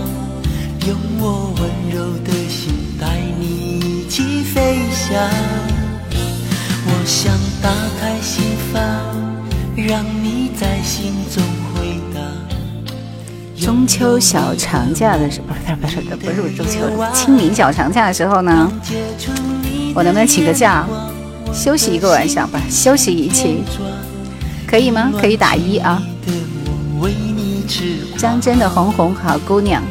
[0.86, 2.72] 用我温柔的心
[3.02, 3.08] 带
[3.40, 5.18] 你一起飞翔。
[6.86, 8.84] 我想打开心房，
[9.76, 11.44] 让你在心中
[11.74, 12.24] 回荡。
[13.60, 15.48] 中秋小长假的时候，
[15.82, 18.72] 不是不是不是不是中秋，清明小长假的时候呢，
[19.96, 20.86] 我能不能请个假，
[21.52, 22.62] 休息一个晚上吧？
[22.70, 23.64] 休息一期，
[24.68, 25.12] 可以吗？
[25.20, 26.00] 可以打一啊。
[28.20, 29.82] 张真的《红红好姑娘》，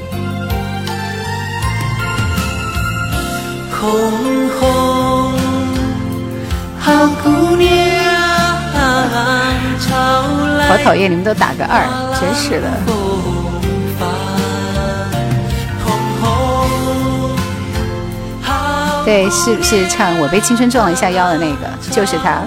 [3.78, 5.32] 红红
[6.78, 7.68] 好姑娘，
[9.78, 9.90] 潮
[10.56, 11.84] 来好讨厌你们都打个二，
[12.18, 12.70] 真是的。
[19.04, 21.68] 对，是不是唱我被青春撞了一下腰的那个？
[21.92, 22.42] 就是他。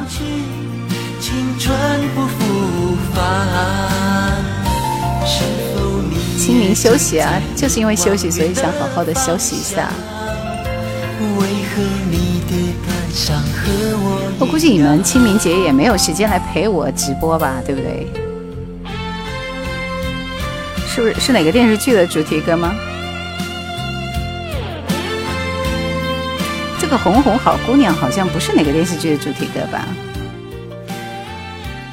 [1.21, 1.73] 青春
[2.13, 3.23] 不复返，
[5.25, 9.89] 是否你清明休息啊，就是因为休息，所以想好好的休息一下。
[14.39, 18.07] 我估计你们清明节也没有时间来陪我直播吧，对不对？
[20.87, 22.73] 是不是是哪个电视剧的主题歌吗？
[26.79, 29.85] 这个红红好姑娘好像不是哪个电视剧的主题歌吧？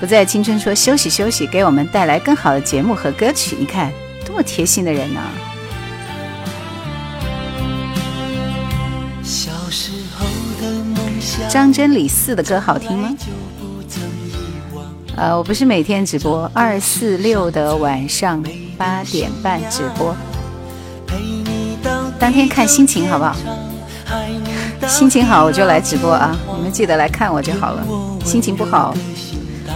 [0.01, 3.57] 不在青春说休息休息，给我们带来更好的节目和歌曲。
[3.59, 3.93] 你看，
[4.25, 5.21] 多么贴心的人呢、
[11.57, 13.09] 张真李四的歌好听吗？
[13.19, 14.31] 就不曾遗
[14.74, 14.85] 忘。
[15.16, 18.45] 呃，我不是每天直播，二四六的晚上
[18.77, 20.15] 八点半直播，
[21.07, 23.35] 陪你到当天看心情好不好？
[24.87, 27.83] 心情好我就来直播啊，你们记得来看我就好了。
[28.23, 28.95] 心情不好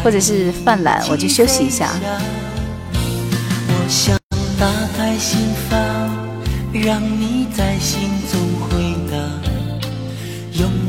[0.04, 1.88] 或者是犯懒，我就休息一下。
[2.92, 4.14] 我想
[4.58, 4.66] 打
[4.98, 5.80] 开心房，
[6.74, 8.38] 让你在心中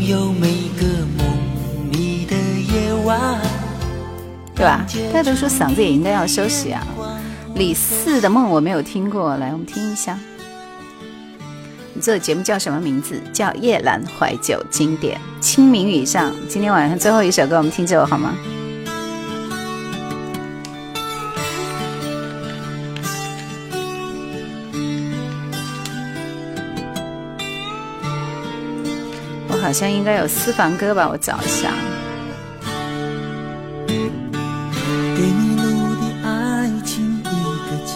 [0.02, 0.48] 有每
[0.80, 1.28] 个梦
[1.92, 3.40] 你的夜晚。
[4.56, 4.84] 对吧？
[5.14, 6.84] 大家都说嗓子也应该要休息啊。
[7.54, 10.18] 李四的梦我没有听过，来我们听一下。
[11.94, 13.22] 你做的节目叫什么名字？
[13.32, 15.20] 叫《夜阑怀旧经典》。
[15.40, 18.34] 清明雨上，今天晚上最后一首歌，我们听这首好吗？
[29.72, 31.72] 好像应该有私房歌吧，我找一下。
[33.88, 33.94] 给
[35.22, 37.94] 迷路的爱情一个家。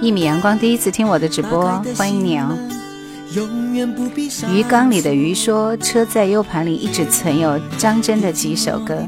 [0.00, 2.56] 一米阳光第一次听我的直播，欢迎你哦。
[4.52, 9.04] 鱼缸里的鱼说：“车在 U 盘里一直存有张真的几首歌。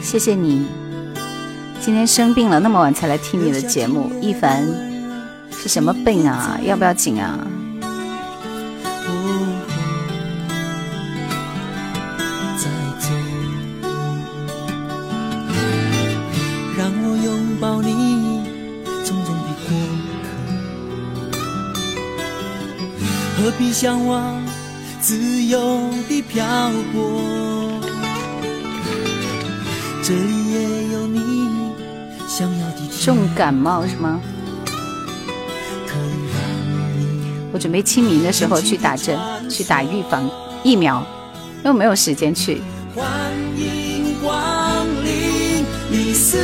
[0.00, 0.68] 谢谢你。
[1.80, 4.12] 今天生病了，那么晚才来听你的节目。
[4.20, 4.64] 一凡
[5.50, 6.60] 是什么病啊？
[6.62, 7.44] 要不要紧啊？
[23.80, 24.42] 向往
[25.00, 26.44] 自由的漂
[26.92, 27.80] 泊？
[30.02, 31.46] 这里也有你
[32.26, 34.20] 想要的甜重感冒是吗？
[37.52, 39.16] 我准备清明的时候去打针，
[39.48, 40.28] 去打预防
[40.64, 41.06] 疫苗，
[41.64, 42.60] 因为没有时间去。
[42.96, 43.06] 欢
[43.56, 46.36] 迎光临你似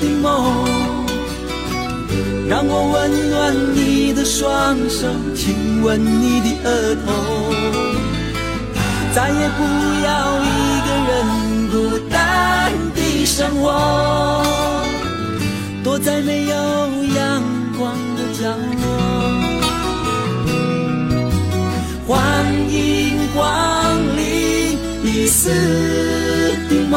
[0.00, 0.68] 的梦，
[2.48, 7.12] 让我温暖你的双手，亲吻你的额头，
[9.12, 9.60] 再也不
[10.04, 10.46] 要一
[10.86, 11.10] 个人
[11.72, 14.40] 孤单的生活，
[15.82, 16.54] 躲在没有
[17.16, 17.42] 阳
[17.76, 18.82] 光的角落。
[22.06, 22.14] 欢
[22.70, 25.50] 迎光临一丝
[26.70, 26.94] 的梦，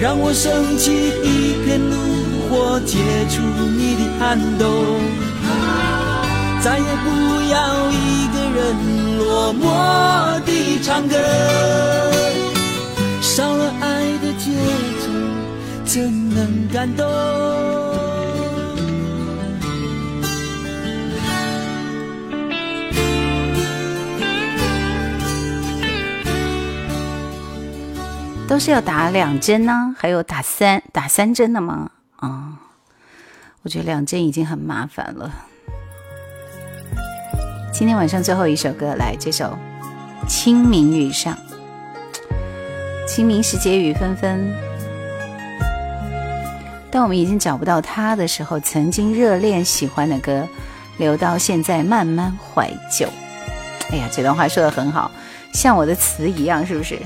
[0.00, 0.90] 让我升起
[1.22, 1.94] 一片路
[2.56, 2.98] 我，解
[3.28, 4.62] 除你的寒冬。
[6.62, 7.06] 再也不
[7.50, 8.62] 要一个人
[9.18, 11.14] 落寞地唱歌，
[13.20, 14.52] 少了爱的节
[15.02, 15.04] 奏，
[15.84, 17.04] 怎能感动？
[28.46, 31.90] 都是要打两针呢、还有打三打三针的吗？
[33.64, 35.32] 我觉得两件已经很麻烦了。
[37.72, 39.56] 今天晚上最后一首歌，来这首
[40.28, 41.34] 《清明雨上》。
[43.08, 44.54] 清明时节雨纷纷。
[46.90, 50.46] 当我们已经找不到他的时候，曾经热恋喜欢的歌，
[50.98, 53.08] 留到现在慢慢怀旧。
[53.90, 55.10] 哎呀，这段话说的很好，
[55.54, 56.98] 像我的词一样，是不是？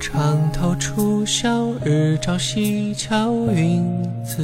[0.00, 1.48] 床初晓，
[1.84, 3.84] 日照西桥，云
[4.24, 4.42] 自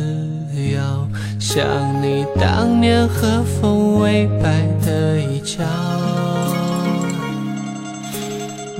[0.74, 1.08] 遥。
[1.38, 1.66] 想
[2.02, 5.64] 你当年和风微摆的衣角。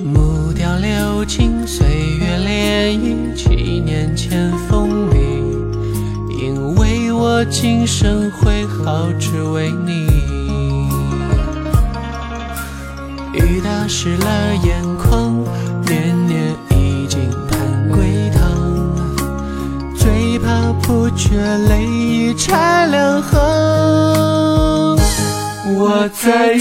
[0.03, 5.17] 木雕流金，岁月涟漪，七年前风靡。
[6.41, 10.07] 因为我今生挥毫，只为你。
[13.35, 15.45] 雨打湿了眼眶，
[15.87, 16.28] 年
[17.89, 18.41] 归堂，
[19.97, 20.69] 最怕。
[20.89, 21.37] 不觉
[21.69, 23.39] 泪已拆两行，
[25.77, 26.61] 我在人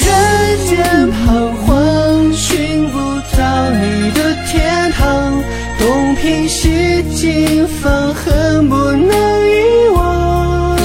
[0.67, 2.97] 间彷徨，寻不
[3.37, 5.31] 到你的天堂。
[5.79, 10.77] 东拼西凑，放恨不能遗忘。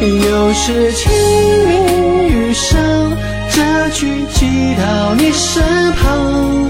[0.00, 1.10] 又是清
[1.66, 2.78] 明雨上，
[3.50, 5.60] 这句寄到你身
[5.94, 6.65] 旁，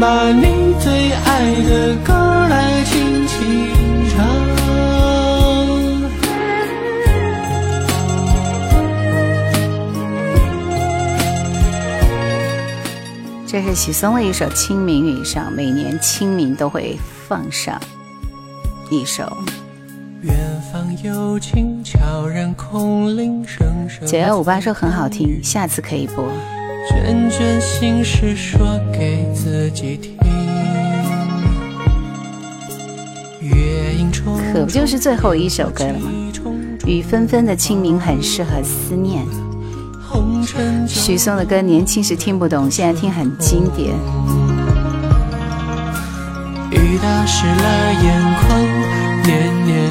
[0.00, 2.12] 把你最爱的歌
[2.48, 3.68] 来轻轻
[4.10, 4.24] 唱。
[13.44, 16.96] 这是许嵩的一首《清明雨上》，每年清明都会
[17.28, 17.80] 放上
[18.88, 19.36] 一首。
[24.06, 26.24] 九幺五八说很好听，下次可以播。
[34.52, 36.10] 可不就是最后一首歌了吗？
[36.86, 39.24] 雨纷纷的清明很适合思念。
[40.86, 43.88] 许嵩的歌年轻时听不懂，现在听很经典。
[46.70, 48.60] 雨打湿了眼眶，
[49.24, 49.90] 年年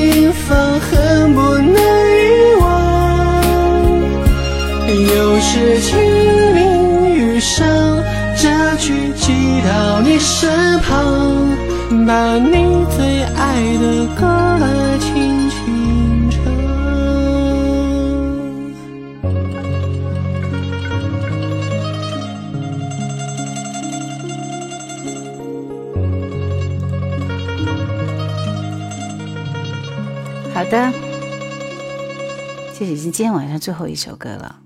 [0.00, 2.62] 心房，恨不能遗忘。
[4.88, 5.90] 又是清
[6.54, 7.66] 明雨上。
[8.34, 8.48] 这
[8.78, 10.48] 句寄到你身
[10.80, 10.88] 旁，
[12.06, 14.66] 把你最爱的歌来
[30.70, 30.92] 的，
[32.78, 34.60] 这已经今天晚上最后一首歌了。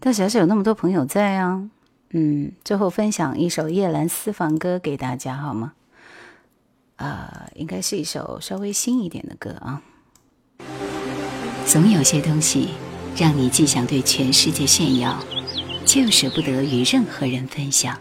[0.00, 1.70] 但是还是有那么多朋友在啊。
[2.10, 5.74] 嗯，最后分享一首叶兰私房歌给大家好吗？
[6.96, 9.82] 啊，应该是一首稍微新一点的歌啊。
[11.66, 12.70] 总有些东西
[13.16, 15.16] 让你既想对全世界炫耀，
[15.84, 17.96] 就舍不得与任何人分享。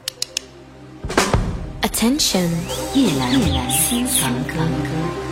[1.81, 2.49] Attention，
[2.93, 5.24] 夜兰叶兰私房歌。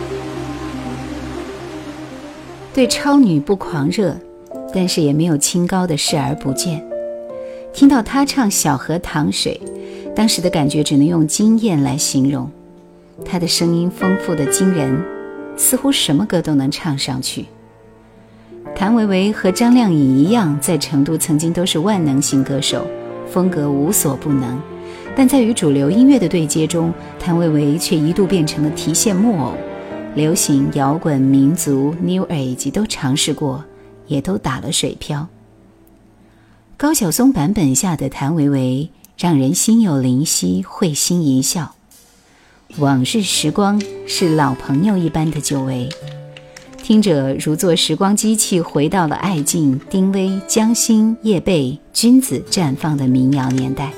[2.74, 4.16] 对超女不狂热，
[4.74, 6.84] 但是也没有清高的视而不见。
[7.72, 9.60] 听到她唱《小河淌水》，
[10.12, 12.50] 当时的感觉只能用惊艳来形容。
[13.24, 15.00] 她的声音丰富的惊人，
[15.56, 17.44] 似乎什么歌都能唱上去。
[18.74, 22.84] 谭维维和张靓颖一样，在成都曾经都是万能型歌手，
[23.30, 24.60] 风格无所不能。
[25.14, 29.52] 但在与主流音乐的对接中，谭维维却一度变成了提线木偶。
[30.14, 33.64] 流行、摇滚、民族、New Age 都尝试过，
[34.06, 35.26] 也都打了水漂。
[36.76, 41.74] 高晓松版本下的谭维维，让人心有灵犀，会心一笑。
[42.78, 45.88] 往日时光是老朋友一般的久违，
[46.80, 53.92] 听者如坐时光机器，回到了艾敬、丁薇、江心、叶蓓、君子绽放的民谣年代。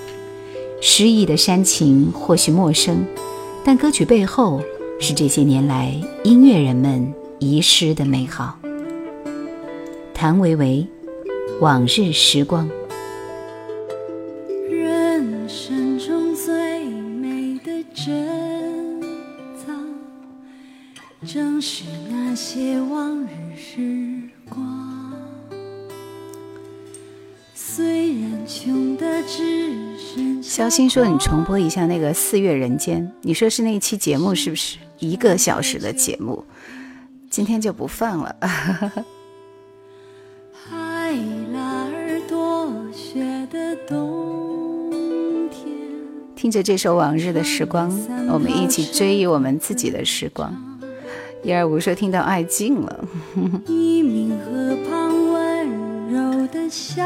[0.81, 3.05] 诗意的煽情或许陌生，
[3.65, 4.63] 但歌曲背后
[5.01, 5.94] 是这些年来
[6.24, 8.59] 音乐人们遗失的美好。
[10.12, 10.86] 谭维维。
[11.59, 12.68] 往日时光。
[14.68, 19.01] 人生中最美的珍
[19.56, 19.74] 藏，
[21.27, 24.20] 正是那些往日时
[24.51, 25.14] 光。
[27.55, 36.44] 虽然穷的只剩肖鑫说：“你重播一下那个《四月人间》，你说是那一期节目是不是一个小时的节目？
[37.28, 38.35] 今天就不放了。
[40.52, 41.12] 海
[41.52, 45.66] 拉尔多雪的冬天，
[46.35, 47.90] 听着这首《往日的时光》，
[48.32, 50.55] 我们一起追忆我们自己的时光。
[51.43, 53.05] 一二五说听到爱尽了，
[53.66, 55.68] 黎明河畔温
[56.10, 57.05] 柔的夏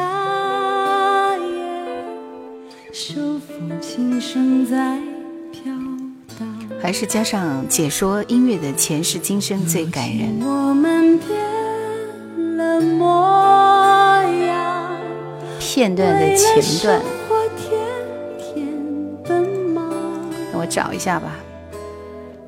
[1.36, 5.09] 夜，手风琴声在。
[6.82, 10.40] 还是加上解说音乐的前世今生最感人。
[10.40, 11.38] 我们变
[12.56, 14.98] 了模样，
[15.58, 17.00] 片段的前段，
[20.52, 21.38] 我找一下吧。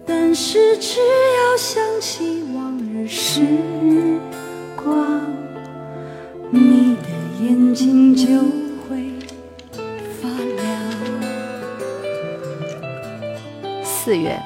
[0.07, 3.43] 但是只要想起往日时
[4.75, 5.21] 光，
[6.51, 7.09] 你的
[7.45, 8.27] 眼睛就
[14.05, 14.37] 四月，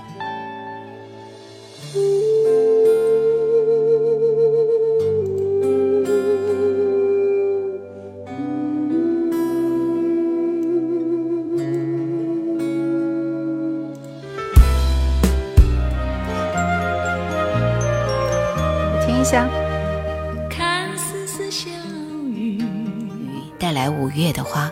[18.93, 19.49] 我听一下。
[20.51, 21.71] 看丝丝小
[22.27, 22.63] 雨，
[23.59, 24.71] 带来五月的花。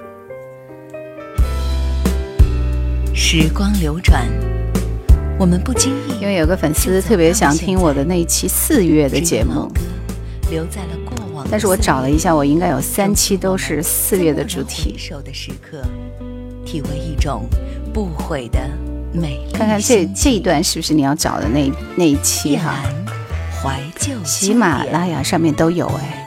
[3.14, 4.28] 时光流转，
[5.44, 9.70] 我们不经意，因为有个粉丝特别想听我的那一期四月的节目，
[10.50, 11.46] 留在了过往。
[11.50, 14.96] 但是我找了一下，我应该有三期都是四月的主题。
[14.96, 15.82] 手的时刻，
[16.64, 17.44] 体会一种
[17.92, 18.58] 不悔的
[19.12, 19.52] 美丽。
[19.52, 22.82] 看看这这一段是不是你要找的那那一期哈？
[22.82, 26.23] 阑怀旧，喜马拉雅上面都有哎。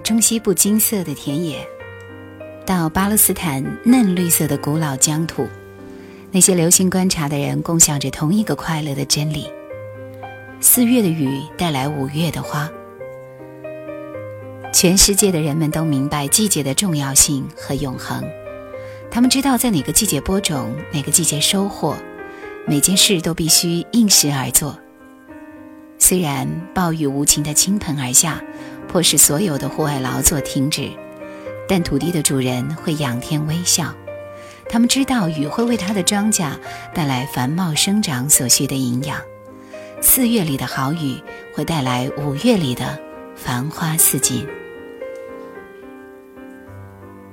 [0.00, 1.66] 中西部金色的田野，
[2.66, 5.46] 到巴勒斯坦嫩绿色的古老疆土，
[6.30, 9.46] 那些留心观察的人共享着同一个快乐的真理：
[10.60, 12.70] 四月的雨带来五月的花。
[14.72, 18.24] 全世界的人们都明白季节的重要性和永恒，
[19.10, 21.96] 他们知道在哪个季节播种，哪个季节收获，
[22.66, 24.78] 每件事都必须应时而做。
[25.98, 28.42] 虽然暴雨无情的倾盆而下，
[28.90, 30.90] 迫使所有的户外劳作停止，
[31.68, 33.94] 但土地的主人会仰天微笑。
[34.68, 36.50] 他们知道雨会为他的庄稼
[36.92, 39.20] 带来繁茂生长所需的营养。
[40.00, 41.22] 四月里的好雨
[41.54, 42.98] 会带来五月里的
[43.36, 44.44] 繁花似锦。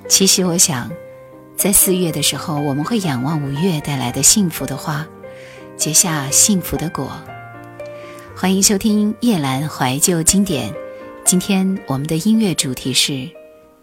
[0.07, 0.91] 其实我想，
[1.55, 5.07] 在四月的时候，我们会仰望五月带来的幸福的花，
[5.75, 7.11] 结下幸福的果。
[8.35, 10.71] 欢迎收听夜阑怀旧经典。
[11.27, 13.29] 今天我们的音乐主题是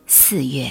[0.07, 0.65] 四月。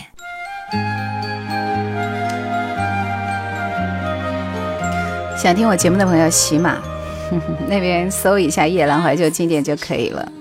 [5.38, 6.82] 想听我节目的朋友，喜马
[7.70, 10.32] 那边搜一下《夜阑怀旧经典》就可以了。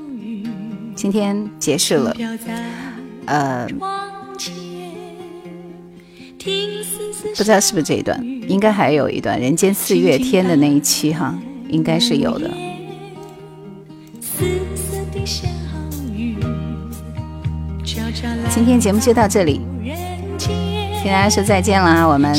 [0.94, 2.16] 今天结束了，
[3.26, 3.68] 呃，
[7.36, 8.18] 不知道是不是这一段，
[8.48, 11.38] 应该还有一段《人间四月天》的那一期哈，
[11.68, 12.50] 应该是有的。
[18.48, 19.60] 今天节目就到这里，
[21.02, 22.35] 跟大家说再见啦，我们。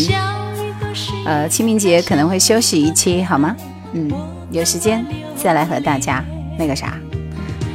[1.25, 3.55] 呃，清明节可能会休息一期，好吗？
[3.93, 4.11] 嗯，
[4.51, 5.05] 有时间
[5.35, 6.23] 再来和大家
[6.57, 6.97] 那个啥，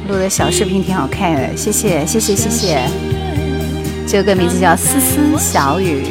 [0.07, 2.81] 录的小视频挺好看的，谢谢谢谢谢谢。
[4.07, 6.03] 这首歌名字叫《丝丝小雨》。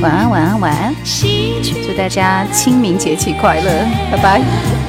[0.00, 0.94] 晚安晚安晚安，
[1.86, 4.81] 祝大家清明节气快乐，拜拜。